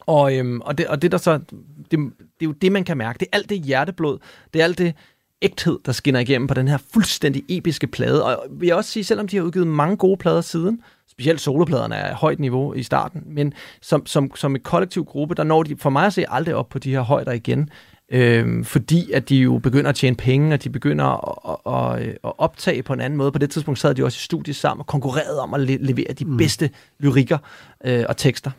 Og, 0.00 0.36
øhm, 0.36 0.60
og, 0.60 0.78
det, 0.78 0.86
og 0.86 1.02
det 1.02 1.12
der 1.12 1.18
så, 1.18 1.38
det, 1.38 1.90
det 1.90 2.00
er 2.40 2.44
jo 2.44 2.52
det, 2.52 2.72
man 2.72 2.84
kan 2.84 2.96
mærke. 2.96 3.18
Det 3.18 3.28
er 3.32 3.36
alt 3.36 3.50
det 3.50 3.60
hjerteblod. 3.60 4.18
Det 4.54 4.60
er 4.60 4.64
alt 4.64 4.78
det 4.78 4.94
ægthed, 5.42 5.78
der 5.86 5.92
skinner 5.92 6.20
igennem 6.20 6.48
på 6.48 6.54
den 6.54 6.68
her 6.68 6.78
fuldstændig 6.92 7.42
episke 7.48 7.86
plade. 7.86 8.24
Og 8.24 8.46
vil 8.50 8.66
jeg 8.66 8.76
også 8.76 8.90
sige, 8.90 9.04
selvom 9.04 9.28
de 9.28 9.36
har 9.36 9.44
udgivet 9.44 9.66
mange 9.66 9.96
gode 9.96 10.16
plader 10.16 10.40
siden, 10.40 10.80
specielt 11.10 11.40
solopladerne 11.40 11.94
er 11.94 12.14
højt 12.14 12.40
niveau 12.40 12.74
i 12.74 12.82
starten, 12.82 13.22
men 13.26 13.52
som, 13.80 14.06
som, 14.06 14.36
som 14.36 14.56
et 14.56 14.62
kollektiv 14.62 15.04
gruppe, 15.04 15.34
der 15.34 15.44
når 15.44 15.62
de 15.62 15.76
for 15.76 15.90
mig 15.90 16.06
at 16.06 16.12
se 16.12 16.24
aldrig 16.28 16.54
op 16.54 16.68
på 16.68 16.78
de 16.78 16.90
her 16.90 17.00
højder 17.00 17.32
igen. 17.32 17.68
Øhm, 18.12 18.64
fordi 18.64 19.12
at 19.12 19.28
de 19.28 19.36
jo 19.36 19.58
begynder 19.58 19.88
at 19.88 19.94
tjene 19.94 20.16
penge, 20.16 20.54
og 20.54 20.64
de 20.64 20.70
begynder 20.70 21.04
at, 21.04 21.58
at, 21.66 22.02
at, 22.02 22.08
at 22.24 22.32
optage 22.38 22.82
på 22.82 22.92
en 22.92 23.00
anden 23.00 23.16
måde. 23.16 23.32
På 23.32 23.38
det 23.38 23.50
tidspunkt 23.50 23.80
sad 23.80 23.94
de 23.94 24.04
også 24.04 24.16
i 24.16 24.24
studiet 24.24 24.56
sammen 24.56 24.80
og 24.80 24.86
konkurrerede 24.86 25.40
om 25.40 25.54
at 25.54 25.60
le- 25.60 25.76
levere 25.76 26.12
de 26.12 26.24
mm. 26.24 26.36
bedste 26.36 26.70
lyrikker 26.98 27.38
øh, 27.84 28.04
og 28.08 28.16
tekster. 28.16 28.50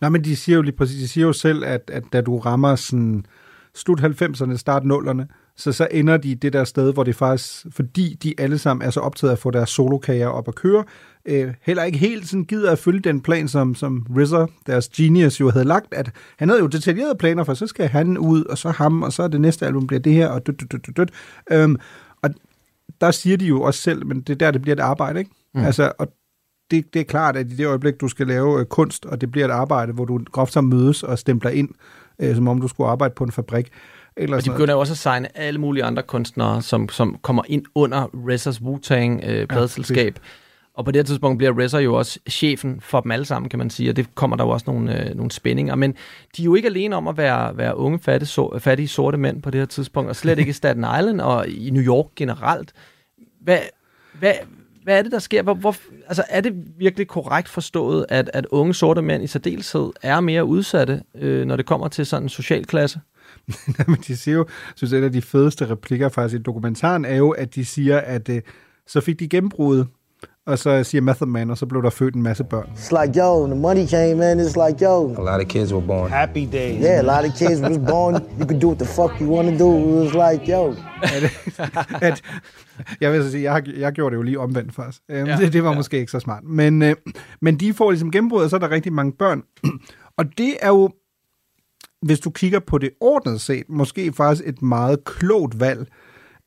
Nej, 0.00 0.10
men 0.10 0.24
de 0.24 0.36
siger 0.36 0.56
jo 0.56 0.62
lige 0.62 0.76
præcis, 0.76 1.00
de 1.00 1.08
siger 1.08 1.26
jo 1.26 1.32
selv, 1.32 1.64
at, 1.64 1.90
at 1.92 2.02
da 2.12 2.20
du 2.20 2.38
rammer 2.38 2.76
sådan 2.76 3.26
slut 3.74 4.00
90'erne, 4.00 4.56
start 4.56 4.82
0'erne, 4.82 5.22
så 5.56 5.72
så 5.72 5.88
ender 5.90 6.16
de 6.16 6.34
det 6.34 6.52
der 6.52 6.64
sted, 6.64 6.92
hvor 6.92 7.04
det 7.04 7.16
faktisk, 7.16 7.66
fordi 7.70 8.18
de 8.22 8.34
alle 8.38 8.58
sammen 8.58 8.86
er 8.86 8.90
så 8.90 9.00
optaget 9.00 9.30
af 9.30 9.34
at 9.34 9.38
få 9.38 9.50
deres 9.50 9.70
solokager 9.70 10.28
op 10.28 10.48
at 10.48 10.54
køre, 10.54 10.84
øh, 11.26 11.54
heller 11.62 11.82
ikke 11.82 11.98
helt 11.98 12.28
sådan 12.28 12.44
gider 12.44 12.72
at 12.72 12.78
følge 12.78 13.00
den 13.00 13.20
plan, 13.20 13.48
som, 13.48 13.74
som 13.74 14.06
RZA, 14.16 14.46
deres 14.66 14.88
genius, 14.88 15.40
jo 15.40 15.50
havde 15.50 15.64
lagt, 15.64 15.94
at 15.94 16.10
han 16.38 16.48
havde 16.48 16.60
jo 16.60 16.66
detaljerede 16.66 17.14
planer 17.18 17.44
for, 17.44 17.54
så 17.54 17.66
skal 17.66 17.88
han 17.88 18.18
ud, 18.18 18.44
og 18.44 18.58
så 18.58 18.70
ham, 18.70 19.02
og 19.02 19.12
så 19.12 19.28
det 19.28 19.40
næste 19.40 19.66
album 19.66 19.86
bliver 19.86 20.00
det 20.00 20.12
her, 20.12 20.28
og 20.28 20.46
dødt, 20.46 20.60
dødt, 20.60 20.86
dødt, 20.86 20.96
dødt. 20.96 21.10
Øhm, 21.50 21.76
og 22.22 22.30
der 23.00 23.10
siger 23.10 23.36
de 23.36 23.46
jo 23.46 23.62
også 23.62 23.80
selv, 23.80 24.06
men 24.06 24.20
det 24.20 24.30
er 24.30 24.36
der, 24.36 24.50
det 24.50 24.62
bliver 24.62 24.76
et 24.76 24.80
arbejde, 24.80 25.18
ikke? 25.18 25.30
Mm. 25.54 25.64
Altså, 25.64 25.92
og 25.98 26.08
det, 26.70 26.94
det 26.94 27.00
er 27.00 27.04
klart, 27.04 27.36
at 27.36 27.52
i 27.52 27.56
det 27.56 27.66
øjeblik, 27.66 28.00
du 28.00 28.08
skal 28.08 28.26
lave 28.26 28.60
øh, 28.60 28.66
kunst, 28.66 29.06
og 29.06 29.20
det 29.20 29.30
bliver 29.30 29.46
et 29.48 29.52
arbejde, 29.52 29.92
hvor 29.92 30.04
du 30.04 30.20
groft 30.32 30.52
sammen 30.52 30.78
mødes 30.78 31.02
og 31.02 31.18
stempler 31.18 31.50
ind, 31.50 31.68
øh, 32.18 32.34
som 32.34 32.48
om 32.48 32.60
du 32.60 32.68
skulle 32.68 32.90
arbejde 32.90 33.14
på 33.14 33.24
en 33.24 33.32
fabrik. 33.32 33.72
Eller 34.16 34.36
Og 34.36 34.44
de 34.44 34.50
begynder 34.50 34.74
jo 34.74 34.80
også 34.80 34.92
at 34.92 34.98
signe 34.98 35.38
alle 35.38 35.60
mulige 35.60 35.84
andre 35.84 36.02
kunstnere, 36.02 36.62
som, 36.62 36.88
som 36.88 37.18
kommer 37.22 37.42
ind 37.48 37.64
under 37.74 38.06
RZA's 38.06 38.60
Wu-Tang 38.60 39.30
øh, 39.30 39.46
pladselskab. 39.46 40.14
Ja, 40.14 40.28
og 40.74 40.84
på 40.84 40.90
det 40.90 40.98
her 40.98 41.04
tidspunkt 41.04 41.38
bliver 41.38 41.66
RZA 41.66 41.78
jo 41.78 41.94
også 41.94 42.18
chefen 42.30 42.80
for 42.80 43.00
dem 43.00 43.10
alle 43.10 43.24
sammen, 43.24 43.48
kan 43.48 43.58
man 43.58 43.70
sige, 43.70 43.90
og 43.90 43.96
det 43.96 44.14
kommer 44.14 44.36
der 44.36 44.44
jo 44.44 44.50
også 44.50 44.64
nogle, 44.66 45.08
øh, 45.08 45.16
nogle 45.16 45.30
spændinger. 45.30 45.74
Men 45.74 45.94
de 46.36 46.42
er 46.42 46.44
jo 46.44 46.54
ikke 46.54 46.68
alene 46.68 46.96
om 46.96 47.08
at 47.08 47.16
være, 47.16 47.56
være 47.56 47.76
unge, 47.76 47.98
fattige, 47.98 48.28
so, 48.28 48.58
fattige 48.58 48.88
sorte 48.88 49.18
mænd 49.18 49.42
på 49.42 49.50
det 49.50 49.60
her 49.60 49.66
tidspunkt, 49.66 50.10
og 50.10 50.16
slet 50.16 50.38
ikke 50.38 50.50
i 50.50 50.52
Staten 50.52 50.84
Island 50.98 51.20
og 51.20 51.48
i 51.48 51.70
New 51.70 51.82
York 51.82 52.06
generelt. 52.16 52.72
Hvad, 53.40 53.58
hvad, 54.18 54.32
hvad 54.82 54.98
er 54.98 55.02
det, 55.02 55.12
der 55.12 55.18
sker? 55.18 55.42
Hvor, 55.42 55.54
hvor, 55.54 55.76
altså, 56.06 56.24
er 56.28 56.40
det 56.40 56.52
virkelig 56.78 57.08
korrekt 57.08 57.48
forstået, 57.48 58.06
at, 58.08 58.30
at 58.32 58.46
unge 58.46 58.74
sorte 58.74 59.02
mænd 59.02 59.22
i 59.22 59.26
særdeleshed 59.26 59.90
er 60.02 60.20
mere 60.20 60.44
udsatte, 60.44 61.02
øh, 61.14 61.46
når 61.46 61.56
det 61.56 61.66
kommer 61.66 61.88
til 61.88 62.06
sådan 62.06 62.22
en 62.22 62.28
social 62.28 62.64
klasse? 62.64 63.00
Men 63.88 63.96
de 64.06 64.16
siger 64.16 64.34
jo, 64.34 64.44
jeg 64.44 64.72
synes, 64.76 64.92
en 64.92 65.04
af 65.04 65.12
de 65.12 65.22
fedeste 65.22 65.70
replikker 65.70 66.08
faktisk 66.08 66.40
i 66.40 66.42
dokumentaren 66.42 67.04
er 67.04 67.16
jo, 67.16 67.30
at 67.30 67.54
de 67.54 67.64
siger, 67.64 67.98
at 67.98 68.28
øh, 68.28 68.42
så 68.86 69.00
fik 69.00 69.20
de 69.20 69.28
gennembruddet, 69.28 69.86
og 70.46 70.58
så 70.58 70.84
siger 70.84 71.02
Method 71.02 71.28
Man, 71.28 71.50
og 71.50 71.58
så 71.58 71.66
blev 71.66 71.82
der 71.82 71.90
født 71.90 72.14
en 72.14 72.22
masse 72.22 72.44
børn. 72.44 72.68
It's 72.74 73.02
like, 73.02 73.20
yo, 73.20 73.46
the 73.46 73.54
money 73.54 73.86
came 73.86 74.32
in, 74.32 74.40
it's 74.40 74.66
like, 74.66 74.84
yo. 74.84 75.14
A 75.18 75.36
lot 75.36 75.44
of 75.44 75.48
kids 75.48 75.72
were 75.72 75.86
born. 75.86 76.10
Happy 76.10 76.48
days. 76.52 76.84
Yeah, 76.84 76.98
a 77.00 77.02
lot 77.02 77.30
of 77.30 77.38
kids 77.38 77.60
was 77.60 77.78
born. 77.90 78.14
You 78.14 78.46
could 78.46 78.60
do 78.60 78.68
what 78.68 78.78
the 78.78 78.86
fuck 78.86 79.20
you 79.20 79.28
want 79.34 79.48
to 79.50 79.58
do. 79.64 79.70
It 79.78 80.04
was 80.04 80.14
like, 80.14 80.52
yo. 80.52 80.74
at, 82.08 82.22
jeg 83.00 83.12
vil 83.12 83.22
så 83.22 83.30
sige, 83.30 83.52
jeg, 83.52 83.62
jeg 83.78 83.92
gjorde 83.92 84.10
det 84.10 84.16
jo 84.16 84.22
lige 84.22 84.38
omvendt 84.40 84.74
faktisk. 84.74 85.02
Øhm, 85.10 85.26
ja, 85.26 85.36
det, 85.36 85.52
det 85.52 85.64
var 85.64 85.70
ja. 85.70 85.76
måske 85.76 85.98
ikke 85.98 86.12
så 86.12 86.20
smart. 86.20 86.44
Men, 86.44 86.82
øh, 86.82 86.94
men 87.42 87.56
de 87.56 87.74
får 87.74 87.90
ligesom 87.90 88.10
gennembrud, 88.10 88.42
og 88.42 88.50
så 88.50 88.56
er 88.56 88.60
der 88.60 88.70
rigtig 88.70 88.92
mange 88.92 89.12
børn. 89.12 89.42
og 90.18 90.24
det 90.38 90.54
er 90.60 90.68
jo, 90.68 90.90
hvis 92.02 92.20
du 92.20 92.30
kigger 92.30 92.60
på 92.60 92.78
det 92.78 92.90
ordnet 93.00 93.40
set, 93.40 93.64
måske 93.68 94.12
faktisk 94.12 94.48
et 94.48 94.62
meget 94.62 95.04
klogt 95.04 95.60
valg 95.60 95.88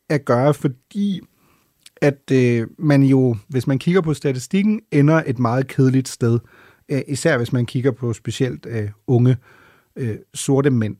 at 0.09 0.25
gøre, 0.25 0.53
fordi 0.53 1.21
at 2.01 2.31
øh, 2.31 2.67
man 2.77 3.03
jo, 3.03 3.35
hvis 3.47 3.67
man 3.67 3.79
kigger 3.79 4.01
på 4.01 4.13
statistikken, 4.13 4.81
ender 4.91 5.23
et 5.25 5.39
meget 5.39 5.67
kedeligt 5.67 6.07
sted. 6.07 6.39
Øh, 6.89 7.01
især 7.07 7.37
hvis 7.37 7.53
man 7.53 7.65
kigger 7.65 7.91
på 7.91 8.13
specielt 8.13 8.65
øh, 8.69 8.89
unge 9.07 9.37
øh, 9.95 10.17
sorte 10.33 10.69
mænd. 10.69 10.97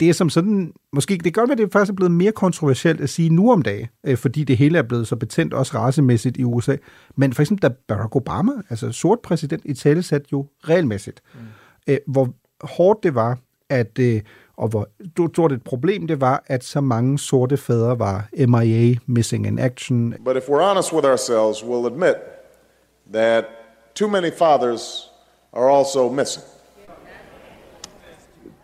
Det 0.00 0.08
er 0.08 0.12
som 0.12 0.30
sådan, 0.30 0.72
måske, 0.92 1.14
det 1.14 1.22
kan 1.22 1.32
godt 1.32 1.48
være, 1.48 1.56
det 1.56 1.72
faktisk 1.72 1.90
er 1.90 1.96
blevet 1.96 2.12
mere 2.12 2.32
kontroversielt 2.32 3.00
at 3.00 3.10
sige 3.10 3.30
nu 3.30 3.52
om 3.52 3.62
dagen, 3.62 3.86
øh, 4.06 4.16
fordi 4.16 4.44
det 4.44 4.56
hele 4.56 4.78
er 4.78 4.82
blevet 4.82 5.08
så 5.08 5.16
betændt, 5.16 5.54
også 5.54 5.78
racemæssigt 5.78 6.36
i 6.36 6.44
USA. 6.44 6.76
Men 7.16 7.32
for 7.32 7.42
eksempel, 7.42 7.62
da 7.62 7.74
Barack 7.88 8.16
Obama, 8.16 8.52
altså 8.70 8.92
sort 8.92 9.18
præsident, 9.20 9.62
i 9.64 9.74
tale 9.74 10.02
sat 10.02 10.32
jo 10.32 10.46
regelmæssigt, 10.60 11.20
mm. 11.34 11.40
øh, 11.88 11.98
hvor 12.06 12.34
hårdt 12.60 13.02
det 13.02 13.14
var, 13.14 13.38
at 13.70 13.98
øh, 13.98 14.22
og 14.58 14.68
hvor 14.68 14.88
stort 15.32 15.52
et 15.52 15.64
problem 15.64 16.06
det 16.06 16.20
var, 16.20 16.42
at 16.46 16.64
så 16.64 16.80
mange 16.80 17.18
sorte 17.18 17.56
fædre 17.56 17.98
var 17.98 18.28
MIA, 18.32 18.94
missing 19.06 19.46
in 19.46 19.58
action. 19.58 20.14
But 20.24 20.36
if 20.36 20.48
we're 20.48 20.70
honest 20.70 20.92
with 20.92 21.06
ourselves, 21.06 21.64
we'll 21.64 21.86
admit 21.86 22.16
that 23.12 23.44
too 23.94 24.08
many 24.08 24.30
fathers 24.30 25.10
are 25.52 25.68
also 25.68 26.08
missing. 26.08 26.44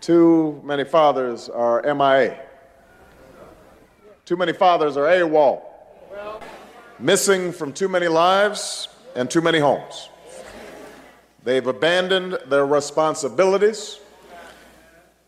Too 0.01 0.61
many 0.65 0.85
fathers 0.85 1.49
are 1.49 1.95
MIA. 1.95 2.35
Too 4.27 4.37
many 4.37 4.53
fathers 4.53 4.97
are 4.97 5.07
AWOL. 5.07 5.63
Missing 6.99 7.53
from 7.53 7.73
too 7.73 7.89
many 7.89 8.09
lives 8.09 8.89
and 9.17 9.31
too 9.31 9.41
many 9.41 9.59
homes. 9.59 10.09
They've 11.45 11.67
abandoned 11.67 12.39
their 12.51 12.67
responsibilities 12.67 14.01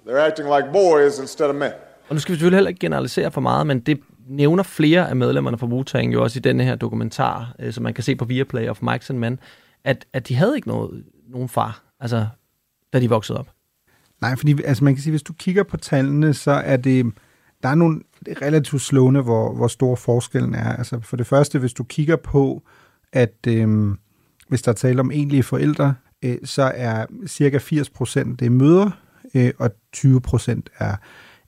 They're 0.06 0.26
acting 0.26 0.48
like 0.56 0.72
boys 0.72 1.18
instead 1.18 1.48
of 1.48 1.54
men. 1.54 1.70
Og 2.08 2.14
nu 2.14 2.20
skal 2.20 2.32
vi 2.32 2.36
selvfølgelig 2.36 2.56
heller 2.56 2.68
ikke 2.68 2.80
generalisere 2.80 3.30
for 3.30 3.40
meget, 3.40 3.66
men 3.66 3.80
det 3.80 4.00
nævner 4.28 4.62
flere 4.62 5.08
af 5.08 5.16
medlemmerne 5.16 5.58
fra 5.58 5.66
Wu-Tang 5.66 6.12
jo 6.12 6.22
også 6.22 6.38
i 6.38 6.40
denne 6.40 6.64
her 6.64 6.74
dokumentar, 6.74 7.54
øh, 7.58 7.72
som 7.72 7.82
man 7.82 7.94
kan 7.94 8.04
se 8.04 8.16
på 8.16 8.24
Viaplay 8.24 8.68
of 8.68 8.82
Mike's 8.82 9.06
and 9.10 9.18
Men, 9.18 9.38
at, 9.84 10.06
at 10.12 10.28
de 10.28 10.34
havde 10.34 10.56
ikke 10.56 10.68
noget, 10.68 11.04
nogen 11.28 11.48
far, 11.48 11.82
altså, 12.00 12.26
da 12.92 13.00
de 13.00 13.08
voksede 13.08 13.38
op. 13.38 13.48
Nej, 14.20 14.36
fordi 14.36 14.62
altså, 14.64 14.84
man 14.84 14.94
kan 14.94 15.02
sige, 15.02 15.10
hvis 15.10 15.22
du 15.22 15.32
kigger 15.32 15.62
på 15.62 15.76
tallene, 15.76 16.34
så 16.34 16.50
er 16.50 16.76
det, 16.76 17.12
der 17.62 17.68
er 17.68 17.74
nogle 17.74 18.00
det 18.26 18.38
er 18.38 18.42
relativt 18.46 18.82
slående, 18.82 19.22
hvor, 19.22 19.54
hvor 19.54 19.68
stor 19.68 19.94
forskellen 19.94 20.54
er. 20.54 20.76
Altså 20.76 21.00
for 21.00 21.16
det 21.16 21.26
første, 21.26 21.58
hvis 21.58 21.72
du 21.72 21.84
kigger 21.84 22.16
på, 22.16 22.62
at 23.12 23.34
øh, 23.48 23.94
hvis 24.48 24.62
der 24.62 24.70
er 24.70 24.76
tale 24.76 25.00
om 25.00 25.10
egentlige 25.10 25.42
forældre, 25.42 25.94
øh, 26.24 26.36
så 26.44 26.72
er 26.74 27.06
cirka 27.26 27.58
80 27.58 27.90
procent 27.90 28.40
det 28.40 28.46
er 28.46 28.50
møder, 28.50 28.90
øh, 29.34 29.52
og 29.58 29.70
20 29.92 30.20
procent 30.20 30.70
er, 30.78 30.96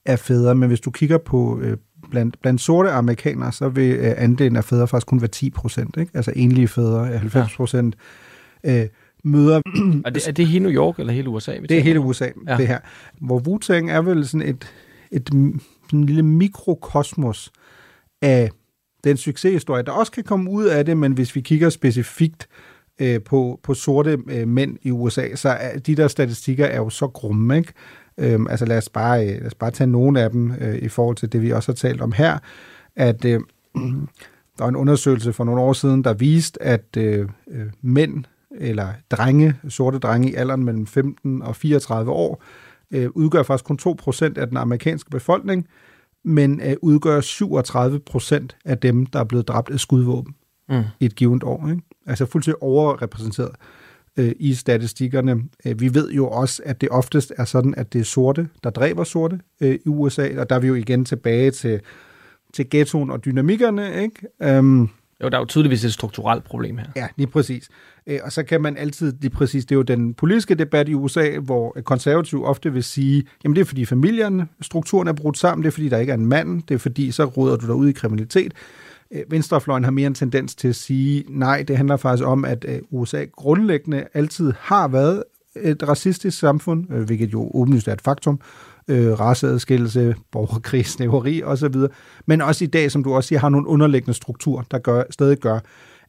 er 0.05 0.17
fædre. 0.17 0.55
Men 0.55 0.69
hvis 0.69 0.81
du 0.81 0.91
kigger 0.91 1.19
på 1.19 1.61
øh, 1.61 1.77
blandt, 2.11 2.41
blandt 2.41 2.61
sorte 2.61 2.91
amerikanere, 2.91 3.53
så 3.53 3.69
vil 3.69 3.97
øh, 3.97 4.15
andelen 4.17 4.57
af 4.57 4.65
fædre 4.65 4.89
faktisk 4.89 5.07
kun 5.07 5.21
være 5.21 5.29
10 5.29 5.51
procent. 5.51 5.97
Altså 6.15 6.33
enlige 6.37 6.69
fædre 6.69 7.11
er 7.11 7.19
90 7.19 7.57
procent. 7.57 7.97
Øh, 8.65 8.87
møder... 9.25 9.61
Og 10.05 10.15
det, 10.15 10.29
er 10.29 10.33
det 10.33 10.47
hele 10.47 10.63
New 10.63 10.73
York 10.73 10.99
eller 10.99 11.13
hele 11.13 11.29
USA? 11.29 11.57
Det 11.69 11.79
er 11.79 11.83
hele 11.83 12.01
USA, 12.01 12.29
ja. 12.49 12.57
det 12.57 12.67
her. 12.67 12.79
Hvor 13.21 13.39
wu 13.39 13.55
er 13.89 14.03
vel 14.03 14.29
sådan 14.29 14.49
et, 14.49 14.73
et 15.13 15.29
sådan 15.91 16.05
lille 16.05 16.23
mikrokosmos 16.23 17.53
af 18.23 18.51
den 19.05 19.17
succeshistorie, 19.17 19.83
der 19.83 19.93
også 19.93 20.13
kan 20.13 20.25
komme 20.25 20.51
ud 20.51 20.65
af 20.65 20.85
det, 20.85 20.97
men 20.97 21.13
hvis 21.13 21.35
vi 21.35 21.41
kigger 21.41 21.71
specifikt 21.71 22.49
øh, 22.99 23.21
på, 23.23 23.61
på 23.63 23.75
sorte 23.75 24.19
øh, 24.29 24.49
mænd 24.49 24.77
i 24.83 24.91
USA, 24.91 25.35
så 25.35 25.49
er 25.49 25.79
de 25.79 25.95
der 25.95 26.09
statistikker 26.09 26.67
er 26.67 26.77
jo 26.77 26.91
så 26.91 27.09
grumme, 27.09 27.57
ikke? 27.57 27.73
Øhm, 28.19 28.47
altså 28.47 28.67
lad 28.67 28.79
os, 28.79 28.89
bare, 28.89 29.27
øh, 29.27 29.39
lad 29.41 29.47
os 29.47 29.55
bare 29.55 29.71
tage 29.71 29.91
nogle 29.91 30.21
af 30.23 30.31
dem 30.31 30.53
øh, 30.61 30.75
i 30.75 30.89
forhold 30.89 31.17
til 31.17 31.33
det, 31.33 31.43
vi 31.43 31.53
også 31.53 31.73
har 31.73 31.77
talt 31.77 32.01
om 32.01 32.13
her, 32.13 32.39
at 32.97 33.25
øh, 33.25 33.41
der 34.59 34.65
var 34.65 34.69
en 34.69 34.77
undersøgelse 34.77 35.33
for 35.33 35.45
nogle 35.45 35.61
år 35.61 35.73
siden, 35.73 36.05
der 36.05 36.13
viste, 36.13 36.63
at 36.63 36.97
øh, 36.97 37.29
øh, 37.51 37.67
mænd 37.83 38.25
eller 38.61 38.89
drenge, 39.11 39.55
sorte 39.69 39.99
drenge 39.99 40.31
i 40.31 40.35
alderen 40.35 40.65
mellem 40.65 40.87
15 40.87 41.43
og 41.43 41.57
34 41.57 42.11
år, 42.11 42.43
øh, 42.91 43.09
udgør 43.11 43.43
faktisk 43.43 43.65
kun 43.65 43.79
2% 44.01 44.23
af 44.37 44.49
den 44.49 44.57
amerikanske 44.57 45.11
befolkning, 45.11 45.67
men 46.25 46.61
øh, 46.61 46.77
udgør 46.83 47.21
37% 47.21 48.61
af 48.65 48.79
dem, 48.79 49.07
der 49.07 49.21
er 49.21 49.25
blevet 49.25 49.49
dræbt 49.49 49.71
af 49.71 49.81
skudvåben 49.81 50.35
mm. 50.69 50.83
i 51.01 51.05
et 51.05 51.15
givet 51.15 51.43
år. 51.43 51.69
Ikke? 51.69 51.83
Altså 52.09 52.27
fuldstændig 52.27 52.63
overrepræsenteret 52.63 53.51
øh, 54.17 54.33
i 54.39 54.55
statistikkerne. 54.55 55.43
Øh, 55.67 55.81
vi 55.81 55.95
ved 55.95 56.11
jo 56.11 56.29
også, 56.29 56.63
at 56.65 56.81
det 56.81 56.89
oftest 56.89 57.33
er 57.37 57.45
sådan, 57.45 57.75
at 57.77 57.93
det 57.93 58.01
er 58.01 58.05
sorte, 58.05 58.49
der 58.65 58.71
dræber 58.71 59.05
sorte 59.05 59.41
øh, 59.61 59.75
i 59.75 59.89
USA, 59.89 60.29
og 60.41 60.51
der 60.51 60.57
er 60.57 60.61
vi 60.61 60.67
jo 60.67 60.75
igen 60.75 61.05
tilbage 61.05 61.51
til, 61.51 61.81
til 62.55 62.71
ghettoen 62.71 63.11
og 63.11 63.25
dynamikkerne, 63.25 64.03
ikke? 64.03 64.59
Um, 64.59 64.91
jo, 65.23 65.29
der 65.29 65.37
er 65.37 65.41
jo 65.41 65.45
tydeligvis 65.45 65.85
et 65.85 65.93
strukturelt 65.93 66.45
problem 66.45 66.79
her. 66.79 66.87
Ja, 66.97 67.07
lige 67.17 67.27
præcis. 67.27 67.69
Øh, 68.07 68.19
og 68.23 68.33
så 68.33 68.43
kan 68.43 68.63
man 68.63 68.77
altid, 68.77 69.13
lige 69.21 69.31
præcis, 69.31 69.65
det 69.65 69.75
er 69.75 69.77
jo 69.77 69.83
den 69.83 70.15
politiske 70.15 70.55
debat 70.55 70.89
i 70.89 70.95
USA, 70.95 71.39
hvor 71.39 71.77
konservative 71.85 72.47
ofte 72.47 72.73
vil 72.73 72.85
sige, 72.85 73.25
jamen 73.45 73.57
det 73.57 73.61
er 73.61 73.65
fordi 73.65 73.85
familierne, 73.85 74.47
strukturen 74.61 75.09
er 75.09 75.13
brudt 75.13 75.39
sammen, 75.39 75.63
det 75.63 75.69
er 75.69 75.73
fordi 75.73 75.89
der 75.89 75.99
ikke 75.99 76.11
er 76.11 76.17
en 76.17 76.27
mand, 76.27 76.63
det 76.63 76.75
er 76.75 76.79
fordi 76.79 77.11
så 77.11 77.25
råder 77.25 77.57
du 77.57 77.67
dig 77.67 77.75
ud 77.75 77.89
i 77.89 77.93
kriminalitet. 77.93 78.53
Øh, 79.13 79.23
venstrefløjen 79.31 79.85
har 79.85 79.91
mere 79.91 80.07
en 80.07 80.15
tendens 80.15 80.55
til 80.55 80.69
at 80.69 80.77
sige, 80.77 81.25
nej, 81.29 81.65
det 81.69 81.77
handler 81.77 81.97
faktisk 81.97 82.27
om, 82.27 82.45
at 82.45 82.65
øh, 82.69 82.79
USA 82.91 83.25
grundlæggende 83.25 84.05
altid 84.15 84.53
har 84.61 84.89
været 84.89 85.25
et 85.63 85.89
racistisk 85.89 86.39
samfund, 86.39 86.93
øh, 86.93 87.03
hvilket 87.03 87.33
jo 87.33 87.51
åbenlyst 87.55 87.89
er 87.89 87.93
et 87.93 88.01
faktum, 88.01 88.41
øh, 88.89 89.21
raceadskillelse, 89.21 90.15
borgerkrig, 90.33 90.87
snæveri 90.97 91.43
osv., 91.43 91.75
men 92.27 92.41
også 92.41 92.65
i 92.65 92.67
dag, 92.67 92.91
som 92.91 93.05
du 93.05 93.15
også 93.15 93.29
siger, 93.29 93.39
har 93.39 93.49
nogle 93.49 93.67
underliggende 93.67 94.15
strukturer, 94.15 94.63
der 94.71 94.79
gør, 94.79 95.03
stadig 95.11 95.39
gør, 95.39 95.59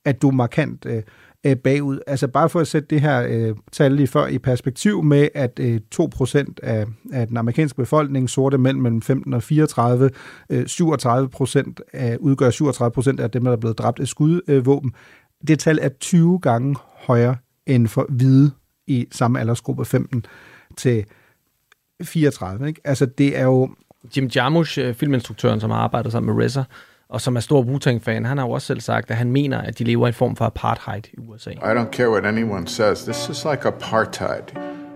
at 0.05 0.21
du 0.21 0.31
markant 0.31 0.85
øh, 0.85 1.03
øh, 1.45 1.55
bagud. 1.55 1.99
Altså 2.07 2.27
bare 2.27 2.49
for 2.49 2.59
at 2.59 2.67
sætte 2.67 2.87
det 2.89 3.01
her 3.01 3.27
øh, 3.29 3.55
tal 3.71 3.91
lige 3.91 4.07
før 4.07 4.27
i 4.27 4.37
perspektiv 4.37 5.03
med, 5.03 5.27
at 5.35 5.59
øh, 5.59 5.79
2% 5.95 6.53
af, 6.63 6.85
af 7.11 7.27
den 7.27 7.37
amerikanske 7.37 7.75
befolkning, 7.75 8.29
sorte 8.29 8.57
mænd 8.57 8.79
mellem 8.79 9.01
15 9.01 9.33
og 9.33 9.43
34, 9.43 10.09
øh, 10.49 10.61
37% 10.61 11.73
af, 11.93 12.17
udgør 12.19 12.49
37% 13.17 13.21
af 13.21 13.31
dem, 13.31 13.43
der 13.43 13.51
er 13.51 13.55
blevet 13.55 13.77
dræbt 13.77 13.99
af 13.99 14.07
skudvåben. 14.07 14.91
Øh, 14.95 15.47
det 15.47 15.59
tal 15.59 15.79
er 15.81 15.89
20 15.89 16.39
gange 16.39 16.75
højere 17.07 17.35
end 17.65 17.87
for 17.87 18.05
hvide 18.09 18.51
i 18.87 19.07
samme 19.11 19.39
aldersgruppe 19.39 19.85
15 19.85 20.25
til 20.77 21.05
34. 22.03 22.67
Ikke? 22.67 22.81
Altså 22.83 23.05
det 23.05 23.37
er 23.37 23.43
jo... 23.43 23.69
Jim 24.17 24.29
Jarmusch, 24.35 24.79
øh, 24.79 24.93
filminstruktøren, 24.93 25.59
som 25.59 25.69
har 25.69 25.77
arbejdet 25.77 26.11
sammen 26.11 26.35
med 26.35 26.45
RZA, 26.45 26.63
og 27.09 27.21
som 27.21 27.35
er 27.35 27.39
stor 27.39 27.61
Wu-Tang-fan, 27.61 28.25
han 28.25 28.37
har 28.37 28.45
jo 28.45 28.51
også 28.51 28.67
selv 28.67 28.81
sagt, 28.81 29.11
at 29.11 29.17
han 29.17 29.31
mener, 29.31 29.61
at 29.61 29.79
de 29.79 29.83
lever 29.83 30.07
i 30.07 30.09
en 30.09 30.13
form 30.13 30.35
for 30.35 30.45
apartheid 30.45 31.07
i 31.13 31.17
USA. 31.17 31.49
I 31.49 31.73
don't 31.73 31.91
care 31.91 32.09
what 32.09 32.25
anyone 32.25 32.67
says. 32.67 33.03
This 33.03 33.29
is 33.29 33.45
like 33.45 33.65
apartheid. 33.65 34.53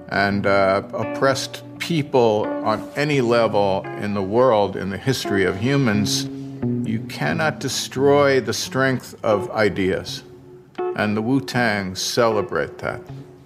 And 0.09 0.45
uh, 0.45 0.83
oppressed 0.93 1.63
people 1.79 2.47
on 2.65 2.83
any 2.95 3.21
level 3.21 3.85
in 4.03 4.13
the 4.13 4.21
world, 4.21 4.75
in 4.75 4.89
the 4.89 4.97
history 4.97 5.45
of 5.45 5.55
humans, 5.55 6.27
you 6.85 6.99
cannot 7.09 7.59
destroy 7.59 8.39
the 8.41 8.53
strength 8.53 9.15
of 9.23 9.49
ideas. 9.51 10.23
And 10.95 11.17
the 11.17 11.21
Wu-Tang 11.21 11.95
celebrate 11.95 12.77
that. 12.77 13.01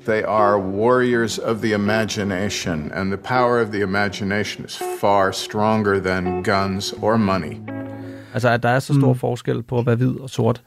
They 0.05 0.24
are 0.24 0.59
warriors 0.59 1.39
of 1.39 1.61
the 1.61 1.74
imagination, 1.74 2.91
and 2.93 3.11
the 3.13 3.18
power 3.18 3.61
of 3.61 3.72
the 3.72 3.82
imagination 3.82 4.65
is 4.65 4.76
far 4.76 5.34
stronger 5.34 5.99
than 5.99 6.43
guns 6.43 6.93
or 7.01 7.18
money. 7.18 7.61
Altså, 8.38 8.50
at 8.50 8.64
der 8.64 8.70
er 8.70 8.80
så 8.80 8.94
stor 8.94 9.14
mm. 9.14 9.20
forskel 9.20 9.64
på 9.64 9.80
at 9.80 9.86
være 9.86 9.96
hvid 9.96 10.20
og 10.20 10.30
sort, 10.30 10.64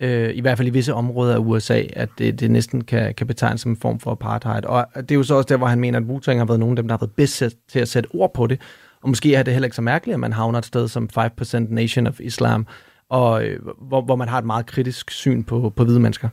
øh, 0.00 0.30
i 0.34 0.40
hvert 0.40 0.58
fald 0.58 0.68
i 0.68 0.70
visse 0.70 0.94
områder 0.94 1.34
af 1.34 1.38
USA, 1.38 1.82
at 1.92 2.08
det, 2.18 2.40
det 2.40 2.50
næsten 2.50 2.84
kan, 2.84 3.14
kan 3.14 3.26
betegnes 3.26 3.60
som 3.60 3.70
en 3.70 3.76
form 3.76 4.00
for 4.00 4.10
apartheid. 4.10 4.64
Og 4.64 4.86
det 4.96 5.10
er 5.10 5.14
jo 5.14 5.22
så 5.22 5.34
også 5.34 5.46
der, 5.48 5.56
hvor 5.56 5.66
han 5.66 5.80
mener, 5.80 5.98
at 5.98 6.04
wu 6.04 6.20
har 6.26 6.44
været 6.44 6.60
nogle 6.60 6.72
af 6.72 6.76
dem, 6.76 6.88
der 6.88 6.92
har 6.92 6.98
været 6.98 7.12
bedst 7.16 7.42
til 7.68 7.78
at 7.78 7.88
sætte 7.88 8.08
ord 8.14 8.34
på 8.34 8.46
det. 8.46 8.60
Og 9.02 9.08
måske 9.08 9.34
er 9.34 9.42
det 9.42 9.52
heller 9.52 9.66
ikke 9.66 9.76
så 9.76 9.82
mærkeligt, 9.82 10.14
at 10.14 10.20
man 10.20 10.32
havner 10.32 10.58
et 10.58 10.64
sted 10.64 10.88
som 10.88 11.08
5% 11.18 11.74
Nation 11.74 12.06
of 12.06 12.20
Islam, 12.20 12.66
og 13.08 13.44
øh, 13.44 13.60
hvor, 13.88 14.02
hvor 14.02 14.16
man 14.16 14.28
har 14.28 14.38
et 14.38 14.44
meget 14.44 14.66
kritisk 14.66 15.10
syn 15.10 15.42
på, 15.42 15.72
på 15.76 15.84
hvide 15.84 16.00
mennesker. 16.00 16.28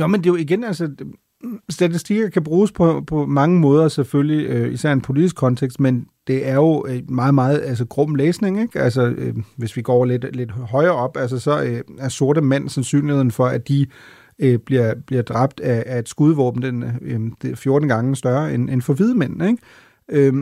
Jo, 0.00 0.06
men 0.06 0.20
det 0.20 0.26
er 0.26 0.32
jo 0.32 0.36
igen, 0.36 0.64
altså, 0.64 0.90
statistikker 1.68 2.28
kan 2.28 2.44
bruges 2.44 2.72
på, 2.72 3.04
på 3.06 3.26
mange 3.26 3.60
måder 3.60 3.88
selvfølgelig, 3.88 4.46
øh, 4.46 4.72
især 4.72 4.88
i 4.88 4.92
en 4.92 5.00
politisk 5.00 5.36
kontekst, 5.36 5.80
men 5.80 6.06
det 6.26 6.48
er 6.48 6.54
jo 6.54 6.86
meget, 7.08 7.34
meget 7.34 7.62
altså, 7.62 7.84
grum 7.84 8.14
læsning. 8.14 8.60
Ikke? 8.60 8.80
Altså, 8.80 9.02
øh, 9.06 9.34
hvis 9.56 9.76
vi 9.76 9.82
går 9.82 10.04
lidt, 10.04 10.36
lidt 10.36 10.50
højere 10.50 10.94
op, 10.94 11.16
altså, 11.16 11.38
så 11.38 11.62
øh, 11.62 11.80
er 11.98 12.08
sorte 12.08 12.40
mænd 12.40 12.68
sandsynligheden 12.68 13.30
for, 13.30 13.46
at 13.46 13.68
de 13.68 13.86
øh, 14.38 14.58
bliver, 14.58 14.94
bliver 15.06 15.22
dræbt 15.22 15.60
af, 15.60 15.82
af 15.86 15.98
et 15.98 16.08
skudvåben, 16.08 16.62
den 16.62 16.84
øh, 17.02 17.20
det 17.42 17.50
er 17.50 17.56
14 17.56 17.88
gange 17.88 18.16
større 18.16 18.54
end, 18.54 18.70
end 18.70 18.82
for 18.82 18.94
hvide 18.94 19.14
mænd. 19.14 19.42
Ikke? 19.42 19.58
Øh, 20.08 20.34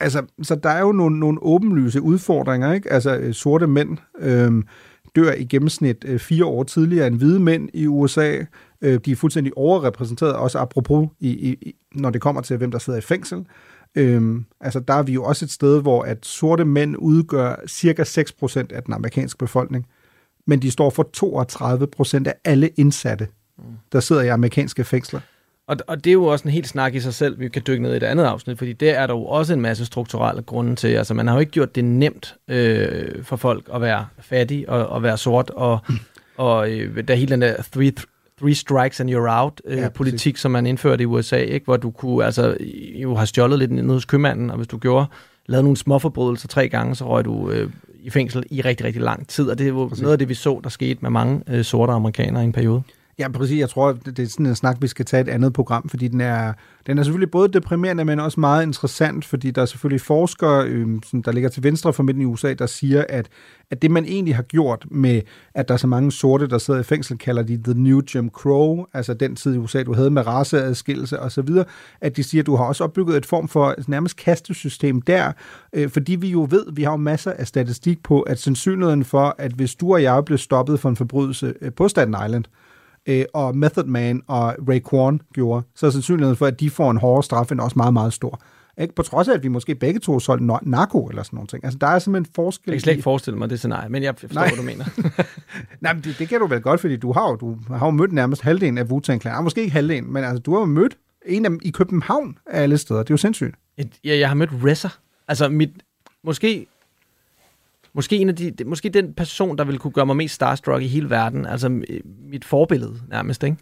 altså, 0.00 0.22
så 0.42 0.54
der 0.54 0.70
er 0.70 0.80
jo 0.80 0.92
nogle, 0.92 1.20
nogle 1.20 1.42
åbenlyse 1.42 2.00
udfordringer. 2.00 2.72
Ikke? 2.72 2.92
Altså, 2.92 3.16
øh, 3.16 3.34
sorte 3.34 3.66
mænd 3.66 3.98
øh, 4.20 4.52
dør 5.16 5.32
i 5.32 5.44
gennemsnit 5.44 6.04
øh, 6.08 6.18
fire 6.18 6.44
år 6.44 6.62
tidligere 6.62 7.06
end 7.06 7.16
hvide 7.16 7.40
mænd 7.40 7.68
i 7.74 7.86
USA. 7.86 8.38
Øh, 8.82 9.00
de 9.04 9.12
er 9.12 9.16
fuldstændig 9.16 9.52
overrepræsenteret, 9.56 10.34
også 10.34 10.58
apropos, 10.58 11.08
i, 11.20 11.28
i, 11.28 11.74
når 11.94 12.10
det 12.10 12.20
kommer 12.20 12.40
til, 12.40 12.56
hvem 12.56 12.70
der 12.70 12.78
sidder 12.78 12.98
i 12.98 13.02
fængsel. 13.02 13.46
Øhm, 13.94 14.44
altså, 14.60 14.80
der 14.80 14.94
er 14.94 15.02
vi 15.02 15.12
jo 15.12 15.24
også 15.24 15.44
et 15.44 15.50
sted, 15.50 15.82
hvor 15.82 16.02
at 16.02 16.26
sorte 16.26 16.64
mænd 16.64 16.96
udgør 16.98 17.56
cirka 17.66 18.02
6% 18.02 18.56
af 18.74 18.82
den 18.82 18.94
amerikanske 18.94 19.38
befolkning, 19.38 19.86
men 20.46 20.62
de 20.62 20.70
står 20.70 20.90
for 20.90 21.10
32% 22.24 22.28
af 22.28 22.34
alle 22.44 22.68
indsatte, 22.68 23.28
der 23.92 24.00
sidder 24.00 24.22
i 24.22 24.28
amerikanske 24.28 24.84
fængsler. 24.84 25.20
Og, 25.66 25.76
og 25.86 26.04
det 26.04 26.10
er 26.10 26.14
jo 26.14 26.24
også 26.24 26.44
en 26.44 26.50
helt 26.50 26.68
snak 26.68 26.94
i 26.94 27.00
sig 27.00 27.14
selv, 27.14 27.40
vi 27.40 27.48
kan 27.48 27.62
dykke 27.66 27.82
ned 27.82 27.94
i 27.94 27.96
et 27.96 28.02
andet 28.02 28.24
afsnit, 28.24 28.58
fordi 28.58 28.72
det 28.72 28.90
er 28.90 29.06
der 29.06 29.14
jo 29.14 29.24
også 29.24 29.52
en 29.52 29.60
masse 29.60 29.86
strukturelle 29.86 30.42
grunde 30.42 30.76
til. 30.76 30.88
Altså 30.88 31.14
man 31.14 31.26
har 31.26 31.34
jo 31.34 31.40
ikke 31.40 31.52
gjort 31.52 31.74
det 31.74 31.84
nemt 31.84 32.36
øh, 32.48 33.24
for 33.24 33.36
folk 33.36 33.70
at 33.74 33.80
være 33.80 34.06
fattig 34.18 34.68
og, 34.68 34.86
og 34.86 35.02
være 35.02 35.18
sort, 35.18 35.50
og, 35.50 35.78
og 36.36 36.70
øh, 36.70 37.08
der 37.08 37.14
er 37.14 37.18
hele 37.18 37.30
den 37.30 37.42
der 37.42 37.62
three, 37.72 37.92
three 38.42 38.54
strikes 38.54 39.00
and 39.00 39.10
you're 39.10 39.40
out 39.42 39.60
øh, 39.64 39.78
Ja, 39.78 39.88
politik, 39.88 40.36
som 40.36 40.50
man 40.50 40.66
indførte 40.66 41.02
i 41.02 41.06
USA, 41.06 41.36
ikke? 41.36 41.64
hvor 41.64 41.76
du 41.76 41.90
kunne 41.90 42.24
altså 42.24 42.56
jo 42.94 43.14
have 43.14 43.26
stjålet 43.26 43.58
lidt 43.58 43.70
ned 43.70 43.84
hos 43.84 44.04
købmanden, 44.04 44.50
og 44.50 44.56
hvis 44.56 44.68
du 44.68 44.78
gjorde, 44.78 45.06
lavede 45.46 45.62
nogle 45.62 45.76
småforbrydelser 45.76 46.48
tre 46.48 46.68
gange, 46.68 46.94
så 46.94 47.08
røg 47.08 47.24
du 47.24 47.50
øh, 47.50 47.70
i 48.02 48.10
fængsel 48.10 48.44
i 48.50 48.60
rigtig, 48.60 48.86
rigtig 48.86 49.02
lang 49.02 49.28
tid, 49.28 49.50
og 49.50 49.58
det 49.58 49.68
jo 49.68 49.86
Præcis. 49.88 50.02
noget 50.02 50.12
af 50.12 50.18
det, 50.18 50.28
vi 50.28 50.34
så, 50.34 50.60
der 50.64 50.70
skete 50.70 50.98
med 51.02 51.10
mange 51.10 51.42
øh, 51.48 51.64
sorte 51.64 51.92
amerikanere 51.92 52.42
i 52.42 52.44
en 52.46 52.52
periode. 52.52 52.82
Ja, 53.22 53.28
præcis. 53.28 53.58
Jeg 53.58 53.68
tror, 53.68 53.92
det 53.92 54.18
er 54.18 54.26
sådan 54.26 54.46
en 54.46 54.54
snak, 54.54 54.76
vi 54.80 54.86
skal 54.86 55.04
tage 55.04 55.20
et 55.20 55.28
andet 55.28 55.52
program, 55.52 55.88
fordi 55.88 56.08
den 56.08 56.20
er, 56.20 56.52
den 56.86 56.98
er 56.98 57.02
selvfølgelig 57.02 57.30
både 57.30 57.48
deprimerende, 57.48 58.04
men 58.04 58.20
også 58.20 58.40
meget 58.40 58.62
interessant, 58.62 59.24
fordi 59.24 59.50
der 59.50 59.62
er 59.62 59.66
selvfølgelig 59.66 60.00
forskere, 60.00 60.66
øh, 60.66 60.86
som 61.10 61.22
der 61.22 61.32
ligger 61.32 61.50
til 61.50 61.62
venstre 61.62 61.92
for 61.92 62.02
midten 62.02 62.22
i 62.22 62.24
USA, 62.24 62.52
der 62.52 62.66
siger, 62.66 63.04
at, 63.08 63.28
at 63.70 63.82
det, 63.82 63.90
man 63.90 64.04
egentlig 64.04 64.36
har 64.36 64.42
gjort 64.42 64.86
med, 64.90 65.20
at 65.54 65.68
der 65.68 65.74
er 65.74 65.78
så 65.78 65.86
mange 65.86 66.12
sorte, 66.12 66.46
der 66.46 66.58
sidder 66.58 66.80
i 66.80 66.82
fængsel, 66.82 67.18
kalder 67.18 67.42
de 67.42 67.60
The 67.64 67.74
New 67.74 68.00
Jim 68.14 68.30
Crow, 68.30 68.84
altså 68.92 69.14
den 69.14 69.36
tid 69.36 69.54
i 69.54 69.58
USA, 69.58 69.82
du 69.82 69.94
havde 69.94 70.10
med 70.10 70.26
raceadskillelse 70.26 71.20
osv., 71.20 71.48
at 72.00 72.16
de 72.16 72.22
siger, 72.22 72.42
at 72.42 72.46
du 72.46 72.56
har 72.56 72.64
også 72.64 72.84
opbygget 72.84 73.16
et 73.16 73.26
form 73.26 73.48
for 73.48 73.74
nærmest 73.88 74.16
kastesystem 74.16 75.02
der, 75.02 75.32
øh, 75.72 75.90
fordi 75.90 76.16
vi 76.16 76.28
jo 76.28 76.46
ved, 76.50 76.64
vi 76.72 76.82
har 76.82 76.90
jo 76.90 76.96
masser 76.96 77.32
af 77.32 77.46
statistik 77.46 78.02
på, 78.02 78.20
at 78.20 78.38
sandsynligheden 78.38 79.04
for, 79.04 79.34
at 79.38 79.52
hvis 79.52 79.74
du 79.74 79.92
og 79.92 80.02
jeg 80.02 80.24
blev 80.24 80.38
stoppet 80.38 80.80
for 80.80 80.88
en 80.88 80.96
forbrydelse 80.96 81.54
øh, 81.60 81.72
på 81.72 81.88
Staten 81.88 82.16
Island, 82.26 82.44
øh, 82.44 82.61
og 83.34 83.56
Method 83.56 83.84
Man 83.84 84.22
og 84.26 84.54
Raekwon 84.68 85.20
gjorde, 85.34 85.66
så 85.74 85.86
er 85.86 85.90
sandsynligheden 85.90 86.36
for, 86.36 86.46
at 86.46 86.60
de 86.60 86.70
får 86.70 86.90
en 86.90 86.96
hårdere 86.96 87.22
straf, 87.22 87.52
end 87.52 87.60
også 87.60 87.74
meget, 87.76 87.92
meget 87.92 88.12
stor. 88.12 88.42
Ikke? 88.80 88.94
På 88.94 89.02
trods 89.02 89.28
af, 89.28 89.34
at 89.34 89.42
vi 89.42 89.48
måske 89.48 89.74
begge 89.74 90.00
to 90.00 90.20
solgte 90.20 90.46
narko 90.62 91.06
eller 91.06 91.22
sådan 91.22 91.36
nogle 91.36 91.46
ting. 91.46 91.64
Altså, 91.64 91.78
der 91.78 91.86
er 91.86 91.98
simpelthen 91.98 92.32
forskel. 92.34 92.70
Jeg 92.70 92.74
kan 92.74 92.80
slet 92.80 92.92
ikke 92.92 93.02
forestille 93.02 93.38
mig 93.38 93.50
det 93.50 93.58
scenarie, 93.58 93.88
men 93.88 94.02
jeg 94.02 94.14
forstår, 94.18 94.34
Nej. 94.34 94.48
hvad 94.48 94.56
du 94.56 94.62
mener. 94.62 94.84
Nej, 95.80 95.92
men 95.92 96.02
det, 96.02 96.18
det 96.18 96.28
kan 96.28 96.40
du 96.40 96.46
vel 96.46 96.60
godt, 96.60 96.80
fordi 96.80 96.96
du 96.96 97.12
har 97.12 97.28
jo, 97.30 97.36
du 97.36 97.56
har 97.68 97.86
jo 97.86 97.90
mødt 97.90 98.12
nærmest 98.12 98.42
halvdelen 98.42 98.78
af 98.78 98.84
Wu-Tang 98.84 99.18
Clan. 99.20 99.44
Måske 99.44 99.60
ikke 99.60 99.72
halvdelen, 99.72 100.12
men 100.12 100.24
altså, 100.24 100.38
du 100.38 100.52
har 100.52 100.60
jo 100.60 100.66
mødt 100.66 100.98
en 101.26 101.44
af 101.44 101.50
dem 101.50 101.60
i 101.62 101.70
København 101.70 102.38
af 102.46 102.62
alle 102.62 102.78
steder. 102.78 103.00
Det 103.00 103.10
er 103.10 103.14
jo 103.14 103.16
sindssygt. 103.16 103.54
Et, 103.76 103.92
ja, 104.04 104.18
jeg 104.18 104.28
har 104.28 104.34
mødt 104.34 104.50
RZA. 104.64 104.88
Altså, 105.28 105.48
mit, 105.48 105.70
måske, 106.24 106.66
måske, 107.94 108.16
en 108.16 108.28
af 108.28 108.36
de, 108.36 108.52
måske 108.66 108.88
den 108.88 109.14
person, 109.14 109.58
der 109.58 109.64
ville 109.64 109.78
kunne 109.78 109.92
gøre 109.92 110.06
mig 110.06 110.16
mest 110.16 110.34
starstruck 110.34 110.82
i 110.82 110.86
hele 110.86 111.10
verden. 111.10 111.46
Altså, 111.46 111.68
øh, 111.68 112.00
mit 112.30 112.44
forbillede 112.44 112.94
nærmest, 113.08 113.42
ikke? 113.42 113.56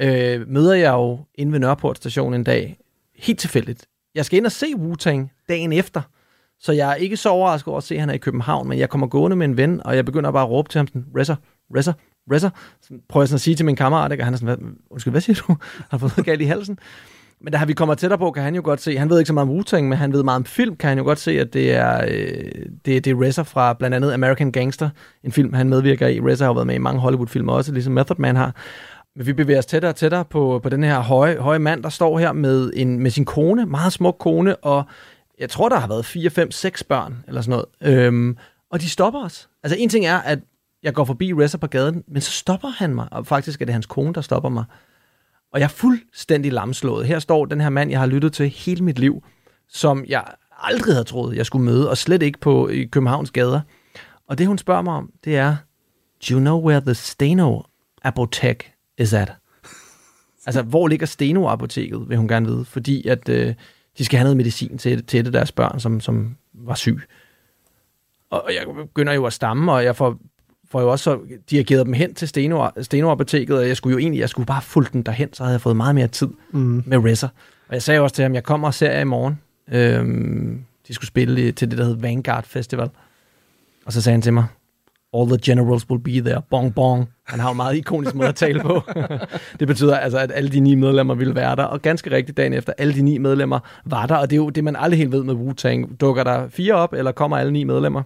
Øh, 0.00 0.48
møder 0.48 0.74
jeg 0.74 0.92
jo 0.92 1.18
inde 1.34 1.52
ved 1.52 1.58
Nørreport 1.58 1.96
station 1.96 2.34
en 2.34 2.44
dag, 2.44 2.78
helt 3.16 3.38
tilfældigt. 3.38 3.86
Jeg 4.14 4.24
skal 4.24 4.36
ind 4.36 4.46
og 4.46 4.52
se 4.52 4.66
Wu-Tang 4.66 5.44
dagen 5.48 5.72
efter, 5.72 6.02
så 6.60 6.72
jeg 6.72 6.90
er 6.90 6.94
ikke 6.94 7.16
så 7.16 7.28
overrasket 7.28 7.68
over 7.68 7.78
at 7.78 7.84
se, 7.84 7.94
at 7.94 8.00
han 8.00 8.10
er 8.10 8.14
i 8.14 8.18
København, 8.18 8.68
men 8.68 8.78
jeg 8.78 8.88
kommer 8.90 9.06
gående 9.06 9.36
med 9.36 9.46
en 9.46 9.56
ven, 9.56 9.86
og 9.86 9.96
jeg 9.96 10.04
begynder 10.04 10.30
bare 10.30 10.42
at 10.42 10.50
råbe 10.50 10.68
til 10.68 10.78
ham 10.78 10.86
sådan, 10.86 11.06
RZA, 11.18 11.34
RZA, 11.76 11.92
Så 12.80 12.94
prøver 13.08 13.22
jeg 13.22 13.28
sådan 13.28 13.34
at 13.34 13.40
sige 13.40 13.56
til 13.56 13.66
min 13.66 13.76
kammerat, 13.76 14.12
ikke? 14.12 14.22
og 14.22 14.26
han 14.26 14.34
er 14.34 14.38
sådan, 14.38 14.76
undskyld, 14.90 15.12
hvad 15.12 15.20
siger 15.20 15.42
du? 15.48 15.56
Har 15.90 15.98
fået 15.98 16.12
noget 16.16 16.26
galt 16.26 16.40
i 16.40 16.44
halsen? 16.44 16.78
Men 17.44 17.52
da 17.52 17.64
vi 17.64 17.72
kommer 17.72 17.94
tættere 17.94 18.18
på, 18.18 18.30
kan 18.30 18.42
han 18.42 18.54
jo 18.54 18.62
godt 18.64 18.80
se, 18.80 18.98
han 18.98 19.10
ved 19.10 19.18
ikke 19.18 19.26
så 19.26 19.32
meget 19.32 19.48
om 19.48 19.58
Wu-Tang, 19.58 19.80
men 19.80 19.98
han 19.98 20.12
ved 20.12 20.22
meget 20.22 20.36
om 20.36 20.44
film, 20.44 20.76
kan 20.76 20.88
han 20.88 20.98
jo 20.98 21.04
godt 21.04 21.18
se, 21.18 21.40
at 21.40 21.52
det 21.52 21.74
er, 21.74 22.04
øh, 22.08 22.66
det, 22.84 23.04
det 23.04 23.06
er 23.06 23.22
Reza 23.22 23.42
fra 23.42 23.72
blandt 23.72 23.96
andet 23.96 24.12
American 24.12 24.52
Gangster, 24.52 24.90
en 25.24 25.32
film, 25.32 25.52
han 25.52 25.68
medvirker 25.68 26.08
i. 26.08 26.20
Reza 26.20 26.44
har 26.44 26.48
jo 26.48 26.54
været 26.54 26.66
med 26.66 26.74
i 26.74 26.78
mange 26.78 27.00
Hollywood-filmer 27.00 27.52
også, 27.52 27.72
ligesom 27.72 27.92
Method 27.92 28.16
Man 28.18 28.36
har. 28.36 28.54
Men 29.16 29.26
vi 29.26 29.32
bevæger 29.32 29.58
os 29.58 29.66
tættere 29.66 29.92
og 29.92 29.96
tættere 29.96 30.24
på, 30.24 30.60
på 30.62 30.68
den 30.68 30.84
her 30.84 31.00
høje, 31.00 31.38
høje 31.38 31.58
mand, 31.58 31.82
der 31.82 31.88
står 31.88 32.18
her 32.18 32.32
med, 32.32 32.72
en, 32.76 32.98
med 32.98 33.10
sin 33.10 33.24
kone, 33.24 33.66
meget 33.66 33.92
smuk 33.92 34.16
kone, 34.18 34.56
og 34.56 34.84
jeg 35.38 35.50
tror, 35.50 35.68
der 35.68 35.76
har 35.76 35.88
været 35.88 36.04
4, 36.04 36.30
5, 36.30 36.50
6 36.50 36.84
børn, 36.84 37.24
eller 37.28 37.40
sådan 37.40 37.64
noget. 37.82 37.98
Øhm, 38.04 38.36
og 38.70 38.80
de 38.80 38.90
stopper 38.90 39.24
os. 39.24 39.48
Altså 39.62 39.76
en 39.78 39.88
ting 39.88 40.06
er, 40.06 40.18
at 40.18 40.38
jeg 40.82 40.94
går 40.94 41.04
forbi 41.04 41.32
Reza 41.32 41.58
på 41.58 41.66
gaden, 41.66 42.02
men 42.08 42.20
så 42.22 42.30
stopper 42.30 42.68
han 42.68 42.94
mig, 42.94 43.08
og 43.10 43.26
faktisk 43.26 43.60
er 43.60 43.64
det 43.64 43.72
hans 43.72 43.86
kone, 43.86 44.14
der 44.14 44.20
stopper 44.20 44.48
mig. 44.48 44.64
Og 45.54 45.60
jeg 45.60 45.64
er 45.64 45.68
fuldstændig 45.68 46.52
lamslået. 46.52 47.06
Her 47.06 47.18
står 47.18 47.44
den 47.44 47.60
her 47.60 47.68
mand, 47.68 47.90
jeg 47.90 48.00
har 48.00 48.06
lyttet 48.06 48.32
til 48.32 48.48
hele 48.48 48.84
mit 48.84 48.98
liv, 48.98 49.24
som 49.68 50.04
jeg 50.08 50.24
aldrig 50.58 50.94
havde 50.94 51.04
troet, 51.04 51.36
jeg 51.36 51.46
skulle 51.46 51.64
møde, 51.64 51.90
og 51.90 51.98
slet 51.98 52.22
ikke 52.22 52.40
på 52.40 52.68
i 52.68 52.84
Københavns 52.84 53.30
gader. 53.30 53.60
Og 54.28 54.38
det, 54.38 54.46
hun 54.46 54.58
spørger 54.58 54.82
mig 54.82 54.94
om, 54.94 55.10
det 55.24 55.36
er, 55.36 55.56
do 56.28 56.34
you 56.34 56.40
know 56.40 56.66
where 56.66 56.80
the 56.80 56.94
Steno 56.94 57.60
Apotek 58.02 58.72
is 58.98 59.12
at? 59.12 59.32
Altså, 60.46 60.62
hvor 60.62 60.88
ligger 60.88 61.06
Steno-apoteket, 61.06 62.08
vil 62.08 62.16
hun 62.16 62.28
gerne 62.28 62.46
vide, 62.46 62.64
fordi 62.64 63.08
at 63.08 63.28
øh, 63.28 63.54
de 63.98 64.04
skal 64.04 64.18
have 64.18 64.24
noget 64.24 64.36
medicin 64.36 64.78
til, 64.78 65.06
til 65.06 65.20
et 65.20 65.26
af 65.26 65.32
deres 65.32 65.52
børn, 65.52 65.80
som, 65.80 66.00
som 66.00 66.36
var 66.52 66.74
syg. 66.74 67.00
Og 68.30 68.44
og 68.44 68.54
jeg 68.54 68.66
begynder 68.74 69.12
jo 69.12 69.24
at 69.24 69.32
stamme, 69.32 69.72
og 69.72 69.84
jeg 69.84 69.96
får, 69.96 70.18
får 70.74 70.80
jo 70.80 70.90
også 70.90 71.02
så 71.02 71.18
dirigeret 71.50 71.86
dem 71.86 71.92
hen 71.94 72.14
til 72.14 72.28
Steno, 72.28 72.68
Steno-apoteket, 72.82 73.58
og 73.58 73.68
jeg 73.68 73.76
skulle 73.76 73.92
jo 73.92 73.98
egentlig, 73.98 74.20
jeg 74.20 74.28
skulle 74.28 74.46
bare 74.46 74.62
fulgt 74.62 74.92
den 74.92 75.02
derhen, 75.02 75.28
så 75.32 75.42
havde 75.42 75.52
jeg 75.52 75.60
fået 75.60 75.76
meget 75.76 75.94
mere 75.94 76.06
tid 76.06 76.28
Mhm. 76.52 76.82
med 76.86 76.98
RZA. 77.12 77.26
Og 77.68 77.74
jeg 77.74 77.82
sagde 77.82 78.00
også 78.00 78.14
til 78.14 78.22
ham, 78.22 78.34
jeg 78.34 78.42
kommer 78.44 78.68
og 78.68 78.74
ser 78.74 78.90
jer 78.90 79.00
i 79.00 79.04
morgen. 79.04 79.40
Øhm, 79.72 80.60
de 80.88 80.94
skulle 80.94 81.08
spille 81.08 81.52
til 81.52 81.70
det, 81.70 81.78
der 81.78 81.84
hed 81.84 81.96
Vanguard 81.96 82.44
Festival. 82.44 82.88
Og 83.86 83.92
så 83.92 84.02
sagde 84.02 84.14
han 84.14 84.22
til 84.22 84.32
mig, 84.32 84.44
All 85.16 85.28
the 85.28 85.38
generals 85.44 85.90
will 85.90 86.02
be 86.02 86.30
there. 86.30 86.42
Bong, 86.50 86.74
bong. 86.74 87.08
Han 87.26 87.40
har 87.40 87.48
jo 87.48 87.52
en 87.52 87.56
meget 87.56 87.76
ikonisk 87.76 88.14
måde 88.14 88.28
at 88.28 88.34
tale 88.34 88.60
på. 88.60 88.80
det 89.60 89.68
betyder 89.68 89.96
altså, 89.96 90.18
at 90.18 90.32
alle 90.34 90.50
de 90.50 90.60
ni 90.60 90.74
medlemmer 90.74 91.14
ville 91.14 91.34
være 91.34 91.56
der. 91.56 91.64
Og 91.64 91.82
ganske 91.82 92.10
rigtigt 92.10 92.36
dagen 92.36 92.52
efter, 92.52 92.72
alle 92.78 92.94
de 92.94 93.02
ni 93.02 93.18
medlemmer 93.18 93.58
var 93.84 94.06
der. 94.06 94.14
Og 94.16 94.30
det 94.30 94.36
er 94.36 94.40
jo 94.40 94.48
det, 94.50 94.64
man 94.64 94.76
aldrig 94.76 94.98
helt 94.98 95.12
ved 95.12 95.22
med 95.24 95.34
Wu-Tang. 95.34 95.96
Dukker 95.96 96.24
der 96.24 96.48
fire 96.48 96.74
op, 96.74 96.92
eller 96.92 97.12
kommer 97.12 97.36
alle 97.36 97.52
ni 97.52 97.64
medlemmer? 97.64 98.02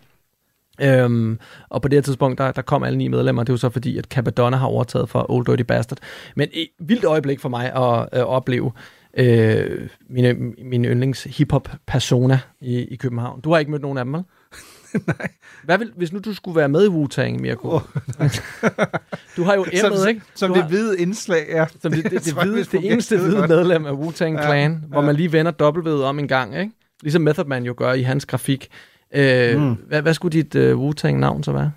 Øhm, 0.80 1.38
og 1.68 1.82
på 1.82 1.88
det 1.88 1.96
her 1.96 2.02
tidspunkt, 2.02 2.38
der, 2.38 2.52
der 2.52 2.62
kom 2.62 2.82
alle 2.82 2.98
ni 2.98 3.08
medlemmer. 3.08 3.42
Det 3.42 3.50
er 3.50 3.54
jo 3.54 3.58
så 3.58 3.70
fordi, 3.70 3.98
at 3.98 4.04
Capadonna 4.04 4.56
har 4.56 4.66
overtaget 4.66 5.08
fra 5.08 5.26
Old 5.28 5.46
Dirty 5.46 5.62
Bastard. 5.62 5.98
Men 6.36 6.48
et 6.52 6.68
vildt 6.78 7.04
øjeblik 7.04 7.40
for 7.40 7.48
mig 7.48 7.72
at 7.72 8.20
øh, 8.20 8.26
opleve 8.26 8.72
øh, 9.16 9.88
mine, 10.10 10.34
min 10.64 10.84
yndlings 10.84 11.24
hiphop 11.24 11.68
persona 11.86 12.40
i, 12.60 12.78
i 12.78 12.96
København. 12.96 13.40
Du 13.40 13.52
har 13.52 13.58
ikke 13.58 13.70
mødt 13.70 13.82
nogen 13.82 13.98
af 13.98 14.04
dem, 14.04 14.14
vel? 14.14 14.22
Nej. 15.06 15.28
Hvad 15.64 15.78
vil, 15.78 15.92
hvis 15.96 16.12
nu 16.12 16.18
du 16.18 16.34
skulle 16.34 16.56
være 16.56 16.68
med 16.68 16.84
i 16.84 16.88
Wu-Tang, 16.88 17.40
Mirko? 17.40 17.68
Oh, 17.68 17.80
du 19.36 19.42
har 19.42 19.54
jo 19.54 19.66
emnet, 19.72 20.08
ikke? 20.08 20.20
som 20.34 20.54
det 20.54 20.64
hvide 20.64 20.98
indslag, 20.98 21.46
ja. 21.48 21.66
Som 21.80 21.92
det, 21.92 22.04
det, 22.04 22.12
det, 22.24 22.34
tror 22.34 22.42
hvide, 22.42 22.56
vi 22.56 22.62
det 22.62 22.92
eneste 22.92 23.16
hvide 23.16 23.36
godt. 23.36 23.50
medlem 23.50 23.86
af 23.86 23.92
Wu-Tang 23.92 24.44
Clan, 24.44 24.72
ja, 24.72 24.78
hvor 24.88 25.00
ja. 25.00 25.06
man 25.06 25.16
lige 25.16 25.32
vender 25.32 25.52
W'et 25.52 26.04
om 26.04 26.18
en 26.18 26.28
gang, 26.28 26.58
ikke? 26.58 26.72
Ligesom 27.02 27.22
Method 27.22 27.44
Man 27.44 27.64
jo 27.64 27.74
gør 27.76 27.92
i 27.92 28.02
hans 28.02 28.26
grafik. 28.26 28.68
Øh, 29.14 29.60
Mm. 29.60 29.74
hvad, 29.74 30.02
hvad 30.02 30.14
skulle 30.14 30.42
dit 30.42 30.54
uh, 30.54 30.78
Wu-Tang-navn 30.80 31.42
så 31.42 31.52
være? 31.52 31.72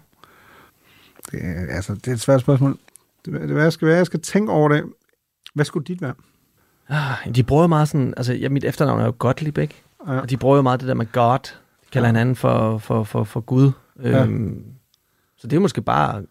Det, 1.31 1.39
er- 1.43 1.75
altså, 1.75 1.93
det 1.93 2.07
er 2.07 2.11
et 2.13 2.19
svært 2.19 2.41
spørgsmål. 2.41 2.77
Det, 3.25 3.33
det, 3.33 3.49
hvad 3.49 3.71
skal 3.71 3.87
være? 3.87 3.97
Jeg 3.97 4.05
skal 4.05 4.21
tænke 4.21 4.51
over 4.51 4.69
det. 4.69 4.83
Hvad 5.53 5.65
skulle 5.65 5.85
dit 5.85 6.01
være? 6.01 6.13
Ah, 6.89 7.35
de 7.35 7.43
bruger 7.43 7.63
jo 7.63 7.67
meget 7.67 7.87
sådan, 7.87 8.13
altså 8.17 8.33
ja, 8.33 8.49
mit 8.49 8.63
efternavn 8.63 8.99
er 9.01 9.05
jo 9.05 9.13
Gottlieb, 9.19 9.57
ikke? 9.57 9.83
Ja. 10.07 10.19
Og 10.19 10.29
de 10.29 10.37
bruger 10.37 10.55
jo 10.55 10.61
meget 10.61 10.79
det 10.79 10.87
der 10.87 10.93
med 10.93 11.11
God. 11.11 11.39
De 11.39 11.49
kalder 11.91 12.07
Ja. 12.07 12.11
hinanden 12.11 12.35
for, 12.35 12.77
for, 12.77 13.03
for, 13.03 13.23
for 13.23 13.39
Gud. 13.39 13.71
Ja. 14.03 14.23
Øhm, 14.23 14.63
så 15.37 15.47
det 15.47 15.55
er 15.55 15.59
måske 15.59 15.81
bare 15.81 16.23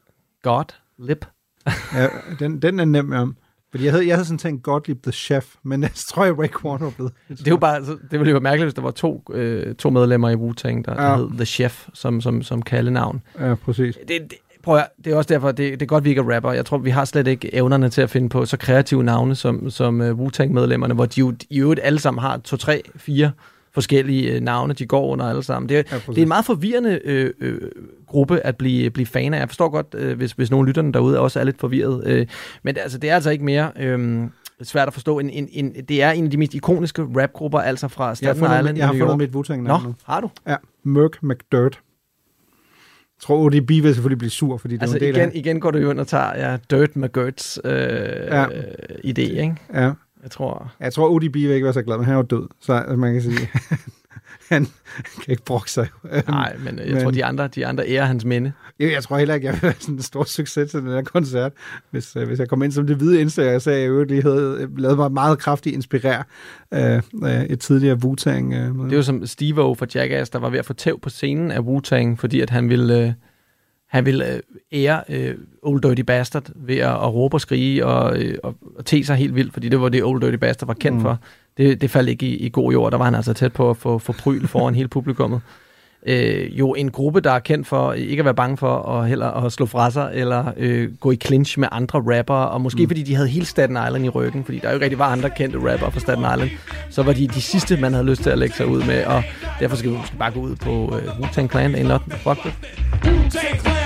God, 0.43 0.65
lip. 0.99 1.27
Ja, 1.95 2.09
den, 2.39 2.63
den 2.63 2.81
er 2.81 2.85
nem, 2.85 3.13
ja. 3.13 3.27
Fordi 3.71 3.85
jeg 3.85 3.93
havde, 3.93 4.07
jeg 4.07 4.17
havde 4.17 4.25
sådan 4.25 4.39
tænkt 4.39 4.63
Gottlieb 4.63 5.03
the 5.03 5.13
Chef, 5.13 5.47
men 5.63 5.83
jeg 5.83 5.91
tror, 5.95 6.25
jeg 6.25 6.39
Raekwon 6.39 6.81
var 6.81 6.91
blevet. 6.91 7.13
Det 7.29 7.47
er 7.47 7.51
jo 7.51 7.57
bare, 7.57 7.77
altså, 7.77 7.93
det 8.11 8.19
ville 8.19 8.31
jo 8.31 8.35
være 8.35 8.41
mærkeligt, 8.43 8.65
hvis 8.65 8.75
der 8.75 8.83
var 8.83 8.91
to, 8.91 9.25
øh, 9.33 9.75
to 9.75 9.91
medlemmer 9.91 10.29
i 10.31 10.35
Wu-Tang, 10.35 10.83
der, 10.85 10.95
der 10.95 11.03
Ja. 11.03 11.17
hed 11.17 11.29
The 11.37 11.45
Chef 11.47 11.89
som, 11.95 12.21
som, 12.21 12.43
som 12.43 12.63
kaldenavn. 12.63 13.23
Ja, 13.41 13.55
præcis. 13.55 13.99
Det, 14.09 14.09
det, 14.09 14.35
Prøv 14.63 14.77
at, 14.77 14.87
det 15.05 15.13
er 15.13 15.17
også 15.17 15.29
derfor, 15.35 15.53
det, 15.53 15.73
det 15.73 15.83
er 15.83 15.87
godt, 15.87 16.05
vi 16.05 16.09
ikke 16.09 16.21
er 16.21 16.35
rapper. 16.35 16.53
Jeg 16.53 16.67
tror, 16.67 16.79
vi 16.79 16.91
har 16.91 17.05
slet 17.05 17.27
ikke 17.27 17.55
evnerne 17.55 17.89
til 17.89 18.03
at 18.03 18.11
finde 18.11 18.29
på 18.29 18.47
så 18.47 18.57
kreative 18.57 19.05
navne 19.05 19.35
som, 19.35 19.71
som 19.71 20.01
uh, 20.01 20.07
Wu-Tang-medlemmerne, 20.11 20.95
hvor 20.95 21.07
de 21.07 21.21
jo 21.21 21.35
i 21.51 21.61
øvrigt 21.61 21.81
alle 21.83 21.99
sammen 21.99 22.21
har 22.23 22.37
to, 22.37 22.57
tre, 22.57 22.83
fire 22.97 23.31
forskellige 23.75 24.33
øh, 24.33 24.41
navne, 24.41 24.75
de 24.75 24.87
går 24.87 25.07
under 25.07 25.25
alle 25.25 25.43
sammen. 25.43 25.69
Det 25.69 25.79
er, 25.79 25.83
ja, 25.93 26.13
det 26.13 26.19
er 26.19 26.23
en 26.23 26.29
meget 26.29 26.45
forvirrende 26.45 27.01
øh, 27.05 27.31
øh, 27.41 27.61
gruppe 28.07 28.41
at 28.41 28.57
blive, 28.57 28.91
blive 28.91 29.07
fan 29.07 29.35
af. 29.35 29.39
Jeg 29.39 29.49
forstår 29.49 29.69
godt, 29.69 29.95
øh, 29.99 30.17
hvis, 30.17 30.33
hvis 30.33 30.51
nogle 30.51 30.69
lytterne 30.69 30.93
derude 30.93 31.21
også 31.21 31.41
er 31.41 31.45
lidt 31.45 31.61
forvirret. 31.61 32.03
Øh, 32.07 32.27
men 32.63 32.75
det, 32.75 32.81
altså, 32.81 32.99
det 32.99 33.11
er 33.11 33.15
altså 33.15 33.31
ikke 33.31 33.45
mere... 33.45 33.73
Øh, 33.77 34.29
svært 34.63 34.89
at 34.89 34.95
forstå. 34.95 35.19
En, 35.19 35.31
en, 35.31 35.49
en, 35.53 35.75
det 35.89 36.03
er 36.03 36.11
en 36.11 36.25
af 36.25 36.31
de 36.31 36.37
mest 36.37 36.55
ikoniske 36.55 37.03
rapgrupper, 37.03 37.59
altså 37.59 37.89
fra 37.89 38.15
Staten 38.15 38.45
jeg 38.45 38.59
Island 38.61 38.79
Jeg 38.79 38.87
har 38.87 38.95
fundet 38.95 39.19
mit 39.19 39.35
wu 39.35 39.45
Nå, 39.57 39.79
har 40.05 40.21
du? 40.21 40.31
Ja, 40.49 40.57
Merc 40.83 41.13
McDirt. 41.23 41.81
Jeg 43.21 43.23
tror, 43.23 43.37
ODB 43.37 43.69
vil 43.69 43.95
selvfølgelig 43.95 44.19
blive 44.19 44.31
sur, 44.31 44.57
fordi 44.57 44.75
det 44.75 44.83
Altså 44.83 44.95
var 44.95 45.07
en 45.07 45.07
del 45.07 45.17
igen, 45.17 45.29
af 45.29 45.33
igen 45.35 45.61
går 45.61 45.71
du 45.71 45.79
jo 45.79 45.91
ind 45.91 46.01
og 46.01 46.07
tager 46.07 46.51
ja, 46.51 46.57
Dirt 46.71 46.97
McGurts 46.97 47.61
øh, 47.65 47.73
ja. 47.73 48.47
idé, 49.05 49.21
ikke? 49.21 49.55
Ja. 49.75 49.93
Jeg 50.23 50.31
tror... 50.31 50.73
Jeg 50.81 50.93
tror, 50.93 51.09
ODB 51.09 51.35
vil 51.35 51.51
ikke 51.51 51.65
være 51.65 51.73
så 51.73 51.83
glad, 51.83 51.97
men 51.97 52.05
han 52.05 52.15
er 52.15 52.19
jo 52.19 52.23
død, 52.23 52.49
så 52.61 52.85
man 52.99 53.13
kan 53.13 53.23
sige, 53.23 53.49
han 54.55 54.67
kan 55.23 55.33
ikke 55.33 55.45
brokke 55.45 55.71
sig. 55.71 55.89
Nej, 56.29 56.57
men 56.65 56.79
øh, 56.79 56.87
jeg 56.87 56.95
men, 56.95 57.03
tror, 57.03 57.11
de 57.11 57.25
andre, 57.25 57.49
de 57.49 57.67
andre 57.67 57.89
ærer 57.89 58.05
hans 58.05 58.25
minde. 58.25 58.53
Jeg, 58.79 58.93
jeg 58.93 59.03
tror 59.03 59.19
heller 59.19 59.35
ikke, 59.35 59.47
jeg 59.47 59.55
vil 59.55 59.63
være 59.63 59.75
sådan 59.79 59.95
en 59.95 60.03
stor 60.03 60.25
succes 60.25 60.71
til 60.71 60.81
den 60.81 60.89
her 60.89 61.03
koncert, 61.03 61.53
hvis, 61.91 62.17
øh, 62.17 62.27
hvis 62.27 62.39
jeg 62.39 62.49
kom 62.49 62.63
ind 62.63 62.73
som 62.73 62.87
det 62.87 62.97
hvide 62.97 63.21
indslag, 63.21 63.53
jeg 63.53 63.63
sagde, 63.63 63.81
jeg 63.81 63.89
jo 63.89 64.05
lige 64.05 64.23
havde 64.23 64.57
øh, 64.61 64.79
lavet 64.79 64.97
mig 64.97 65.13
meget 65.13 65.39
kraftigt 65.39 65.75
inspirere 65.75 66.25
øh, 66.75 67.03
øh, 67.25 67.45
et 67.45 67.61
tidligere 67.61 67.99
Wu-Tang. 68.05 68.55
Øh, 68.55 68.85
det 68.85 68.93
er 68.93 68.97
jo 68.97 69.03
som 69.03 69.27
Steve-O 69.27 69.75
fra 69.75 69.87
Jackass, 69.95 70.31
der 70.31 70.39
var 70.39 70.51
ved 70.51 70.59
at 70.59 70.65
få 70.65 70.73
tæv 70.73 71.01
på 71.01 71.11
scenen 71.11 71.51
af 71.51 71.61
Wu-Tang, 71.61 72.17
fordi 72.17 72.41
at 72.41 72.51
han 72.51 72.69
ville... 72.69 73.07
Øh, 73.07 73.13
han 73.91 74.07
ville 74.07 74.35
øh, 74.35 74.41
ære 74.73 75.03
øh, 75.09 75.35
Old 75.63 75.83
Dirty 75.83 76.03
Bastard 76.03 76.51
ved 76.55 76.77
at, 76.77 76.91
at 76.91 77.15
råbe 77.15 77.37
og 77.37 77.41
skrige 77.41 77.87
og, 77.87 78.19
øh, 78.19 78.39
og, 78.43 78.55
og 78.77 78.85
te 78.85 79.05
sig 79.05 79.17
helt 79.17 79.35
vildt, 79.35 79.53
fordi 79.53 79.69
det 79.69 79.81
var 79.81 79.89
det, 79.89 80.05
Old 80.05 80.21
Dirty 80.21 80.37
Bastard 80.37 80.67
var 80.67 80.75
kendt 80.75 80.97
mm. 80.97 81.03
for. 81.03 81.19
Det, 81.57 81.81
det 81.81 81.91
faldt 81.91 82.09
ikke 82.09 82.27
i, 82.27 82.37
i 82.37 82.51
god 82.53 82.73
jord. 82.73 82.91
Der 82.93 82.99
var 82.99 83.05
han 83.05 83.15
altså 83.15 83.33
tæt 83.33 83.53
på 83.53 83.71
at 83.71 83.77
få, 83.77 83.99
få 83.99 84.13
pryl 84.13 84.47
foran 84.47 84.75
hele 84.75 84.89
publikummet. 84.89 85.41
Øh, 86.07 86.59
jo 86.59 86.75
en 86.75 86.91
gruppe, 86.91 87.21
der 87.21 87.31
er 87.31 87.39
kendt 87.39 87.67
for 87.67 87.93
ikke 87.93 88.21
at 88.21 88.25
være 88.25 88.35
bange 88.35 88.57
for 88.57 88.83
at, 88.83 89.09
heller 89.09 89.27
at 89.31 89.53
slå 89.53 89.67
fra 89.67 89.91
sig, 89.91 90.11
eller 90.15 90.53
øh, 90.57 90.93
gå 91.01 91.11
i 91.11 91.17
clinch 91.17 91.59
med 91.59 91.69
andre 91.73 92.19
rappere, 92.19 92.49
og 92.49 92.61
måske 92.61 92.83
mm. 92.83 92.89
fordi 92.89 93.03
de 93.03 93.15
havde 93.15 93.29
hele 93.29 93.47
Staten 93.47 93.79
Island 93.87 94.05
i 94.05 94.09
ryggen, 94.09 94.45
fordi 94.45 94.59
der 94.59 94.69
jo 94.69 94.75
ikke 94.75 94.85
rigtig 94.85 94.99
var 94.99 95.07
andre 95.09 95.31
kendte 95.31 95.59
rappere 95.59 95.93
fra 95.93 96.01
Staten 96.01 96.25
Island, 96.35 96.51
så 96.91 97.03
var 97.03 97.13
de 97.13 97.29
de 97.29 97.41
sidste, 97.41 97.77
man 97.77 97.93
havde 97.93 98.07
lyst 98.07 98.23
til 98.23 98.31
at 98.31 98.39
lægge 98.39 98.57
sig 98.57 98.67
ud 98.67 98.83
med, 98.85 99.05
og 99.05 99.23
derfor 99.61 99.77
skal 99.77 99.91
vi 99.91 99.97
måske 99.97 100.17
bare 100.17 100.31
gå 100.31 100.41
ud 100.41 100.57
på 100.57 100.97
øh, 100.97 101.09
Wu-Tang 101.09 101.49
Clan, 101.49 101.75
ain't 101.75 101.83
nothing 101.83 102.13
fuck 102.13 102.45
with. 102.45 103.80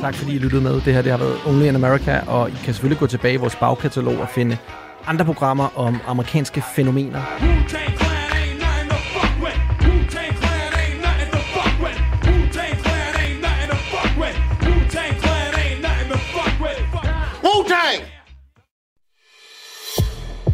Tak 0.00 0.14
fordi 0.14 0.34
I 0.34 0.38
lyttede 0.38 0.62
med. 0.62 0.74
Det 0.80 0.94
her 0.94 1.02
det 1.02 1.10
har 1.10 1.18
været 1.18 1.36
Only 1.46 1.64
in 1.64 1.74
America, 1.74 2.20
og 2.26 2.48
I 2.50 2.54
kan 2.64 2.74
selvfølgelig 2.74 2.98
gå 2.98 3.06
tilbage 3.06 3.34
i 3.34 3.36
vores 3.36 3.56
bagkatalog 3.56 4.18
og 4.18 4.28
finde 4.28 4.58
andre 5.06 5.24
programmer 5.24 5.78
om 5.78 5.96
amerikanske 6.06 6.62
fænomener. 6.76 7.22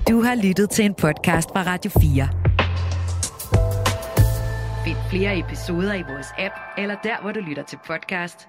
Du 0.09 0.23
har 0.23 0.35
lyttet 0.35 0.71
til 0.71 0.85
en 0.85 0.95
podcast 0.95 1.49
fra 1.49 1.63
Radio 1.63 1.91
4. 2.01 2.29
Find 4.85 4.97
flere 5.11 5.39
episoder 5.39 5.95
i 5.95 6.03
vores 6.03 6.27
app, 6.39 6.55
eller 6.79 6.97
der, 7.03 7.23
hvor 7.23 7.33
du 7.33 7.41
lytter 7.41 7.63
til 7.63 7.79
podcast. 7.87 8.49